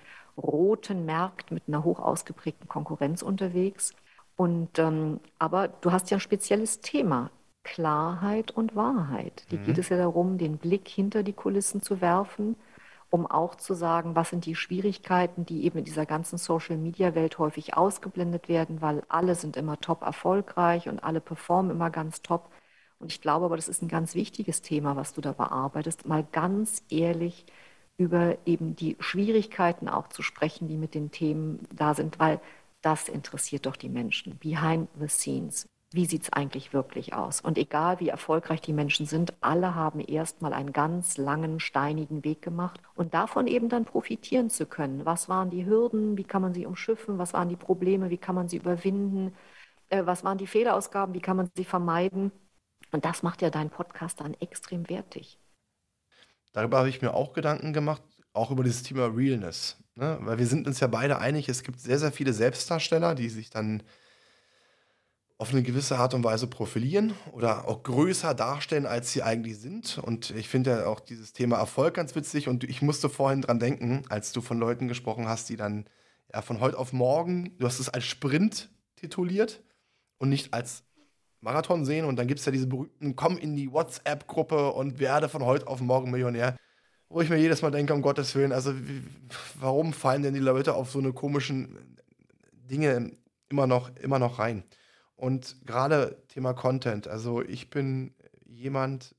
roten 0.43 1.07
Markt 1.07 1.51
mit 1.51 1.65
einer 1.69 1.85
hoch 1.85 2.01
ausgeprägten 2.01 2.69
Konkurrenz 2.69 3.23
unterwegs. 3.23 3.95
Und, 4.37 4.79
ähm, 4.79 5.21
aber 5.39 5.69
du 5.69 5.93
hast 5.93 6.11
ja 6.11 6.17
ein 6.17 6.21
spezielles 6.21 6.81
Thema, 6.81 7.31
Klarheit 7.63 8.51
und 8.51 8.75
Wahrheit. 8.75 9.45
Die 9.51 9.59
mhm. 9.59 9.65
geht 9.65 9.79
es 9.79 9.91
ja 9.91 9.99
darum, 9.99 10.39
den 10.39 10.57
Blick 10.59 10.89
hinter 10.89 11.23
die 11.23 11.35
Kulissen 11.35 11.83
zu 11.83 12.01
werfen, 12.01 12.57
um 13.11 13.27
auch 13.27 13.55
zu 13.57 13.75
sagen, 13.75 14.17
was 14.17 14.31
sind 14.31 14.47
die 14.47 14.55
Schwierigkeiten, 14.55 15.45
die 15.45 15.65
eben 15.65 15.79
in 15.79 15.85
dieser 15.85 16.07
ganzen 16.07 16.39
Social-Media-Welt 16.39 17.39
häufig 17.39 17.77
ausgeblendet 17.77 18.49
werden, 18.49 18.81
weil 18.81 19.03
alle 19.09 19.35
sind 19.35 19.57
immer 19.57 19.79
top 19.81 20.03
erfolgreich 20.03 20.89
und 20.89 21.03
alle 21.03 21.21
performen 21.21 21.73
immer 21.73 21.91
ganz 21.91 22.23
top. 22.23 22.51
Und 22.99 23.13
ich 23.13 23.21
glaube 23.21 23.47
aber, 23.47 23.57
das 23.57 23.69
ist 23.69 23.83
ein 23.83 23.89
ganz 23.89 24.15
wichtiges 24.15 24.63
Thema, 24.63 24.97
was 24.97 25.13
du 25.13 25.21
da 25.21 25.33
bearbeitest, 25.33 26.07
mal 26.07 26.25
ganz 26.33 26.83
ehrlich 26.89 27.47
über 28.01 28.39
eben 28.47 28.75
die 28.77 28.97
Schwierigkeiten 28.99 29.87
auch 29.87 30.09
zu 30.09 30.23
sprechen, 30.23 30.69
die 30.69 30.79
mit 30.79 30.95
den 30.95 31.11
Themen 31.11 31.69
da 31.71 31.93
sind, 31.95 32.19
weil 32.19 32.41
das 32.81 33.11
interessiert 33.11 33.67
doch 33.67 33.77
die 33.77 33.91
Menschen. 33.91 34.39
Behind 34.39 34.89
the 34.99 35.07
scenes. 35.07 35.67
Wie 35.93 36.07
sieht 36.07 36.23
es 36.23 36.33
eigentlich 36.33 36.73
wirklich 36.73 37.13
aus? 37.13 37.43
Und 37.43 37.59
egal 37.59 38.01
wie 38.01 38.09
erfolgreich 38.09 38.63
die 38.63 38.73
Menschen 38.73 39.05
sind, 39.05 39.35
alle 39.43 39.75
haben 39.75 40.01
erstmal 40.01 40.55
einen 40.55 40.73
ganz 40.73 41.19
langen, 41.19 41.61
steinigen 41.61 42.25
Weg 42.25 42.41
gemacht 42.41 42.81
und 42.95 43.13
davon 43.13 43.47
eben 43.47 43.69
dann 43.69 43.85
profitieren 43.85 44.49
zu 44.49 44.65
können. 44.65 45.05
Was 45.05 45.29
waren 45.29 45.51
die 45.51 45.67
Hürden? 45.67 46.17
Wie 46.17 46.25
kann 46.25 46.41
man 46.41 46.55
sie 46.55 46.65
umschiffen? 46.65 47.19
Was 47.19 47.35
waren 47.35 47.51
die 47.51 47.57
Probleme? 47.57 48.09
Wie 48.09 48.19
kann 48.19 48.35
man 48.35 48.49
sie 48.49 48.57
überwinden? 48.57 49.35
Äh, 49.91 50.07
was 50.07 50.25
waren 50.25 50.39
die 50.39 50.47
Fehlerausgaben? 50.47 51.15
Wie 51.15 51.21
kann 51.21 51.37
man 51.37 51.51
sie 51.55 51.65
vermeiden? 51.65 52.33
Und 52.93 53.05
das 53.05 53.23
macht 53.23 53.43
ja 53.43 53.51
deinen 53.51 53.71
Podcast 53.71 54.21
dann 54.21 54.35
extrem 54.41 54.89
wertig. 54.89 55.39
Darüber 56.53 56.79
habe 56.79 56.89
ich 56.89 57.03
mir 57.03 57.15
auch 57.15 57.33
Gedanken 57.33 57.73
gemacht, 57.73 58.03
auch 58.33 58.51
über 58.51 58.65
dieses 58.65 58.83
Thema 58.83 59.07
Realness. 59.07 59.77
Ne? 59.95 60.19
Weil 60.23 60.39
wir 60.39 60.47
sind 60.47 60.67
uns 60.67 60.81
ja 60.81 60.87
beide 60.87 61.19
einig, 61.19 61.49
es 61.49 61.63
gibt 61.63 61.81
sehr, 61.81 61.99
sehr 61.99 62.13
viele 62.13 62.33
Selbstdarsteller, 62.33 63.15
die 63.15 63.29
sich 63.29 63.51
dann 63.51 63.83
auf 65.41 65.53
eine 65.53 65.63
gewisse 65.63 65.99
Art 65.99 66.13
und 66.13 66.23
Weise 66.23 66.47
profilieren 66.47 67.15
oder 67.33 67.67
auch 67.67 67.83
größer 67.83 68.35
darstellen, 68.35 68.85
als 68.85 69.13
sie 69.13 69.23
eigentlich 69.23 69.59
sind. 69.59 69.97
Und 69.97 70.31
ich 70.33 70.51
finde 70.51 70.71
ja 70.71 70.87
auch 70.87 71.01
dieses 71.01 71.33
Thema 71.33 71.57
Erfolg 71.57 71.95
ganz 71.95 72.15
witzig. 72.15 72.47
Und 72.47 72.63
ich 72.65 72.83
musste 72.83 73.09
vorhin 73.09 73.41
dran 73.41 73.59
denken, 73.59 74.03
als 74.11 74.33
du 74.33 74.43
von 74.43 74.59
Leuten 74.59 74.87
gesprochen 74.87 75.29
hast, 75.29 75.49
die 75.49 75.57
dann 75.57 75.87
ja 76.33 76.43
von 76.43 76.61
heute 76.61 76.79
auf 76.79 76.93
morgen, 76.93 77.57
du 77.59 77.67
hast 77.67 77.81
es 77.81 77.89
als 77.89 78.05
Sprint 78.05 78.69
tituliert 78.97 79.63
und 80.19 80.29
nicht 80.29 80.53
als 80.53 80.85
Marathon 81.41 81.85
sehen 81.85 82.05
und 82.05 82.17
dann 82.17 82.27
gibt 82.27 82.41
es 82.41 82.47
ja 82.47 82.53
diese 82.53 82.67
berühmten, 82.67 83.17
komm 83.17 83.39
in 83.39 83.57
die 83.57 83.73
WhatsApp-Gruppe 83.73 84.73
und 84.73 84.99
werde 84.99 85.29
von 85.29 85.45
heute 85.45 85.67
auf 85.67 85.81
morgen 85.81 86.11
Millionär. 86.11 86.57
Wo 87.09 87.21
ich 87.21 87.29
mir 87.29 87.39
jedes 87.39 87.63
Mal 87.63 87.71
denke, 87.71 87.93
um 87.93 88.03
Gottes 88.03 88.35
Willen, 88.35 88.53
also 88.53 88.73
wie, 88.79 89.03
warum 89.59 89.93
fallen 89.93 90.23
denn 90.23 90.35
die 90.35 90.41
Leute 90.41 90.75
auf 90.75 90.91
so 90.91 91.01
eine 91.01 91.13
komischen 91.13 91.77
Dinge 92.53 93.17
immer 93.49 93.67
noch, 93.67 93.91
immer 93.97 94.19
noch 94.19 94.39
rein? 94.39 94.63
Und 95.17 95.57
gerade 95.67 96.23
Thema 96.29 96.55
Content, 96.55 97.09
also 97.09 97.43
ich 97.43 97.69
bin 97.69 98.15
jemand, 98.47 99.15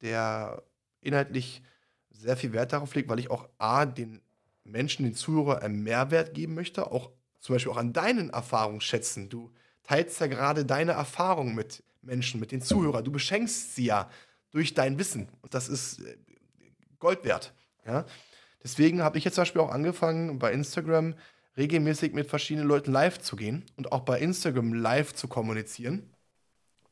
der 0.00 0.62
inhaltlich 1.00 1.62
sehr 2.10 2.36
viel 2.36 2.52
Wert 2.52 2.72
darauf 2.72 2.94
legt, 2.94 3.08
weil 3.08 3.18
ich 3.18 3.30
auch 3.30 3.48
A, 3.58 3.84
den 3.84 4.22
Menschen, 4.64 5.04
den 5.04 5.14
Zuhörer 5.14 5.62
einen 5.62 5.82
Mehrwert 5.82 6.34
geben 6.34 6.54
möchte, 6.54 6.90
auch 6.90 7.10
zum 7.40 7.54
Beispiel 7.54 7.72
auch 7.72 7.76
an 7.76 7.92
deinen 7.92 8.30
Erfahrungsschätzen. 8.30 9.28
Du 9.28 9.50
teilst 9.82 10.20
ja 10.20 10.26
gerade 10.26 10.64
deine 10.64 10.92
Erfahrung 10.92 11.54
mit 11.54 11.82
Menschen, 12.02 12.40
mit 12.40 12.52
den 12.52 12.62
Zuhörern. 12.62 13.04
Du 13.04 13.12
beschenkst 13.12 13.74
sie 13.74 13.86
ja 13.86 14.10
durch 14.50 14.74
dein 14.74 14.98
Wissen. 14.98 15.28
Und 15.40 15.54
das 15.54 15.68
ist 15.68 16.00
äh, 16.00 16.16
Gold 16.98 17.24
wert. 17.24 17.54
Ja? 17.86 18.04
Deswegen 18.62 19.02
habe 19.02 19.18
ich 19.18 19.24
jetzt 19.24 19.34
zum 19.34 19.42
Beispiel 19.42 19.60
auch 19.60 19.70
angefangen, 19.70 20.38
bei 20.38 20.52
Instagram 20.52 21.14
regelmäßig 21.56 22.12
mit 22.12 22.28
verschiedenen 22.28 22.68
Leuten 22.68 22.92
live 22.92 23.18
zu 23.20 23.36
gehen 23.36 23.64
und 23.76 23.92
auch 23.92 24.00
bei 24.00 24.18
Instagram 24.20 24.72
live 24.72 25.14
zu 25.14 25.28
kommunizieren, 25.28 26.14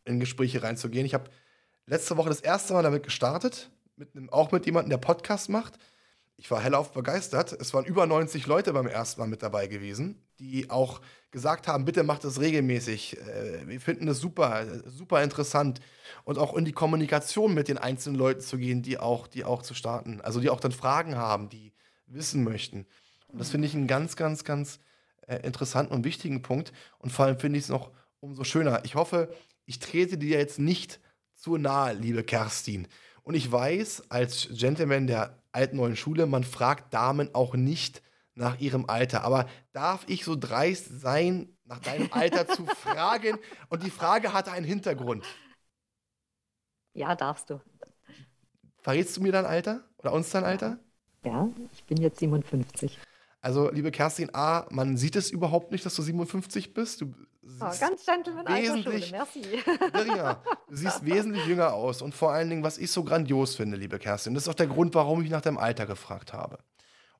in 0.05 0.20
Gespräche 0.20 0.62
reinzugehen. 0.62 1.07
Ich 1.07 1.14
habe 1.14 1.30
letzte 1.86 2.16
Woche 2.16 2.28
das 2.28 2.41
erste 2.41 2.74
Mal 2.74 2.82
damit 2.82 3.05
gestartet, 3.05 3.70
mit 3.97 4.14
einem, 4.14 4.30
auch 4.30 4.53
mit 4.53 4.66
jemandem, 4.66 4.91
der 4.91 4.99
Podcast 4.99 5.49
macht. 5.49 5.78
Ich 6.36 6.51
war 6.51 6.61
hellauf 6.61 6.93
begeistert. 6.93 7.53
Es 7.53 7.72
waren 7.74 7.84
über 7.84 8.07
90 8.07 8.47
Leute 8.47 8.72
beim 8.72 8.86
ersten 8.86 9.20
Mal 9.20 9.28
mit 9.28 9.43
dabei 9.43 9.66
gewesen 9.66 10.22
die 10.41 10.70
auch 10.70 11.01
gesagt 11.31 11.68
haben, 11.68 11.85
bitte 11.85 12.03
macht 12.03 12.24
das 12.24 12.41
regelmäßig. 12.41 13.18
Äh, 13.18 13.66
wir 13.68 13.81
finden 13.81 14.07
das 14.07 14.18
super, 14.18 14.66
super 14.87 15.22
interessant. 15.22 15.81
Und 16.24 16.39
auch 16.39 16.55
in 16.55 16.64
die 16.64 16.72
Kommunikation 16.72 17.55
mit 17.55 17.68
den 17.68 17.78
einzelnen 17.78 18.18
Leuten 18.18 18.41
zu 18.41 18.59
gehen, 18.59 18.83
die 18.83 18.99
auch, 18.99 19.26
die 19.26 19.45
auch 19.45 19.62
zu 19.62 19.74
starten. 19.74 20.20
Also 20.20 20.41
die 20.41 20.51
auch 20.51 20.61
dann 20.61 20.72
Fragen 20.72 21.16
haben, 21.16 21.49
die 21.49 21.72
wissen 22.07 22.45
möchten. 22.45 22.87
Und 23.28 23.39
das 23.39 23.51
finde 23.51 23.68
ich 23.68 23.74
einen 23.74 23.87
ganz, 23.87 24.16
ganz, 24.16 24.45
ganz 24.45 24.81
äh, 25.26 25.37
interessanten 25.47 25.95
und 25.95 26.05
wichtigen 26.05 26.43
Punkt. 26.43 26.72
Und 26.99 27.11
vor 27.11 27.26
allem 27.26 27.39
finde 27.39 27.59
ich 27.59 27.64
es 27.64 27.70
noch 27.70 27.93
umso 28.18 28.45
schöner. 28.45 28.85
Ich 28.85 28.97
hoffe, 28.97 29.33
ich 29.66 29.78
trete 29.78 30.18
dir 30.18 30.39
jetzt 30.39 30.59
nicht 30.59 31.01
zu 31.35 31.57
nahe, 31.57 31.95
liebe 31.95 32.24
Kerstin. 32.24 32.89
Und 33.22 33.35
ich 33.35 33.51
weiß, 33.51 34.11
als 34.11 34.49
Gentleman 34.51 35.07
der 35.07 35.39
alten 35.53 35.76
neuen 35.76 35.97
Schule, 35.97 36.26
man 36.26 36.45
fragt 36.45 36.93
Damen 36.93 37.35
auch 37.35 37.55
nicht 37.55 38.03
nach 38.41 38.59
ihrem 38.59 38.88
Alter. 38.88 39.22
Aber 39.22 39.47
darf 39.72 40.05
ich 40.09 40.24
so 40.24 40.34
dreist 40.34 41.01
sein, 41.01 41.57
nach 41.64 41.78
deinem 41.78 42.09
Alter 42.12 42.49
zu 42.49 42.66
fragen? 42.82 43.38
Und 43.68 43.84
die 43.84 43.91
Frage 43.91 44.32
hatte 44.32 44.51
einen 44.51 44.66
Hintergrund. 44.66 45.24
Ja, 46.95 47.14
darfst 47.14 47.51
du. 47.51 47.61
Verrätst 48.78 49.16
du 49.16 49.22
mir 49.22 49.30
dein 49.30 49.47
Alter 49.47 49.84
oder 49.99 50.12
uns 50.12 50.30
dein 50.30 50.45
Alter? 50.45 50.78
Ja, 51.22 51.49
ich 51.72 51.84
bin 51.84 51.99
jetzt 51.99 52.18
57. 52.18 52.99
Also, 53.43 53.70
liebe 53.70 53.91
Kerstin 53.91 54.34
A., 54.34 54.66
man 54.70 54.97
sieht 54.97 55.16
es 55.16 55.30
überhaupt 55.30 55.70
nicht, 55.70 55.84
dass 55.86 55.95
du 55.95 56.03
57 56.03 56.74
bist. 56.74 57.03
Du 57.03 57.14
oh, 57.61 57.72
ganz 57.78 58.05
Gentleman 58.05 58.47
wesentlich, 58.49 59.12
merci. 59.12 59.43
Ja, 60.07 60.43
du 60.68 60.76
siehst 60.76 61.05
wesentlich 61.05 61.47
jünger 61.47 61.72
aus. 61.72 62.03
Und 62.03 62.14
vor 62.14 62.32
allen 62.32 62.51
Dingen, 62.51 62.62
was 62.62 62.78
ich 62.78 62.91
so 62.91 63.05
grandios 63.05 63.55
finde, 63.55 63.76
liebe 63.76 63.99
Kerstin, 63.99 64.34
das 64.34 64.45
ist 64.45 64.49
auch 64.49 64.55
der 64.55 64.66
Grund, 64.66 64.95
warum 64.95 65.22
ich 65.22 65.30
nach 65.30 65.41
deinem 65.41 65.59
Alter 65.59 65.86
gefragt 65.86 66.32
habe. 66.32 66.59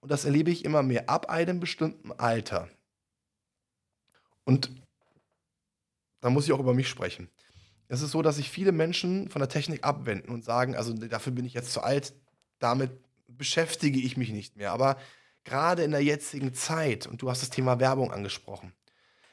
Und 0.01 0.11
das 0.11 0.25
erlebe 0.25 0.51
ich 0.51 0.65
immer 0.65 0.83
mehr 0.83 1.09
ab 1.09 1.29
einem 1.29 1.61
bestimmten 1.61 2.13
Alter. 2.13 2.69
Und 4.45 4.71
da 6.21 6.31
muss 6.31 6.47
ich 6.47 6.53
auch 6.53 6.61
über 6.61 6.75
mich 6.75 6.89
sprechen. 6.89 7.29
Es 7.89 8.03
ist 8.03 8.13
so, 8.13 8.23
dass 8.23 8.37
sich 8.37 8.51
viele 8.51 8.73
Menschen 8.73 9.29
von 9.29 9.41
der 9.41 9.49
Technik 9.49 9.85
abwenden 9.85 10.31
und 10.31 10.45
sagen, 10.45 10.77
also 10.77 10.93
dafür 10.93 11.33
bin 11.33 11.45
ich 11.45 11.55
jetzt 11.55 11.73
zu 11.73 11.83
alt, 11.83 12.15
damit 12.59 12.93
beschäftige 13.27 13.99
ich 13.99 14.17
mich 14.17 14.31
nicht 14.31 14.57
mehr. 14.57 14.73
Aber 14.73 14.97
gerade 15.45 15.83
in 15.83 15.91
der 15.91 16.03
jetzigen 16.03 16.55
Zeit, 16.55 17.07
und 17.07 17.21
du 17.23 17.31
hast 17.31 17.43
das 17.43 17.51
Thema 17.51 17.81
Werbung 17.81 18.13
angesprochen, 18.13 18.73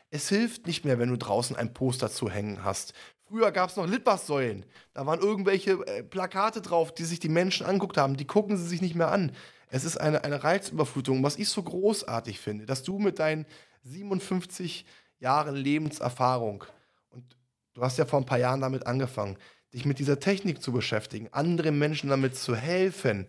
es 0.10 0.30
hilft 0.30 0.68
nicht 0.68 0.86
mehr, 0.86 1.00
wenn 1.00 1.10
du 1.10 1.18
draußen 1.18 1.56
ein 1.56 1.74
Poster 1.74 2.10
zu 2.10 2.30
hängen 2.30 2.64
hast. 2.64 2.94
Früher 3.28 3.52
gab 3.52 3.70
es 3.70 3.76
noch 3.76 3.86
Litfaßsäulen. 3.86 4.66
Da 4.94 5.06
waren 5.06 5.20
irgendwelche 5.20 5.86
äh, 5.86 6.02
Plakate 6.02 6.62
drauf, 6.62 6.94
die 6.94 7.04
sich 7.04 7.20
die 7.20 7.30
Menschen 7.30 7.66
anguckt 7.66 7.98
haben. 7.98 8.16
Die 8.16 8.26
gucken 8.26 8.56
sie 8.56 8.68
sich 8.68 8.82
nicht 8.82 8.96
mehr 8.96 9.12
an. 9.12 9.34
Es 9.70 9.84
ist 9.84 9.98
eine, 9.98 10.24
eine 10.24 10.44
Reizüberflutung, 10.44 11.24
was 11.24 11.38
ich 11.38 11.50
so 11.50 11.62
großartig 11.62 12.40
finde, 12.40 12.66
dass 12.66 12.84
du 12.84 13.00
mit 13.00 13.20
deinen 13.20 13.46
57 13.84 14.86
Jahren 15.20 15.56
Lebenserfahrung, 15.56 16.64
und 17.10 17.36
du 17.74 17.82
hast 17.82 17.98
ja 17.98 18.06
vor 18.06 18.20
ein 18.20 18.26
paar 18.26 18.40
Jahren 18.40 18.62
damit 18.62 18.88
angefangen, 18.88 19.38
dich 19.74 19.86
mit 19.86 20.00
dieser 20.00 20.20
Technik 20.20 20.62
zu 20.62 20.72
beschäftigen, 20.72 21.28
anderen 21.34 21.78
Menschen 21.78 22.10
damit 22.10 22.38
zu 22.38 22.56
helfen. 22.56 23.28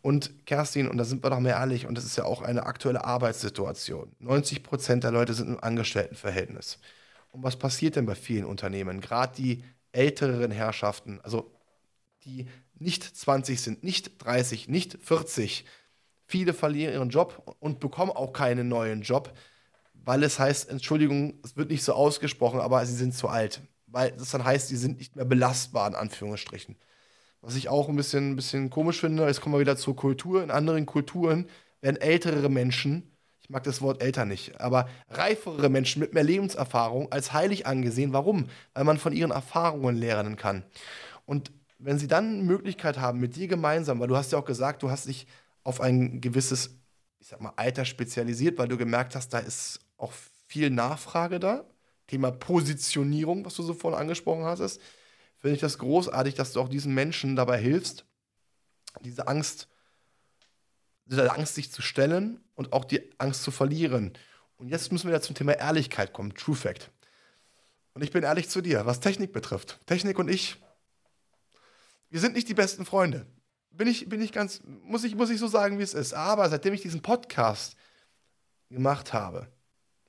Und 0.00 0.46
Kerstin, 0.46 0.88
und 0.88 0.96
da 0.98 1.04
sind 1.04 1.24
wir 1.24 1.30
doch 1.30 1.40
mehr 1.40 1.56
ehrlich, 1.56 1.86
und 1.86 1.96
das 1.96 2.04
ist 2.04 2.16
ja 2.16 2.24
auch 2.24 2.42
eine 2.42 2.66
aktuelle 2.66 3.04
Arbeitssituation. 3.04 4.14
90 4.20 4.62
Prozent 4.62 5.04
der 5.04 5.10
Leute 5.10 5.34
sind 5.34 5.48
im 5.48 5.62
Angestelltenverhältnis. 5.62 6.78
Und 7.30 7.42
was 7.42 7.56
passiert 7.56 7.96
denn 7.96 8.06
bei 8.06 8.14
vielen 8.14 8.44
Unternehmen? 8.44 9.00
Gerade 9.00 9.34
die 9.36 9.64
älteren 9.92 10.50
Herrschaften, 10.50 11.20
also 11.22 11.50
die 12.24 12.46
nicht 12.78 13.04
20 13.04 13.60
sind, 13.60 13.84
nicht 13.84 14.24
30, 14.24 14.68
nicht 14.68 14.98
40. 15.00 15.64
Viele 16.26 16.54
verlieren 16.54 16.94
ihren 16.94 17.10
Job 17.10 17.56
und 17.60 17.80
bekommen 17.80 18.10
auch 18.10 18.32
keinen 18.32 18.68
neuen 18.68 19.02
Job, 19.02 19.32
weil 19.92 20.22
es 20.22 20.38
heißt, 20.38 20.70
Entschuldigung, 20.70 21.34
es 21.44 21.56
wird 21.56 21.70
nicht 21.70 21.84
so 21.84 21.92
ausgesprochen, 21.92 22.60
aber 22.60 22.84
sie 22.86 22.94
sind 22.94 23.14
zu 23.14 23.28
alt. 23.28 23.60
Weil 23.86 24.12
das 24.12 24.30
dann 24.30 24.44
heißt, 24.44 24.68
sie 24.68 24.76
sind 24.76 24.98
nicht 24.98 25.16
mehr 25.16 25.26
belastbar, 25.26 25.86
in 25.88 25.94
Anführungsstrichen. 25.94 26.76
Was 27.42 27.56
ich 27.56 27.68
auch 27.68 27.88
ein 27.88 27.96
bisschen, 27.96 28.30
ein 28.30 28.36
bisschen 28.36 28.70
komisch 28.70 29.00
finde, 29.00 29.26
jetzt 29.26 29.40
kommen 29.40 29.54
wir 29.54 29.60
wieder 29.60 29.76
zur 29.76 29.96
Kultur. 29.96 30.42
In 30.42 30.50
anderen 30.50 30.86
Kulturen 30.86 31.46
werden 31.80 32.00
ältere 32.00 32.48
Menschen, 32.48 33.16
ich 33.42 33.50
mag 33.50 33.64
das 33.64 33.82
Wort 33.82 34.00
älter 34.00 34.24
nicht, 34.24 34.60
aber 34.60 34.88
reifere 35.10 35.68
Menschen 35.68 36.00
mit 36.00 36.14
mehr 36.14 36.22
Lebenserfahrung 36.22 37.10
als 37.10 37.32
heilig 37.32 37.66
angesehen. 37.66 38.12
Warum? 38.12 38.48
Weil 38.72 38.84
man 38.84 38.98
von 38.98 39.12
ihren 39.12 39.32
Erfahrungen 39.32 39.96
lernen 39.96 40.36
kann. 40.36 40.64
Und 41.26 41.50
wenn 41.84 41.98
sie 41.98 42.06
dann 42.06 42.34
eine 42.34 42.42
Möglichkeit 42.42 42.98
haben, 42.98 43.18
mit 43.18 43.36
dir 43.36 43.48
gemeinsam, 43.48 44.00
weil 44.00 44.08
du 44.08 44.16
hast 44.16 44.32
ja 44.32 44.38
auch 44.38 44.44
gesagt, 44.44 44.82
du 44.82 44.90
hast 44.90 45.06
dich 45.06 45.26
auf 45.64 45.80
ein 45.80 46.20
gewisses, 46.20 46.78
ich 47.18 47.28
sag 47.28 47.40
mal, 47.40 47.52
Alter 47.56 47.84
spezialisiert, 47.84 48.58
weil 48.58 48.68
du 48.68 48.76
gemerkt 48.76 49.14
hast, 49.14 49.30
da 49.30 49.38
ist 49.38 49.80
auch 49.96 50.12
viel 50.46 50.70
Nachfrage 50.70 51.40
da. 51.40 51.64
Thema 52.06 52.30
Positionierung, 52.30 53.44
was 53.44 53.54
du 53.54 53.62
so 53.62 53.74
vorhin 53.74 54.00
angesprochen 54.00 54.44
hast, 54.44 54.80
finde 55.38 55.54
ich 55.54 55.60
das 55.60 55.78
großartig, 55.78 56.34
dass 56.34 56.52
du 56.52 56.60
auch 56.60 56.68
diesen 56.68 56.94
Menschen 56.94 57.36
dabei 57.36 57.58
hilfst, 57.58 58.04
diese 59.00 59.26
Angst, 59.26 59.68
diese 61.06 61.32
Angst 61.32 61.54
sich 61.54 61.72
zu 61.72 61.82
stellen 61.82 62.40
und 62.54 62.72
auch 62.72 62.84
die 62.84 63.10
Angst 63.18 63.42
zu 63.42 63.50
verlieren. 63.50 64.12
Und 64.56 64.68
jetzt 64.68 64.92
müssen 64.92 65.10
wir 65.10 65.20
zum 65.20 65.34
Thema 65.34 65.54
Ehrlichkeit 65.54 66.12
kommen, 66.12 66.34
True 66.34 66.54
Fact. 66.54 66.90
Und 67.94 68.02
ich 68.02 68.12
bin 68.12 68.22
ehrlich 68.22 68.48
zu 68.48 68.60
dir, 68.60 68.86
was 68.86 69.00
Technik 69.00 69.32
betrifft. 69.32 69.80
Technik 69.86 70.18
und 70.18 70.28
ich, 70.28 70.58
wir 72.12 72.20
sind 72.20 72.34
nicht 72.34 72.48
die 72.48 72.54
besten 72.54 72.84
Freunde. 72.84 73.24
Bin 73.70 73.88
ich, 73.88 74.06
bin 74.06 74.20
ich 74.20 74.32
ganz, 74.32 74.60
muss 74.82 75.02
ich, 75.02 75.16
muss 75.16 75.30
ich 75.30 75.38
so 75.38 75.46
sagen, 75.46 75.78
wie 75.78 75.82
es 75.82 75.94
ist. 75.94 76.12
Aber 76.12 76.46
seitdem 76.50 76.74
ich 76.74 76.82
diesen 76.82 77.00
Podcast 77.00 77.74
gemacht 78.68 79.14
habe 79.14 79.48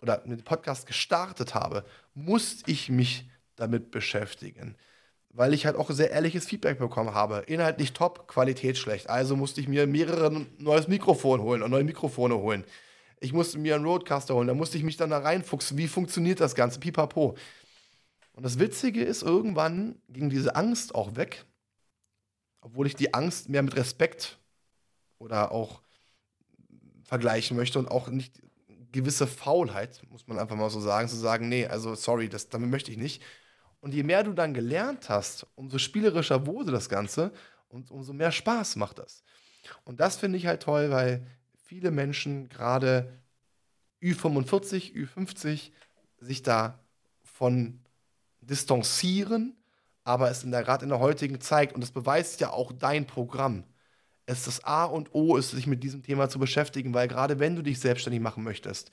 oder 0.02 0.18
den 0.18 0.44
Podcast 0.44 0.86
gestartet 0.86 1.56
habe, 1.56 1.86
musste 2.14 2.70
ich 2.70 2.90
mich 2.90 3.30
damit 3.56 3.90
beschäftigen. 3.90 4.76
Weil 5.30 5.54
ich 5.54 5.66
halt 5.66 5.78
auch 5.78 5.90
sehr 5.92 6.12
ehrliches 6.12 6.46
Feedback 6.46 6.78
bekommen 6.78 7.14
habe. 7.14 7.46
Inhaltlich 7.48 7.94
top, 7.94 8.28
Qualität 8.28 8.78
schlecht. 8.78 9.10
Also 9.10 9.38
musste 9.38 9.62
ich 9.62 9.70
mir 9.70 9.88
mehrere 9.88 10.46
neues 10.58 10.90
Mikrofon 10.90 11.42
holen 11.42 11.64
und 11.64 11.72
neue 11.72 11.86
Mikrofone 11.86 12.36
holen. 12.36 12.66
Ich 13.22 13.32
musste 13.32 13.60
mir 13.60 13.76
einen 13.76 13.86
Roadcaster 13.86 14.36
holen. 14.36 14.50
Da 14.50 14.54
musste 14.54 14.78
ich 14.78 14.84
mich 14.84 14.98
dann 14.98 15.12
da 15.12 15.20
reinfuchsen. 15.20 15.78
Wie 15.78 15.88
funktioniert 15.88 16.42
das 16.42 16.54
Ganze? 16.54 16.82
Pipapo. 16.82 17.38
Und 18.34 18.44
das 18.44 18.60
Witzige 18.60 19.02
ist, 19.06 19.24
irgendwann 19.24 20.02
ging 20.10 20.30
diese 20.30 20.58
Angst 20.58 20.96
auch 20.96 21.16
weg 21.16 21.46
obwohl 22.64 22.88
ich 22.88 22.96
die 22.96 23.14
Angst 23.14 23.50
mehr 23.50 23.62
mit 23.62 23.76
Respekt 23.76 24.40
oder 25.20 25.52
auch 25.52 25.82
vergleichen 27.04 27.58
möchte 27.58 27.78
und 27.78 27.92
auch 27.92 28.08
nicht 28.08 28.42
gewisse 28.92 29.28
Faulheit, 29.28 30.02
muss 30.10 30.28
man 30.28 30.40
einfach 30.40 30.56
mal 30.56 30.70
so 30.70 30.80
sagen, 30.80 31.10
zu 31.10 31.16
sagen, 31.16 31.50
nee, 31.50 31.66
also 31.68 31.96
sorry, 31.96 32.30
das, 32.30 32.50
damit 32.50 32.70
möchte 32.70 32.92
ich 32.92 32.98
nicht. 32.98 33.22
Und 33.82 33.94
je 33.94 34.04
mehr 34.04 34.24
du 34.24 34.34
dann 34.34 34.54
gelernt 34.54 35.10
hast, 35.10 35.46
umso 35.56 35.78
spielerischer 35.78 36.48
wurde 36.48 36.72
das 36.72 36.88
Ganze 36.88 37.34
und 37.68 37.92
umso 37.92 38.14
mehr 38.14 38.32
Spaß 38.32 38.78
macht 38.78 39.00
das. 39.00 39.24
Und 39.84 40.00
das 40.00 40.16
finde 40.16 40.38
ich 40.38 40.48
halt 40.48 40.64
toll, 40.64 40.90
weil 40.90 41.28
viele 41.66 41.92
Menschen, 41.92 42.48
gerade 42.48 43.12
Ü45, 44.02 44.94
Ü50, 44.94 45.72
sich 46.20 46.44
davon 46.44 47.82
distanzieren 48.42 49.58
aber 50.04 50.30
es 50.30 50.44
in 50.44 50.52
der, 50.52 50.64
gerade 50.64 50.84
in 50.84 50.90
der 50.90 51.00
heutigen 51.00 51.40
Zeit, 51.42 51.74
und 51.74 51.82
das 51.82 51.92
beweist 51.92 52.40
ja 52.42 52.52
auch 52.52 52.72
dein 52.72 53.08
Programm, 53.08 53.64
es 54.26 54.46
das 54.46 54.64
A 54.64 54.86
und 54.86 55.14
O 55.14 55.36
ist, 55.38 55.52
sich 55.52 55.68
mit 55.68 55.84
diesem 55.84 56.04
Thema 56.04 56.30
zu 56.30 56.40
beschäftigen, 56.40 56.94
weil 56.94 57.08
gerade 57.08 57.40
wenn 57.40 57.56
du 57.56 57.62
dich 57.62 57.80
selbstständig 57.80 58.22
machen 58.22 58.44
möchtest, 58.44 58.92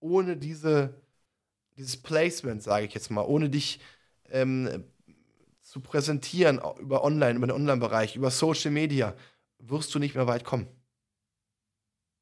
ohne 0.00 0.36
diese, 0.36 0.94
dieses 1.76 1.96
Placement, 1.96 2.62
sage 2.62 2.86
ich 2.86 2.94
jetzt 2.94 3.10
mal, 3.10 3.22
ohne 3.24 3.50
dich 3.50 3.80
ähm, 4.30 4.84
zu 5.60 5.80
präsentieren 5.80 6.60
über 6.80 7.04
Online, 7.04 7.36
über 7.36 7.46
den 7.46 7.56
Online-Bereich, 7.56 8.16
über 8.16 8.30
Social 8.30 8.70
Media, 8.70 9.14
wirst 9.58 9.94
du 9.94 9.98
nicht 9.98 10.14
mehr 10.14 10.26
weit 10.26 10.44
kommen. 10.44 10.66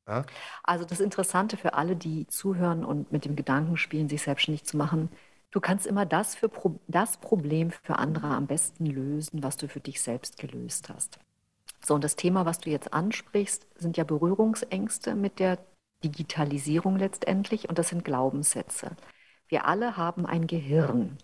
Ja? 0.09 0.25
Also 0.65 0.85
das 0.85 1.01
Interessante 1.01 1.57
für 1.57 1.75
alle, 1.75 1.95
die 1.95 2.27
zuhören 2.27 2.85
und 2.85 3.13
mit 3.13 3.25
dem 3.25 3.37
Gedanken 3.37 3.77
spielen, 3.77 4.09
sich 4.09 4.23
selbstständig 4.23 4.65
zu 4.65 4.77
machen, 4.77 5.11
Du 5.51 5.61
kannst 5.61 5.87
immer 5.87 6.05
das, 6.05 6.35
für 6.35 6.51
das 6.89 7.17
Problem 7.19 7.71
für 7.71 7.99
andere 7.99 8.29
am 8.29 8.47
besten 8.47 8.87
lösen, 8.87 9.43
was 9.43 9.57
du 9.57 9.69
für 9.69 9.81
dich 9.81 10.03
selbst 10.03 10.39
gelöst 10.39 10.89
hast. 10.91 11.19
So, 11.85 11.95
und 11.95 12.05
das 12.05 12.17
Thema, 12.17 12.45
was 12.45 12.59
du 12.59 12.71
jetzt 12.71 12.93
ansprichst, 12.93 13.67
sind 13.77 13.97
ja 13.97 14.05
Berührungsängste 14.05 15.15
mit 15.15 15.39
der 15.39 15.59
Digitalisierung 16.05 16.97
letztendlich 16.97 17.69
und 17.69 17.79
das 17.79 17.89
sind 17.89 18.05
Glaubenssätze. 18.05 18.97
Wir 19.49 19.65
alle 19.65 19.97
haben 19.97 20.27
ein 20.27 20.47
Gehirn 20.47 21.17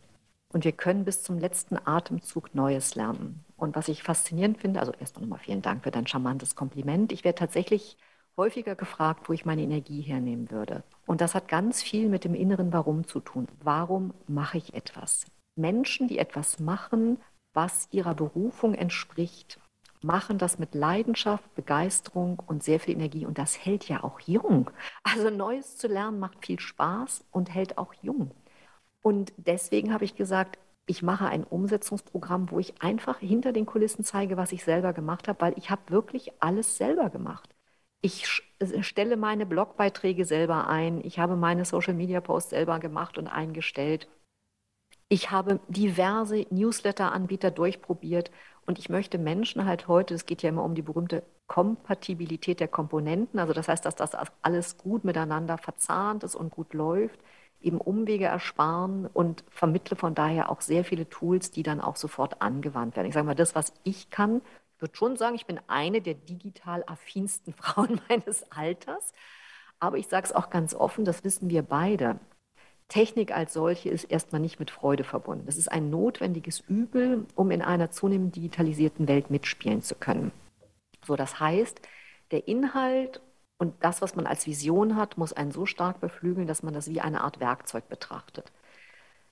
und 0.53 0.65
wir 0.65 0.73
können 0.73 1.05
bis 1.05 1.23
zum 1.23 1.39
letzten 1.39 1.77
Atemzug 1.85 2.55
Neues 2.55 2.95
lernen. 2.95 3.45
Und 3.57 3.77
was 3.77 3.89
ich 3.89 4.03
faszinierend 4.03 4.59
finde, 4.59 4.81
also 4.81 4.93
erstmal 4.93 5.23
nochmal 5.23 5.41
vielen 5.41 5.63
Dank 5.63 5.85
für 5.85 5.91
dein 5.91 6.07
charmantes 6.07 6.55
Kompliment. 6.55 7.13
Ich 7.13 7.25
werde 7.25 7.39
tatsächlich 7.39 7.99
häufiger 8.37 8.75
gefragt, 8.75 9.29
wo 9.29 9.33
ich 9.33 9.45
meine 9.45 9.63
Energie 9.63 10.01
hernehmen 10.01 10.51
würde. 10.51 10.83
Und 11.07 11.21
das 11.21 11.35
hat 11.35 11.49
ganz 11.49 11.83
viel 11.83 12.09
mit 12.09 12.25
dem 12.25 12.35
inneren 12.35 12.73
Warum 12.73 13.07
zu 13.07 13.21
tun. 13.21 13.47
Warum 13.63 14.13
mache 14.27 14.59
ich 14.59 14.75
etwas? 14.75 15.27
Menschen, 15.57 16.09
die 16.09 16.19
etwas 16.19 16.59
machen, 16.59 17.19
was 17.53 17.89
ihrer 17.93 18.15
Berufung 18.15 18.75
entspricht, 18.75 19.61
machen 20.03 20.39
das 20.39 20.59
mit 20.59 20.75
Leidenschaft, 20.75 21.55
Begeisterung 21.55 22.43
und 22.47 22.63
sehr 22.63 22.81
viel 22.81 22.95
Energie 22.95 23.27
und 23.27 23.39
das 23.39 23.65
hält 23.65 23.89
ja 23.89 24.05
auch 24.05 24.21
jung. 24.21 24.71
Also 25.03 25.31
Neues 25.31 25.77
zu 25.77 25.89
lernen 25.89 26.19
macht 26.19 26.45
viel 26.45 26.61
Spaß 26.61 27.25
und 27.31 27.53
hält 27.55 27.79
auch 27.79 27.95
jung. 28.03 28.33
Und 29.03 29.33
deswegen 29.37 29.93
habe 29.93 30.05
ich 30.05 30.17
gesagt, 30.17 30.59
ich 30.87 31.03
mache 31.03 31.27
ein 31.27 31.45
Umsetzungsprogramm, 31.45 32.51
wo 32.51 32.59
ich 32.59 32.83
einfach 32.83 33.19
hinter 33.19 33.53
den 33.53 33.67
Kulissen 33.67 34.05
zeige, 34.05 34.37
was 34.37 34.53
ich 34.53 34.65
selber 34.65 34.93
gemacht 34.93 35.29
habe, 35.29 35.41
weil 35.41 35.55
ich 35.57 35.71
habe 35.71 35.83
wirklich 35.89 36.33
alles 36.41 36.77
selber 36.77 37.09
gemacht. 37.09 37.54
Ich 38.07 38.43
stelle 38.83 39.17
meine 39.17 39.47
Blogbeiträge 39.47 40.27
selber 40.27 40.69
ein, 40.69 41.03
ich 41.03 41.19
habe 41.19 41.37
meine 41.37 41.65
Social-Media-Posts 41.65 42.51
selber 42.51 42.79
gemacht 42.79 43.17
und 43.17 43.29
eingestellt. 43.29 44.09
Ich 45.09 45.31
habe 45.31 45.61
diverse 45.69 46.45
Newsletter-Anbieter 46.51 47.51
durchprobiert 47.51 48.31
und 48.67 48.79
ich 48.79 48.91
möchte 48.91 49.17
Menschen 49.17 49.65
halt 49.65 49.89
heute, 49.89 50.13
es 50.13 50.27
geht 50.27 50.43
ja 50.43 50.51
immer 50.51 50.65
um 50.65 50.75
die 50.75 50.83
berühmte 50.83 51.23
Kompatibilität 51.47 52.61
der 52.61 52.69
Komponenten, 52.69 53.41
also 53.41 53.55
das 53.55 53.69
heißt, 53.69 53.87
dass 53.87 53.97
das 53.97 54.15
alles 54.43 54.77
gut 54.77 55.05
miteinander 55.05 55.57
verzahnt 55.57 56.25
ist 56.25 56.35
und 56.35 56.51
gut 56.51 56.75
läuft, 56.75 57.19
eben 57.63 57.81
Umwege 57.81 58.27
ersparen 58.27 59.07
und 59.07 59.45
vermittle 59.49 59.97
von 59.97 60.15
daher 60.15 60.51
auch 60.51 60.61
sehr 60.61 60.85
viele 60.85 61.09
Tools, 61.09 61.53
die 61.53 61.63
dann 61.63 61.81
auch 61.81 61.97
sofort 61.97 62.43
angewandt 62.43 62.97
werden. 62.97 63.07
Ich 63.07 63.15
sage 63.15 63.25
mal, 63.27 63.35
das, 63.35 63.55
was 63.55 63.73
ich 63.83 64.11
kann, 64.11 64.43
würde 64.81 64.97
schon 64.97 65.17
sagen, 65.17 65.35
ich 65.35 65.47
bin 65.47 65.61
eine 65.67 66.01
der 66.01 66.15
digital 66.15 66.85
affinsten 66.87 67.53
Frauen 67.57 68.01
meines 68.09 68.51
Alters. 68.51 69.13
Aber 69.81 69.99
ich 69.99 70.09
sage 70.09 70.27
es 70.27 70.33
auch 70.33 70.51
ganz 70.51 70.75
offen, 70.75 71.05
das 71.05 71.25
wissen 71.25 71.51
wir 71.51 71.63
beide. 71.63 72.19
Technik 72.89 73.35
als 73.35 73.53
solche 73.53 73.89
ist 73.89 74.05
erstmal 74.05 74.41
nicht 74.41 74.59
mit 74.59 74.71
Freude 74.71 75.05
verbunden. 75.05 75.47
Das 75.47 75.57
ist 75.57 75.69
ein 75.69 75.91
notwendiges 75.91 76.61
Übel, 76.61 77.27
um 77.35 77.51
in 77.51 77.63
einer 77.63 77.91
zunehmend 77.91 78.37
digitalisierten 78.37 79.09
Welt 79.09 79.31
mitspielen 79.31 79.83
zu 79.83 79.95
können. 79.95 80.33
So, 81.05 81.17
das 81.17 81.41
heißt, 81.41 81.81
der 82.31 82.47
Inhalt 82.49 83.21
und 83.59 83.83
das, 83.83 84.03
was 84.03 84.17
man 84.17 84.27
als 84.27 84.47
Vision 84.47 84.97
hat, 84.97 85.17
muss 85.17 85.33
einen 85.33 85.53
so 85.53 85.67
stark 85.67 86.01
beflügeln, 86.01 86.47
dass 86.47 86.63
man 86.63 86.75
das 86.75 86.89
wie 86.91 87.01
eine 87.01 87.23
Art 87.23 87.41
Werkzeug 87.41 87.89
betrachtet. 87.89 88.53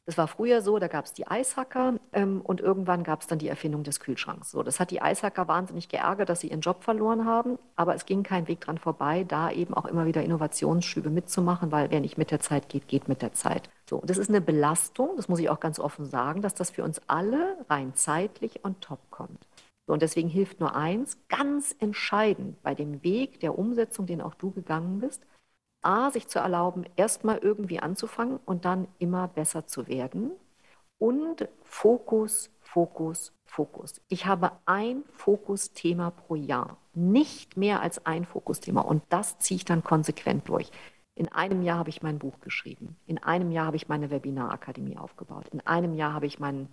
Das 0.04 0.18
war 0.18 0.26
früher 0.26 0.62
so, 0.62 0.80
da 0.80 0.88
gab 0.88 1.04
es 1.04 1.12
die 1.12 1.28
Eishacker 1.28 1.94
ähm, 2.12 2.40
und 2.40 2.60
irgendwann 2.60 3.04
gab 3.04 3.20
es 3.20 3.28
dann 3.28 3.38
die 3.38 3.46
Erfindung 3.46 3.84
des 3.84 4.00
Kühlschranks. 4.00 4.50
So, 4.50 4.64
das 4.64 4.80
hat 4.80 4.90
die 4.90 5.00
Eishacker 5.00 5.46
wahnsinnig 5.46 5.88
geärgert, 5.88 6.28
dass 6.28 6.40
sie 6.40 6.48
ihren 6.48 6.60
Job 6.60 6.82
verloren 6.82 7.24
haben, 7.24 7.56
aber 7.76 7.94
es 7.94 8.04
ging 8.04 8.24
kein 8.24 8.48
Weg 8.48 8.60
dran 8.62 8.78
vorbei, 8.78 9.22
da 9.22 9.52
eben 9.52 9.74
auch 9.74 9.84
immer 9.84 10.04
wieder 10.04 10.24
Innovationsschübe 10.24 11.08
mitzumachen, 11.08 11.70
weil 11.70 11.92
wer 11.92 12.00
nicht 12.00 12.18
mit 12.18 12.32
der 12.32 12.40
Zeit 12.40 12.68
geht, 12.68 12.88
geht 12.88 13.06
mit 13.06 13.22
der 13.22 13.32
Zeit. 13.32 13.70
So, 13.88 14.02
das 14.04 14.18
ist 14.18 14.28
eine 14.28 14.40
Belastung, 14.40 15.10
das 15.16 15.28
muss 15.28 15.38
ich 15.38 15.50
auch 15.50 15.60
ganz 15.60 15.78
offen 15.78 16.04
sagen, 16.04 16.42
dass 16.42 16.54
das 16.54 16.70
für 16.70 16.82
uns 16.82 17.00
alle 17.06 17.58
rein 17.70 17.94
zeitlich 17.94 18.64
on 18.64 18.80
top 18.80 18.98
kommt. 19.10 19.46
So, 19.86 19.92
und 19.92 20.02
deswegen 20.02 20.28
hilft 20.28 20.58
nur 20.58 20.74
eins, 20.74 21.18
ganz 21.28 21.76
entscheidend 21.78 22.60
bei 22.62 22.74
dem 22.74 23.04
Weg 23.04 23.38
der 23.38 23.56
Umsetzung, 23.56 24.06
den 24.06 24.20
auch 24.20 24.34
du 24.34 24.50
gegangen 24.50 24.98
bist, 24.98 25.24
A, 25.82 26.10
sich 26.10 26.28
zu 26.28 26.38
erlauben, 26.38 26.84
erstmal 26.96 27.38
irgendwie 27.38 27.80
anzufangen 27.80 28.38
und 28.44 28.64
dann 28.64 28.88
immer 28.98 29.28
besser 29.28 29.66
zu 29.66 29.88
werden. 29.88 30.32
Und 30.98 31.48
Fokus, 31.62 32.50
Fokus, 32.60 33.32
Fokus. 33.44 34.00
Ich 34.08 34.26
habe 34.26 34.52
ein 34.64 35.04
Fokusthema 35.12 36.10
pro 36.10 36.36
Jahr, 36.36 36.78
nicht 36.94 37.56
mehr 37.56 37.82
als 37.82 38.06
ein 38.06 38.24
Fokusthema. 38.24 38.80
Und 38.80 39.02
das 39.08 39.38
ziehe 39.38 39.56
ich 39.56 39.64
dann 39.64 39.84
konsequent 39.84 40.48
durch. 40.48 40.70
In 41.14 41.28
einem 41.28 41.62
Jahr 41.62 41.78
habe 41.78 41.90
ich 41.90 42.02
mein 42.02 42.18
Buch 42.18 42.40
geschrieben. 42.40 42.96
In 43.06 43.22
einem 43.22 43.50
Jahr 43.50 43.66
habe 43.66 43.76
ich 43.76 43.88
meine 43.88 44.10
Webinarakademie 44.10 44.96
aufgebaut. 44.96 45.48
In 45.48 45.60
einem 45.66 45.94
Jahr 45.94 46.14
habe 46.14 46.26
ich 46.26 46.38
mein, 46.38 46.68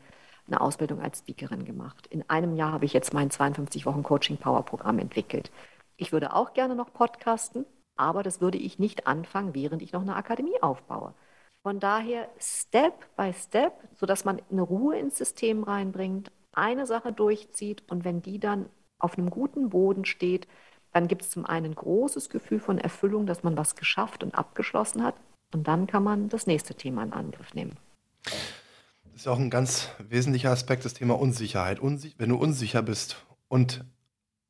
eine 0.48 0.62
Ausbildung 0.62 1.02
als 1.02 1.20
Speakerin 1.20 1.66
gemacht. 1.66 2.08
In 2.08 2.30
einem 2.30 2.56
Jahr 2.56 2.72
habe 2.72 2.86
ich 2.86 2.94
jetzt 2.94 3.14
mein 3.14 3.32
52 3.32 3.86
Wochen 3.86 4.04
Coaching 4.04 4.38
Power 4.38 4.64
Programm 4.64 5.00
entwickelt. 5.00 5.52
Ich 5.98 6.14
würde 6.14 6.34
auch 6.34 6.54
gerne 6.54 6.76
noch 6.76 6.94
podcasten, 6.94 7.66
aber 8.00 8.24
das 8.24 8.42
würde 8.42 8.58
ich 8.58 8.80
nicht 8.80 9.08
anfangen, 9.08 9.54
während 9.54 9.82
ich 9.82 9.92
noch 9.92 10.02
eine 10.02 10.16
Akademie 10.16 10.62
aufbaue. 10.62 11.14
Von 11.62 11.80
daher 11.80 12.30
Step 12.40 12.94
by 13.18 13.34
Step, 13.34 13.74
sodass 13.96 14.24
man 14.24 14.42
eine 14.50 14.62
Ruhe 14.62 14.98
ins 14.98 15.18
System 15.18 15.64
reinbringt, 15.64 16.32
eine 16.54 16.86
Sache 16.86 17.12
durchzieht 17.12 17.84
und 17.90 18.06
wenn 18.06 18.22
die 18.22 18.40
dann 18.40 18.68
auf 18.98 19.18
einem 19.18 19.30
guten 19.30 19.70
Boden 19.70 20.06
steht, 20.06 20.48
dann 20.94 21.08
gibt 21.08 21.24
es 21.24 21.30
zum 21.30 21.46
einen 21.46 21.68
ein 21.68 21.76
großes 21.76 22.30
Gefühl 22.30 22.60
von 22.60 22.78
Erfüllung, 22.78 23.26
dass 23.26 23.44
man 23.44 23.58
was 23.58 23.76
geschafft 23.76 24.24
und 24.24 24.36
abgeschlossen 24.36 25.04
hat 25.04 25.16
und 25.54 25.68
dann 25.68 25.86
kann 25.86 26.04
man 26.04 26.30
das 26.30 26.48
nächste 26.48 26.76
Thema 26.76 27.04
in 27.04 27.14
Angriff 27.14 27.54
nehmen. 27.54 27.78
Das 28.24 29.22
ist 29.22 29.28
auch 29.28 29.40
ein 29.40 29.50
ganz 29.50 29.90
wesentlicher 30.00 30.52
Aspekt, 30.52 30.86
das 30.86 30.94
Thema 30.94 31.20
Unsicherheit. 31.20 31.80
Unsi 31.80 32.14
wenn 32.18 32.30
du 32.30 32.38
unsicher 32.38 32.82
bist 32.82 33.18
und 33.50 33.84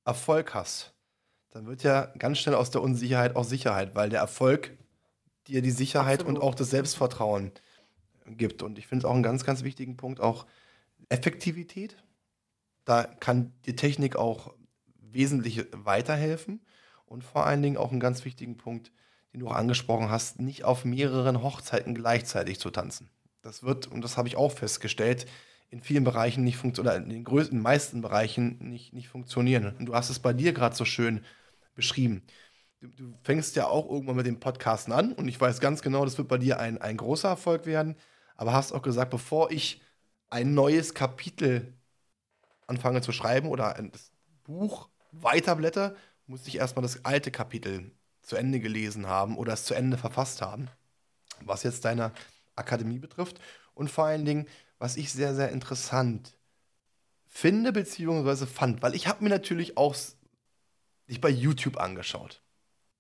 Erfolg 0.06 0.54
hast, 0.54 0.94
dann 1.52 1.66
wird 1.66 1.84
ja 1.84 2.12
ganz 2.18 2.40
schnell 2.40 2.56
aus 2.56 2.70
der 2.70 2.82
Unsicherheit 2.82 3.36
auch 3.36 3.44
Sicherheit, 3.44 3.96
weil 3.96 4.10
der 4.10 4.20
Erfolg 4.20 4.78
dir 5.48 5.62
die 5.62 5.72
Sicherheit 5.72 6.22
Absolut. 6.22 6.42
und 6.42 6.48
auch 6.48 6.56
das 6.56 6.70
Selbstvertrauen 6.70 7.52
gibt. 8.26 8.62
Und 8.62 8.78
ich 8.78 8.88
finde 8.88 9.04
es 9.04 9.10
auch 9.10 9.14
einen 9.14 9.24
ganz, 9.24 9.44
ganz 9.44 9.64
wichtigen 9.64 9.98
Punkt, 9.98 10.20
auch 10.20 10.46
Effektivität. 11.10 11.98
Da 12.86 13.04
kann 13.04 13.54
die 13.66 13.76
Technik 13.76 14.16
auch 14.16 14.54
wesentlich 15.02 15.66
weiterhelfen. 15.72 16.62
Und 17.06 17.24
vor 17.24 17.48
allen 17.48 17.64
Dingen 17.64 17.78
auch 17.78 17.92
einen 17.92 18.00
ganz 18.00 18.24
wichtigen 18.26 18.58
Punkt, 18.58 18.92
den 19.34 19.40
du 19.40 19.48
auch 19.48 19.56
angesprochen 19.56 20.10
hast, 20.10 20.40
nicht 20.40 20.64
auf 20.64 20.86
mehreren 20.86 21.42
Hochzeiten 21.42 21.96
gleichzeitig 21.96 22.60
zu 22.60 22.70
tanzen. 22.70 23.10
Das 23.42 23.64
wird, 23.64 23.88
und 23.88 24.04
das 24.04 24.18
habe 24.18 24.28
ich 24.28 24.36
auch 24.36 24.52
festgestellt, 24.52 25.26
in 25.72 25.82
vielen 25.82 26.04
Bereichen 26.04 26.44
nicht 26.44 26.58
funktionieren, 26.58 26.96
oder 26.96 27.04
in 27.04 27.10
den 27.10 27.24
größten, 27.24 27.60
meisten 27.60 28.02
Bereichen 28.02 28.58
nicht, 28.60 28.94
nicht 28.94 29.08
funktionieren. 29.08 29.76
Und 29.78 29.86
du 29.86 29.96
hast 29.96 30.10
es 30.10 30.20
bei 30.20 30.34
dir 30.34 30.54
gerade 30.54 30.76
so 30.76 30.86
schön 30.86 31.24
beschrieben. 31.76 32.24
Du, 32.82 32.88
du, 32.88 33.14
fängst 33.24 33.56
ja 33.56 33.68
auch 33.68 33.90
irgendwann 33.90 34.16
mit 34.16 34.26
dem 34.26 34.40
Podcasten 34.40 34.94
an 34.94 35.14
und 35.14 35.28
ich 35.28 35.40
weiß 35.40 35.60
ganz 35.60 35.82
genau, 35.82 36.06
das 36.06 36.18
wird 36.18 36.28
bei 36.28 36.38
dir 36.38 36.60
ein, 36.60 36.78
ein 36.78 36.98
großer 36.98 37.30
Erfolg 37.30 37.66
werden. 37.66 37.96
Aber 38.36 38.54
hast 38.54 38.72
auch 38.72 38.82
gesagt, 38.82 39.12
bevor 39.12 39.52
ich 39.52 39.82
ein 40.30 40.54
neues 40.54 40.94
Kapitel 40.94 41.74
anfange 42.68 43.02
zu 43.02 43.12
schreiben 43.12 43.50
oder 43.50 43.76
ein 43.76 43.92
Buch 44.44 44.90
weiterblätter, 45.12 45.96
muss 46.26 46.48
ich 46.48 46.58
erstmal 46.58 46.84
das 46.84 47.04
alte 47.04 47.32
Kapitel 47.32 47.92
zu 48.22 48.36
Ende 48.36 48.60
gelesen 48.60 49.08
haben 49.08 49.38
oder 49.38 49.54
es 49.54 49.66
zu 49.66 49.74
Ende 49.74 49.98
verfasst 49.98 50.42
haben, 50.42 50.70
was 51.42 51.64
jetzt 51.64 51.84
deine 51.84 52.12
Akademie 52.56 53.00
betrifft. 53.00 53.40
Und 53.74 53.90
vor 53.90 54.06
allen 54.06 54.26
Dingen, 54.26 54.48
was 54.78 54.98
ich 54.98 55.12
sehr, 55.12 55.36
sehr 55.36 55.50
interessant 55.50 56.38
finde, 57.28 57.72
beziehungsweise 57.72 58.48
fand, 58.48 58.82
weil 58.82 58.96
ich 58.96 59.08
habe 59.08 59.24
mir 59.24 59.30
natürlich 59.30 59.78
auch 59.78 59.96
dich 61.10 61.22
bei 61.22 61.30
YouTube 61.30 61.78
angeschaut. 61.78 62.42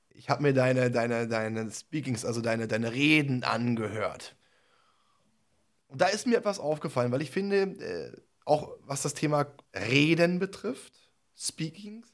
Ich 0.10 0.30
habe 0.30 0.42
mir 0.42 0.54
deine, 0.54 0.92
deine, 0.92 1.28
deine 1.28 1.72
Speakings, 1.72 2.26
also 2.26 2.42
deine, 2.42 2.68
deine 2.68 2.92
Reden 2.92 3.44
angehört. 3.44 4.36
Und 5.88 6.02
da 6.02 6.08
ist 6.08 6.28
mir 6.28 6.38
etwas 6.38 6.60
aufgefallen, 6.60 7.12
weil 7.12 7.22
ich 7.22 7.32
finde, 7.32 7.62
äh, 7.62 8.22
auch 8.46 8.72
was 8.82 9.02
das 9.02 9.14
Thema 9.14 9.48
Reden 9.74 10.40
betrifft, 10.40 10.94
Speakings, 11.38 12.08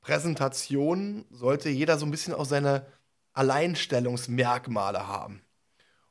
Präsentationen, 0.00 1.24
sollte 1.30 1.68
jeder 1.68 1.98
so 1.98 2.06
ein 2.06 2.10
bisschen 2.10 2.34
auch 2.34 2.44
seine 2.44 2.86
Alleinstellungsmerkmale 3.32 5.08
haben. 5.08 5.42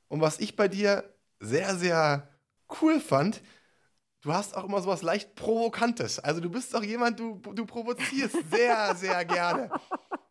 Und 0.07 0.21
was 0.21 0.39
ich 0.39 0.55
bei 0.55 0.67
dir 0.67 1.13
sehr, 1.39 1.75
sehr 1.75 2.29
cool 2.81 2.99
fand, 2.99 3.41
du 4.25 4.33
hast 4.33 4.57
auch 4.57 4.63
immer 4.63 4.81
so 4.81 4.89
was 4.89 5.03
leicht 5.03 5.35
Provokantes. 5.35 6.17
Also 6.19 6.41
du 6.41 6.49
bist 6.49 6.75
auch 6.75 6.81
jemand, 6.81 7.19
du, 7.19 7.39
du 7.53 7.65
provozierst 7.65 8.35
sehr, 8.49 8.95
sehr 8.99 9.23
gerne. 9.23 9.69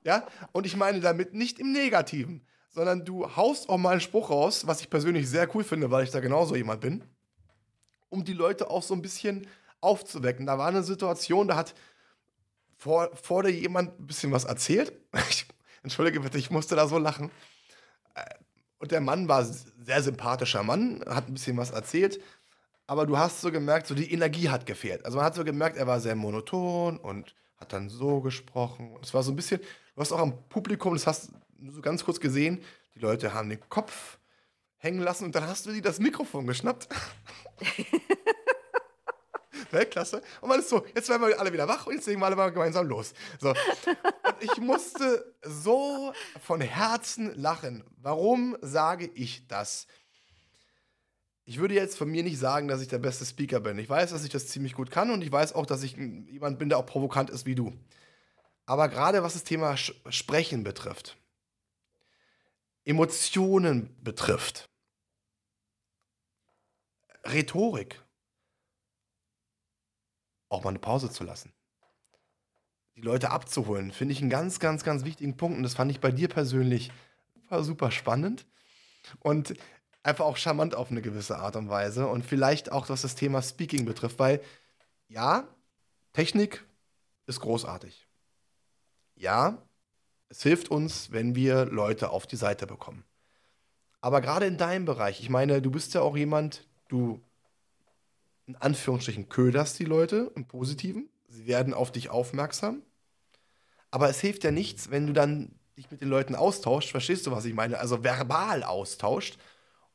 Ja? 0.03 0.27
Und 0.51 0.67
ich 0.67 0.77
meine 0.77 0.99
damit 0.99 1.33
nicht 1.33 1.61
im 1.61 1.71
Negativen, 1.73 2.45
sondern 2.71 3.05
du 3.05 3.37
haust 3.37 3.69
auch 3.69 3.79
mal 3.79 3.93
einen 3.93 4.01
Spruch 4.01 4.31
raus, 4.31 4.67
was 4.67 4.81
ich 4.81 4.91
persönlich 4.91 5.31
sehr 5.31 5.49
cool 5.55 5.63
finde, 5.63 5.93
weil 5.93 6.03
ich 6.03 6.11
da 6.11 6.19
genauso 6.19 6.57
jemand 6.57 6.81
bin, 6.81 7.05
um 8.09 8.25
die 8.25 8.33
Leute 8.33 8.69
auch 8.69 8.83
so 8.83 8.95
ein 8.95 9.03
bisschen 9.03 9.47
aufzuwecken. 9.81 10.45
Da 10.45 10.59
war 10.59 10.67
eine 10.67 10.83
Situation, 10.83 11.47
da 11.47 11.55
hat 11.55 11.77
vor, 12.77 13.15
vor 13.15 13.45
dir 13.45 13.53
jemand 13.53 14.01
ein 14.01 14.07
bisschen 14.09 14.33
was 14.33 14.45
erzählt. 14.45 14.93
Ich, 15.31 15.47
entschuldige 15.85 16.21
bitte, 16.21 16.39
ich 16.39 16.51
musste 16.51 16.75
da 16.75 16.89
so 16.89 16.99
lachen. 16.99 17.31
Äh, 18.15 18.25
und 18.79 18.91
der 18.91 19.03
Mann 19.03 19.29
war 19.29 19.45
sehr 19.45 20.03
sympathischer 20.03 20.63
Mann, 20.63 21.05
hat 21.07 21.29
ein 21.29 21.35
bisschen 21.35 21.59
was 21.59 21.71
erzählt 21.71 22.21
aber 22.87 23.07
du 23.07 23.17
hast 23.17 23.41
so 23.41 23.51
gemerkt, 23.51 23.87
so 23.87 23.95
die 23.95 24.13
Energie 24.13 24.49
hat 24.49 24.67
gefehlt. 24.67 25.05
Also 25.05 25.17
man 25.17 25.27
hat 25.27 25.35
so 25.35 25.45
gemerkt, 25.45 25.77
er 25.77 25.87
war 25.87 26.01
sehr 26.01 26.15
monoton 26.15 26.99
und 26.99 27.35
hat 27.57 27.73
dann 27.73 27.89
so 27.89 28.21
gesprochen. 28.21 28.97
Es 29.03 29.15
war 29.15 29.23
so 29.23 29.33
ein 29.33 29.37
bisschen, 29.37 29.61
du 29.61 30.01
hast 30.01 30.13
auch 30.13 30.19
am 30.19 30.47
Publikum, 30.49 30.95
das 30.95 31.07
hast 31.07 31.31
du 31.59 31.71
so 31.71 31.81
ganz 31.81 32.05
kurz 32.05 32.21
gesehen, 32.21 32.63
die 32.95 33.01
Leute 33.01 33.33
haben 33.33 33.49
den 33.49 33.61
Kopf 33.69 34.19
hängen 34.77 35.01
lassen 35.01 35.25
und 35.25 35.35
dann 35.35 35.49
hast 35.49 35.67
du 35.67 35.73
dir 35.73 35.83
das 35.83 35.99
Mikrofon 35.99 36.47
geschnappt. 36.47 36.89
Weltklasse. 39.71 40.23
Und 40.41 40.49
man 40.49 40.61
ist 40.61 40.69
so, 40.69 40.87
jetzt 40.95 41.09
werden 41.09 41.27
wir 41.27 41.39
alle 41.39 41.53
wieder 41.53 41.69
wach 41.69 41.87
und 41.87 41.95
jetzt 41.95 42.07
legen 42.07 42.21
wir 42.21 42.27
alle 42.27 42.37
mal 42.37 42.51
gemeinsam 42.51 42.87
los. 42.87 43.13
So. 43.41 43.51
Und 43.51 43.59
ich 44.41 44.57
musste 44.59 45.35
so 45.43 46.13
von 46.41 46.61
Herzen 46.61 47.35
lachen. 47.35 47.85
Warum 47.97 48.57
sage 48.61 49.11
ich 49.15 49.47
das? 49.49 49.87
Ich 51.47 51.59
würde 51.59 51.75
jetzt 51.75 51.99
von 51.99 52.11
mir 52.11 52.23
nicht 52.23 52.39
sagen, 52.39 52.69
dass 52.69 52.81
ich 52.81 52.89
der 52.89 52.99
beste 52.99 53.27
Speaker 53.27 53.61
bin. 53.61 53.79
Ich 53.79 53.89
weiß, 53.89 54.11
dass 54.11 54.25
ich 54.25 54.31
das 54.31 54.49
ziemlich 54.49 54.75
gut 54.75 54.91
kann 54.91 55.11
und 55.11 55.23
ich 55.23 55.31
weiß 55.31 55.55
auch, 55.55 55.67
dass 55.67 55.83
ich 55.83 55.97
jemand 55.97 56.59
bin, 56.59 56.71
der 56.71 56.79
auch 56.79 56.87
provokant 56.87 57.31
ist 57.31 57.45
wie 57.45 57.55
du. 57.55 57.73
Aber 58.67 58.89
gerade 58.89 59.23
was 59.23 59.35
das 59.35 59.45
Thema 59.45 59.77
Sprechen 59.77 60.65
betrifft, 60.65 61.19
Emotionen 62.85 63.95
betrifft, 64.03 64.71
Rhetorik, 67.27 68.03
auch 70.49 70.65
mal 70.65 70.71
eine 70.71 70.79
Pause 70.79 71.11
zu 71.11 71.25
lassen, 71.25 71.53
die 72.97 73.03
Leute 73.03 73.31
abzuholen, 73.31 73.93
finde 73.93 74.13
ich 74.13 74.21
einen 74.21 74.31
ganz, 74.31 74.61
ganz, 74.61 74.85
ganz 74.85 75.05
wichtigen 75.05 75.37
Punkt. 75.37 75.57
Und 75.59 75.63
das 75.63 75.75
fand 75.75 75.91
ich 75.91 76.01
bei 76.01 76.13
dir 76.13 76.29
persönlich 76.29 76.91
super, 77.35 77.65
super 77.65 77.91
spannend. 77.91 78.47
Und 79.21 79.55
einfach 80.05 80.27
auch 80.27 80.37
charmant 80.37 80.75
auf 80.75 80.91
eine 80.91 81.03
gewisse 81.03 81.39
Art 81.39 81.57
und 81.57 81.69
Weise 81.69 82.07
und 82.07 82.25
vielleicht 82.25 82.71
auch, 82.71 82.89
was 82.89 83.03
das 83.03 83.17
Thema 83.17 83.43
Speaking 83.43 83.85
betrifft, 83.87 84.19
weil 84.19 84.41
ja, 85.09 85.49
Technik 86.13 86.65
ist 87.27 87.41
großartig. 87.41 88.07
Ja, 89.17 89.59
es 90.29 90.43
hilft 90.43 90.69
uns, 90.71 91.11
wenn 91.11 91.35
wir 91.35 91.65
Leute 91.67 92.11
auf 92.11 92.27
die 92.27 92.37
Seite 92.37 92.67
bekommen. 92.67 93.05
Aber 94.01 94.21
gerade 94.21 94.47
in 94.47 94.59
deinem 94.59 94.85
Bereich, 94.85 95.21
ich 95.21 95.31
meine, 95.31 95.63
du 95.63 95.71
bist 95.71 95.95
ja 95.95 96.03
auch 96.03 96.17
jemand, 96.17 96.67
du 96.89 97.23
in 98.47 98.57
Anführungsstrichen 98.57 99.31
köderst 99.31 99.79
die 99.79 99.87
Leute 99.87 100.31
im 100.35 100.45
Positiven. 100.47 101.09
Sie 101.29 101.47
werden 101.47 101.73
auf 101.73 101.91
dich 101.91 102.11
aufmerksam. 102.11 102.83
Aber 103.91 104.11
es 104.11 104.21
hilft 104.21 104.45
ja 104.45 104.51
nichts, 104.51 104.91
wenn 104.91 105.07
du 105.07 105.15
dann 105.15 105.59
dich 105.79 105.91
mit 105.91 106.03
den 106.03 106.09
Leuten 106.09 106.35
austauscht. 106.35 106.91
Verstehst 106.91 107.27
du, 107.27 107.31
was 107.31 107.47
ich 107.47 107.55
meine? 107.55 107.79
Also 107.79 108.05
verbal 108.05 108.63
austauscht 108.63 109.39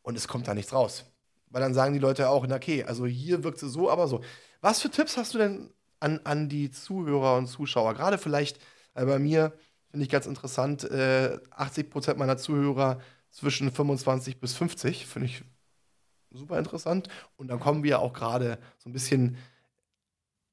und 0.02 0.18
es 0.18 0.28
kommt 0.28 0.48
da 0.48 0.54
nichts 0.54 0.74
raus. 0.74 1.06
Weil 1.50 1.62
dann 1.62 1.74
sagen 1.74 1.94
die 1.94 2.00
Leute 2.00 2.30
auch, 2.30 2.48
okay, 2.50 2.84
also 2.84 3.06
hier 3.06 3.44
wirkt 3.44 3.62
es 3.62 3.72
so, 3.74 3.90
aber 3.90 4.08
so. 4.08 4.22
Was 4.62 4.82
für 4.82 4.90
Tipps 4.90 5.18
hast 5.18 5.34
du 5.34 5.38
denn 5.40 5.74
an, 6.00 6.20
an 6.24 6.50
die 6.50 6.72
Zuhörer 6.72 7.38
und 7.38 7.48
Zuschauer? 7.48 7.94
Gerade 7.96 8.18
vielleicht 8.18 8.60
äh, 8.94 9.06
bei 9.06 9.20
mir 9.20 9.54
finde 9.90 10.04
ich 10.06 10.12
ganz 10.12 10.26
interessant, 10.28 10.84
äh, 10.84 11.40
80 11.52 11.90
Prozent 11.90 12.20
meiner 12.20 12.38
Zuhörer 12.38 13.00
zwischen 13.32 13.72
25 13.72 14.40
bis 14.40 14.54
50, 14.56 15.06
finde 15.06 15.28
ich 15.28 15.44
super 16.32 16.60
interessant. 16.60 17.08
Und 17.38 17.48
dann 17.48 17.60
kommen 17.60 17.84
wir 17.84 18.00
auch 18.00 18.14
gerade 18.14 18.60
so 18.78 18.90
ein 18.90 18.94
bisschen 18.94 19.38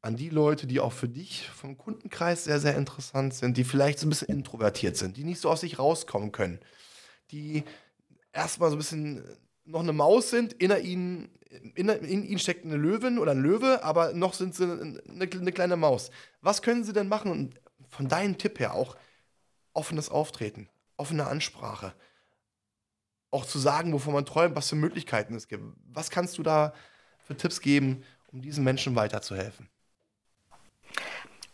an 0.03 0.17
die 0.17 0.31
Leute, 0.31 0.67
die 0.67 0.81
auch 0.81 0.93
für 0.93 1.09
dich 1.09 1.49
vom 1.49 1.77
Kundenkreis 1.77 2.45
sehr, 2.45 2.61
sehr 2.61 2.77
interessant 2.77 3.35
sind, 3.35 3.57
die 3.57 3.65
vielleicht 3.65 3.99
so 3.99 4.07
ein 4.07 4.11
bisschen 4.11 4.29
introvertiert 4.29 4.97
sind, 4.97 5.17
die 5.17 5.25
nicht 5.25 5.41
so 5.41 5.51
aus 5.51 5.63
sich 5.63 5.79
rauskommen 5.79 6.33
können, 6.33 6.61
die 7.33 7.65
erstmal 8.37 8.71
so 8.71 8.77
ein 8.77 8.79
bisschen 8.79 9.25
noch 9.65 9.81
eine 9.81 9.93
Maus 9.93 10.31
sind, 10.31 10.53
in 10.53 10.71
ihnen, 10.71 11.29
in, 11.75 11.89
in 11.89 12.25
ihnen 12.25 12.39
steckt 12.39 12.65
eine 12.65 12.77
Löwin 12.77 13.19
oder 13.19 13.33
ein 13.33 13.41
Löwe, 13.41 13.83
aber 13.83 14.13
noch 14.13 14.35
sind 14.35 14.55
sie 14.55 14.65
eine, 14.65 15.01
eine 15.09 15.53
kleine 15.53 15.77
Maus. 15.77 16.11
Was 16.41 16.63
können 16.63 16.85
sie 16.85 16.93
denn 16.93 17.09
machen? 17.09 17.31
Und 17.31 17.61
von 17.89 18.09
deinem 18.09 18.39
Tipp 18.39 18.61
her 18.61 18.75
auch 18.75 18.97
offenes 19.73 20.09
Auftreten, 20.09 20.69
offene 20.97 21.27
Ansprache, 21.27 21.95
auch 23.31 23.45
zu 23.45 23.59
sagen, 23.59 23.93
wovon 23.93 24.15
man 24.15 24.25
träumt, 24.25 24.55
was 24.55 24.69
für 24.69 24.77
Möglichkeiten 24.77 25.35
es 25.35 25.49
gibt. 25.49 25.65
Was 25.93 26.11
kannst 26.11 26.39
du 26.39 26.43
da 26.43 26.73
für 27.25 27.37
Tipps 27.37 27.61
geben, 27.61 28.05
um 28.29 28.41
diesen 28.41 28.65
Menschen 28.65 28.95
weiterzuhelfen? 28.95 29.69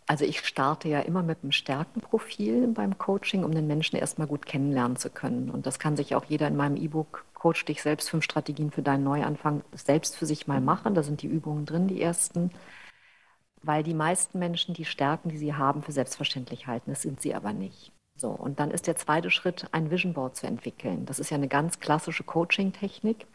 Also 0.07 0.25
ich 0.25 0.41
starte 0.41 0.89
ja 0.89 1.01
immer 1.01 1.23
mit 1.23 1.39
einem 1.43 1.53
Stärkenprofil 1.53 2.69
beim 2.69 2.99
Coaching, 2.99 3.45
um 3.45 3.53
den 3.53 3.67
Menschen 3.67 3.97
erstmal 3.97 4.27
gut 4.27 4.47
kennenlernen 4.47 4.97
zu 4.97 5.11
können. 5.11 5.51
Und 5.51 5.67
das 5.67 5.79
kann 5.79 5.97
sich 5.97 6.15
auch 6.15 6.25
jeder 6.25 6.49
in 6.49 6.57
meinem 6.57 6.77
E-Book 6.77 7.25
Coach 7.35 7.65
dich 7.65 7.83
selbst 7.83 8.11
fünf 8.11 8.25
Strategien 8.25 8.71
für 8.71 8.83
deinen 8.83 9.05
Neuanfang 9.05 9.63
selbst 9.73 10.17
für 10.17 10.27
sich 10.27 10.47
mal 10.47 10.61
machen. 10.61 10.95
Da 10.95 11.03
sind 11.03 11.23
die 11.23 11.27
Übungen 11.27 11.67
drin, 11.67 11.89
die 11.89 12.03
ersten. 12.03 12.51
Weil 13.63 13.83
die 13.85 13.95
meisten 13.95 14.39
Menschen 14.39 14.75
die 14.75 14.85
Stärken, 14.85 15.29
die 15.29 15.39
sie 15.39 15.55
haben, 15.55 15.83
für 15.83 15.93
selbstverständlich 15.93 16.67
halten. 16.67 16.91
Das 16.91 17.03
sind 17.03 17.21
sie 17.21 17.35
aber 17.35 17.53
nicht. 17.53 17.93
So, 18.17 18.29
und 18.31 18.61
dann 18.61 18.71
ist 18.71 18.87
der 18.87 18.97
zweite 18.97 19.31
Schritt, 19.31 19.67
ein 19.73 19.91
Vision 19.91 20.15
Board 20.15 20.37
zu 20.37 20.47
entwickeln. 20.47 21.07
Das 21.07 21.19
ist 21.19 21.31
ja 21.31 21.37
eine 21.37 21.49
ganz 21.49 21.81
klassische 21.81 22.25
Coaching-Technik 22.25 23.27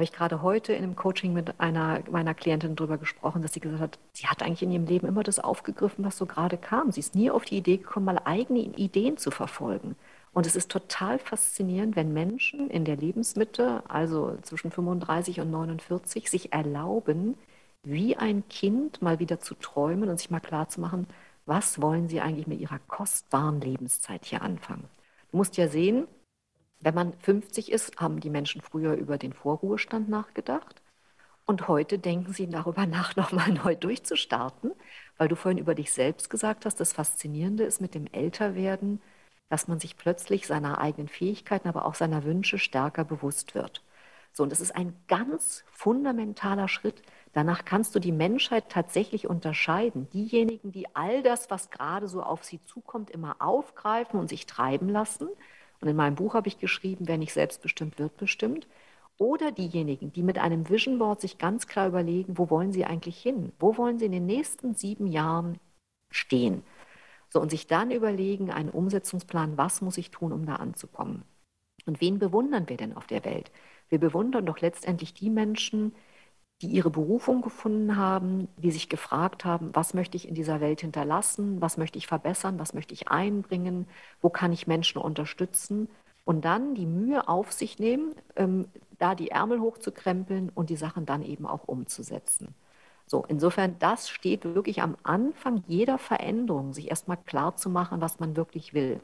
habe 0.00 0.04
ich 0.04 0.12
gerade 0.12 0.40
heute 0.40 0.72
in 0.72 0.82
einem 0.82 0.96
Coaching 0.96 1.34
mit 1.34 1.60
einer 1.60 2.00
meiner 2.10 2.32
Klientin 2.32 2.74
darüber 2.74 2.96
gesprochen, 2.96 3.42
dass 3.42 3.52
sie 3.52 3.60
gesagt 3.60 3.82
hat, 3.82 3.98
sie 4.14 4.28
hat 4.28 4.42
eigentlich 4.42 4.62
in 4.62 4.72
ihrem 4.72 4.86
Leben 4.86 5.06
immer 5.06 5.22
das 5.22 5.38
aufgegriffen, 5.38 6.06
was 6.06 6.16
so 6.16 6.24
gerade 6.24 6.56
kam. 6.56 6.90
Sie 6.90 7.00
ist 7.00 7.14
nie 7.14 7.30
auf 7.30 7.44
die 7.44 7.58
Idee 7.58 7.76
gekommen, 7.76 8.06
mal 8.06 8.22
eigene 8.24 8.60
Ideen 8.60 9.18
zu 9.18 9.30
verfolgen. 9.30 9.96
Und 10.32 10.46
es 10.46 10.56
ist 10.56 10.70
total 10.70 11.18
faszinierend, 11.18 11.96
wenn 11.96 12.14
Menschen 12.14 12.70
in 12.70 12.86
der 12.86 12.96
Lebensmitte, 12.96 13.82
also 13.88 14.38
zwischen 14.40 14.70
35 14.70 15.40
und 15.40 15.50
49, 15.50 16.30
sich 16.30 16.50
erlauben, 16.54 17.36
wie 17.82 18.16
ein 18.16 18.48
Kind 18.48 19.02
mal 19.02 19.18
wieder 19.18 19.38
zu 19.40 19.54
träumen 19.54 20.08
und 20.08 20.18
sich 20.18 20.30
mal 20.30 20.40
klarzumachen, 20.40 21.08
was 21.44 21.82
wollen 21.82 22.08
sie 22.08 22.22
eigentlich 22.22 22.46
mit 22.46 22.58
ihrer 22.60 22.78
kostbaren 22.88 23.60
Lebenszeit 23.60 24.24
hier 24.24 24.40
anfangen. 24.40 24.88
Du 25.30 25.36
musst 25.36 25.58
ja 25.58 25.68
sehen, 25.68 26.08
wenn 26.80 26.94
man 26.94 27.12
50 27.20 27.70
ist, 27.70 27.98
haben 28.00 28.20
die 28.20 28.30
Menschen 28.30 28.62
früher 28.62 28.94
über 28.94 29.18
den 29.18 29.32
Vorruhestand 29.32 30.08
nachgedacht. 30.08 30.82
Und 31.46 31.68
heute 31.68 31.98
denken 31.98 32.32
sie 32.32 32.48
darüber 32.48 32.86
nach, 32.86 33.16
nochmal 33.16 33.52
neu 33.52 33.76
durchzustarten, 33.76 34.72
weil 35.18 35.28
du 35.28 35.36
vorhin 35.36 35.58
über 35.58 35.74
dich 35.74 35.92
selbst 35.92 36.30
gesagt 36.30 36.64
hast, 36.64 36.80
das 36.80 36.92
Faszinierende 36.92 37.64
ist 37.64 37.80
mit 37.80 37.94
dem 37.94 38.06
Älterwerden, 38.12 39.00
dass 39.48 39.68
man 39.68 39.80
sich 39.80 39.96
plötzlich 39.96 40.46
seiner 40.46 40.78
eigenen 40.78 41.08
Fähigkeiten, 41.08 41.68
aber 41.68 41.84
auch 41.84 41.94
seiner 41.94 42.24
Wünsche 42.24 42.58
stärker 42.58 43.04
bewusst 43.04 43.54
wird. 43.54 43.82
So, 44.32 44.44
und 44.44 44.52
das 44.52 44.60
ist 44.60 44.74
ein 44.76 44.94
ganz 45.08 45.64
fundamentaler 45.72 46.68
Schritt. 46.68 47.02
Danach 47.32 47.64
kannst 47.64 47.94
du 47.94 47.98
die 47.98 48.12
Menschheit 48.12 48.68
tatsächlich 48.68 49.26
unterscheiden. 49.28 50.08
Diejenigen, 50.10 50.72
die 50.72 50.94
all 50.94 51.22
das, 51.22 51.50
was 51.50 51.70
gerade 51.70 52.06
so 52.06 52.22
auf 52.22 52.44
sie 52.44 52.62
zukommt, 52.64 53.10
immer 53.10 53.36
aufgreifen 53.40 54.20
und 54.20 54.28
sich 54.28 54.46
treiben 54.46 54.88
lassen, 54.88 55.28
und 55.80 55.88
in 55.88 55.96
meinem 55.96 56.14
Buch 56.14 56.34
habe 56.34 56.48
ich 56.48 56.58
geschrieben, 56.58 57.08
wer 57.08 57.18
nicht 57.18 57.32
selbstbestimmt 57.32 57.98
wird 57.98 58.16
bestimmt. 58.16 58.66
Oder 59.16 59.52
diejenigen, 59.52 60.12
die 60.12 60.22
mit 60.22 60.38
einem 60.38 60.68
Vision 60.68 60.98
Board 60.98 61.20
sich 61.20 61.38
ganz 61.38 61.66
klar 61.66 61.88
überlegen, 61.88 62.38
wo 62.38 62.50
wollen 62.50 62.72
sie 62.72 62.84
eigentlich 62.84 63.20
hin? 63.20 63.52
Wo 63.58 63.76
wollen 63.76 63.98
sie 63.98 64.06
in 64.06 64.12
den 64.12 64.26
nächsten 64.26 64.74
sieben 64.74 65.06
Jahren 65.06 65.58
stehen? 66.10 66.62
So, 67.28 67.40
und 67.40 67.50
sich 67.50 67.66
dann 67.66 67.90
überlegen, 67.90 68.50
einen 68.50 68.70
Umsetzungsplan, 68.70 69.56
was 69.56 69.82
muss 69.82 69.98
ich 69.98 70.10
tun, 70.10 70.32
um 70.32 70.46
da 70.46 70.56
anzukommen? 70.56 71.22
Und 71.86 72.00
wen 72.00 72.18
bewundern 72.18 72.68
wir 72.68 72.76
denn 72.76 72.96
auf 72.96 73.06
der 73.06 73.24
Welt? 73.24 73.50
Wir 73.88 73.98
bewundern 73.98 74.46
doch 74.46 74.60
letztendlich 74.60 75.14
die 75.14 75.30
Menschen, 75.30 75.92
die 75.92 76.00
ihre 76.68 76.90
Berufung 76.90 77.42
gefunden 77.42 77.96
haben, 77.96 78.48
die 78.56 78.70
sich 78.70 78.88
gefragt 78.88 79.44
haben, 79.44 79.70
was 79.74 79.94
möchte 79.94 80.16
ich 80.16 80.28
in 80.28 80.34
dieser 80.34 80.60
Welt 80.60 80.80
hinterlassen, 80.82 81.60
was 81.60 81.76
möchte 81.76 81.98
ich 81.98 82.06
verbessern, 82.06 82.58
was 82.58 82.74
möchte 82.74 82.94
ich 82.94 83.08
einbringen, 83.08 83.86
wo 84.20 84.28
kann 84.30 84.52
ich 84.52 84.66
Menschen 84.66 85.00
unterstützen 85.00 85.88
und 86.24 86.44
dann 86.44 86.74
die 86.74 86.86
Mühe 86.86 87.28
auf 87.28 87.52
sich 87.52 87.78
nehmen, 87.78 88.14
ähm, 88.36 88.68
da 88.98 89.14
die 89.14 89.30
Ärmel 89.30 89.60
hochzukrempeln 89.60 90.50
und 90.54 90.70
die 90.70 90.76
Sachen 90.76 91.06
dann 91.06 91.22
eben 91.22 91.46
auch 91.46 91.66
umzusetzen. 91.66 92.54
So, 93.06 93.24
insofern, 93.26 93.76
das 93.80 94.08
steht 94.08 94.44
wirklich 94.44 94.82
am 94.82 94.96
Anfang 95.02 95.64
jeder 95.66 95.98
Veränderung, 95.98 96.72
sich 96.72 96.90
erstmal 96.90 97.16
klar 97.16 97.56
zu 97.56 97.68
machen, 97.68 98.00
was 98.00 98.20
man 98.20 98.36
wirklich 98.36 98.72
will. 98.74 99.00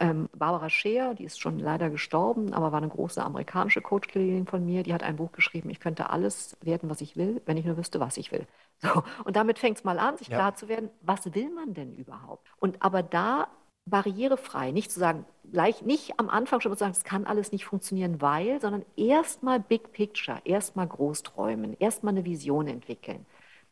Ähm, 0.00 0.28
Barbara 0.36 0.68
Scheer, 0.68 1.14
die 1.14 1.24
ist 1.24 1.40
schon 1.40 1.58
leider 1.58 1.90
gestorben, 1.90 2.52
aber 2.52 2.72
war 2.72 2.78
eine 2.78 2.88
große 2.88 3.22
amerikanische 3.22 3.80
Coach-Kollegin 3.80 4.46
von 4.46 4.64
mir, 4.64 4.82
die 4.82 4.92
hat 4.92 5.02
ein 5.02 5.16
Buch 5.16 5.32
geschrieben, 5.32 5.70
ich 5.70 5.80
könnte 5.80 6.10
alles 6.10 6.56
werden, 6.62 6.90
was 6.90 7.00
ich 7.00 7.16
will, 7.16 7.40
wenn 7.46 7.56
ich 7.56 7.64
nur 7.64 7.76
wüsste, 7.76 8.00
was 8.00 8.16
ich 8.16 8.32
will. 8.32 8.46
So, 8.82 9.02
und 9.24 9.36
damit 9.36 9.58
fängt 9.58 9.76
es 9.78 9.84
mal 9.84 9.98
an, 9.98 10.16
sich 10.16 10.28
ja. 10.28 10.36
klar 10.38 10.54
zu 10.54 10.68
werden, 10.68 10.88
was 11.02 11.34
will 11.34 11.50
man 11.50 11.74
denn 11.74 11.94
überhaupt? 11.96 12.48
Und 12.58 12.82
aber 12.82 13.02
da 13.02 13.48
barrierefrei, 13.86 14.70
nicht 14.70 14.90
zu 14.90 15.00
sagen, 15.00 15.26
gleich 15.50 15.82
nicht 15.82 16.18
am 16.18 16.30
Anfang 16.30 16.60
schon 16.60 16.72
zu 16.72 16.78
sagen, 16.78 16.92
es 16.92 17.04
kann 17.04 17.26
alles 17.26 17.52
nicht 17.52 17.64
funktionieren, 17.64 18.20
weil, 18.20 18.60
sondern 18.60 18.84
erstmal 18.96 19.60
Big 19.60 19.92
Picture, 19.92 20.40
erstmal 20.44 20.86
groß 20.86 21.22
träumen, 21.22 21.76
erstmal 21.78 22.14
eine 22.14 22.24
Vision 22.24 22.68
entwickeln. 22.68 23.26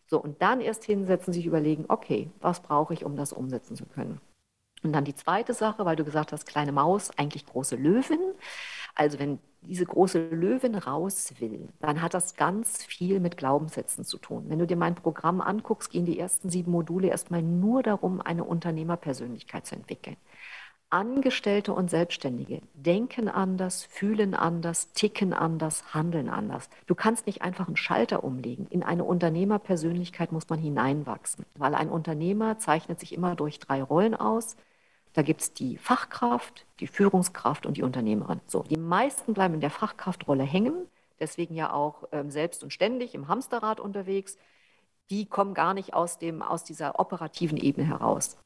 So, 0.07 0.19
und 0.21 0.41
dann 0.43 0.61
erst 0.61 0.85
hinsetzen, 0.85 1.33
sich 1.33 1.47
überlegen, 1.47 1.85
okay, 1.89 2.31
was 2.41 2.61
brauche 2.61 2.95
ich, 2.95 3.05
um 3.05 3.17
das 3.17 3.33
umsetzen 3.33 3.77
zu 3.77 3.85
können? 3.87 4.21
Und 4.83 4.93
dann 4.93 5.05
die 5.05 5.15
zweite 5.15 5.55
Sache, 5.55 5.85
weil 5.85 5.97
du 5.97 6.05
gesagt 6.05 6.33
hast, 6.33 6.47
kleine 6.47 6.73
Maus, 6.73 7.11
eigentlich 7.17 7.47
große 7.47 7.77
Löwin. 7.77 8.21
Also 8.95 9.19
wenn 9.19 9.39
diese 9.63 9.85
große 9.85 10.29
Löwin 10.29 10.75
raus 10.77 11.35
will, 11.39 11.69
dann 11.81 12.01
hat 12.01 12.15
das 12.15 12.37
ganz 12.37 12.85
viel 12.85 13.21
mit 13.21 13.37
Glaubenssätzen 13.37 14.05
zu 14.05 14.19
tun. 14.19 14.45
Wenn 14.49 14.59
du 14.59 14.67
dir 14.67 14.77
mein 14.77 14.95
Programm 14.95 15.41
anguckst, 15.41 15.91
gehen 15.91 16.07
die 16.07 16.19
ersten 16.19 16.49
sieben 16.49 16.71
Module 16.71 17.09
erstmal 17.09 17.43
nur 17.43 17.83
darum, 17.83 18.21
eine 18.21 18.45
Unternehmerpersönlichkeit 18.45 19.67
zu 19.67 19.75
entwickeln. 19.75 20.17
Angestellte 20.91 21.75
und 21.75 21.91
Selbstständige 21.91 22.63
denken 22.73 23.29
anders, 23.29 23.85
fühlen 23.85 24.35
anders, 24.35 24.93
ticken 24.95 25.35
anders, 25.35 25.93
handeln 25.93 26.31
anders. 26.31 26.71
Du 26.87 26.95
kannst 26.95 27.27
nicht 27.27 27.43
einfach 27.43 27.67
einen 27.67 27.77
Schalter 27.77 28.25
umlegen. 28.25 28.67
In 28.71 28.83
eine 28.83 29.05
Unternehmerpersönlichkeit 29.05 30.33
muss 30.33 30.49
man 30.49 30.59
hineinwachsen, 30.59 31.45
weil 31.57 31.75
ein 31.75 31.91
Unternehmer 31.91 32.59
zeichnet 32.59 33.01
sich 33.01 33.13
immer 33.13 33.37
durch 33.37 33.59
drei 33.59 33.83
Rollen 33.83 34.15
aus. 34.15 34.57
Da 35.13 35.23
gibt 35.23 35.41
es 35.41 35.53
die 35.53 35.77
Fachkraft, 35.79 36.67
die 36.81 36.87
Führungskraft 36.87 37.67
und 37.67 37.77
die 37.77 37.83
Unternehmerin. 37.83 38.41
So, 38.47 38.63
die 38.63 38.77
meisten 38.77 39.35
bleiben 39.35 39.55
in 39.55 39.61
der 39.61 39.71
Fachkraftrolle 39.71 40.45
hängen. 40.45 40.87
deswegen 41.21 41.55
ja 41.55 41.73
auch 41.73 42.05
ähm, 42.13 42.31
selbst 42.31 42.63
und 42.63 42.73
ständig 42.73 43.15
im 43.15 43.27
Hamsterrad 43.27 43.81
unterwegs, 43.81 44.37
die 45.11 45.27
kommen 45.27 45.55
gar 45.55 45.75
nicht 45.75 45.95
aus, 45.95 46.19
dem, 46.19 46.43
aus 46.43 46.65
dieser 46.65 47.01
operativen 47.01 47.59
Ebene 47.59 47.87
heraus. 47.87 48.37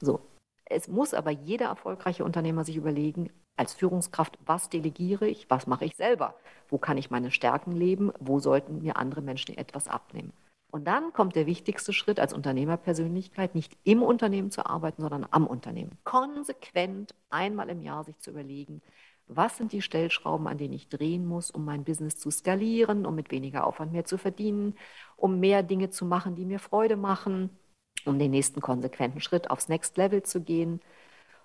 So. 0.00 0.20
Es 0.64 0.86
muss 0.86 1.14
aber 1.14 1.30
jeder 1.32 1.66
erfolgreiche 1.66 2.24
Unternehmer 2.24 2.64
sich 2.64 2.76
überlegen, 2.76 3.30
als 3.56 3.74
Führungskraft, 3.74 4.38
was 4.46 4.68
delegiere 4.68 5.26
ich, 5.26 5.50
was 5.50 5.66
mache 5.66 5.84
ich 5.84 5.96
selber, 5.96 6.34
wo 6.68 6.78
kann 6.78 6.96
ich 6.96 7.10
meine 7.10 7.30
Stärken 7.30 7.72
leben, 7.72 8.12
wo 8.20 8.38
sollten 8.38 8.80
mir 8.80 8.96
andere 8.96 9.20
Menschen 9.20 9.58
etwas 9.58 9.88
abnehmen. 9.88 10.32
Und 10.70 10.84
dann 10.84 11.12
kommt 11.12 11.34
der 11.34 11.46
wichtigste 11.46 11.92
Schritt 11.92 12.20
als 12.20 12.32
Unternehmerpersönlichkeit, 12.32 13.54
nicht 13.54 13.76
im 13.84 14.02
Unternehmen 14.02 14.50
zu 14.50 14.66
arbeiten, 14.66 15.02
sondern 15.02 15.26
am 15.30 15.46
Unternehmen. 15.46 15.98
Konsequent 16.04 17.14
einmal 17.28 17.68
im 17.68 17.82
Jahr 17.82 18.04
sich 18.04 18.18
zu 18.18 18.30
überlegen, 18.30 18.80
was 19.26 19.56
sind 19.56 19.72
die 19.72 19.82
Stellschrauben, 19.82 20.46
an 20.48 20.58
denen 20.58 20.74
ich 20.74 20.88
drehen 20.88 21.26
muss, 21.26 21.50
um 21.50 21.64
mein 21.64 21.84
Business 21.84 22.16
zu 22.16 22.30
skalieren, 22.30 23.06
um 23.06 23.14
mit 23.14 23.30
weniger 23.30 23.66
Aufwand 23.66 23.92
mehr 23.92 24.04
zu 24.04 24.18
verdienen, 24.18 24.74
um 25.16 25.38
mehr 25.38 25.62
Dinge 25.62 25.90
zu 25.90 26.04
machen, 26.04 26.34
die 26.34 26.44
mir 26.44 26.58
Freude 26.58 26.96
machen, 26.96 27.50
um 28.04 28.18
den 28.18 28.30
nächsten 28.32 28.60
konsequenten 28.60 29.20
Schritt 29.20 29.50
aufs 29.50 29.68
Next 29.68 29.96
Level 29.96 30.22
zu 30.22 30.40
gehen. 30.40 30.80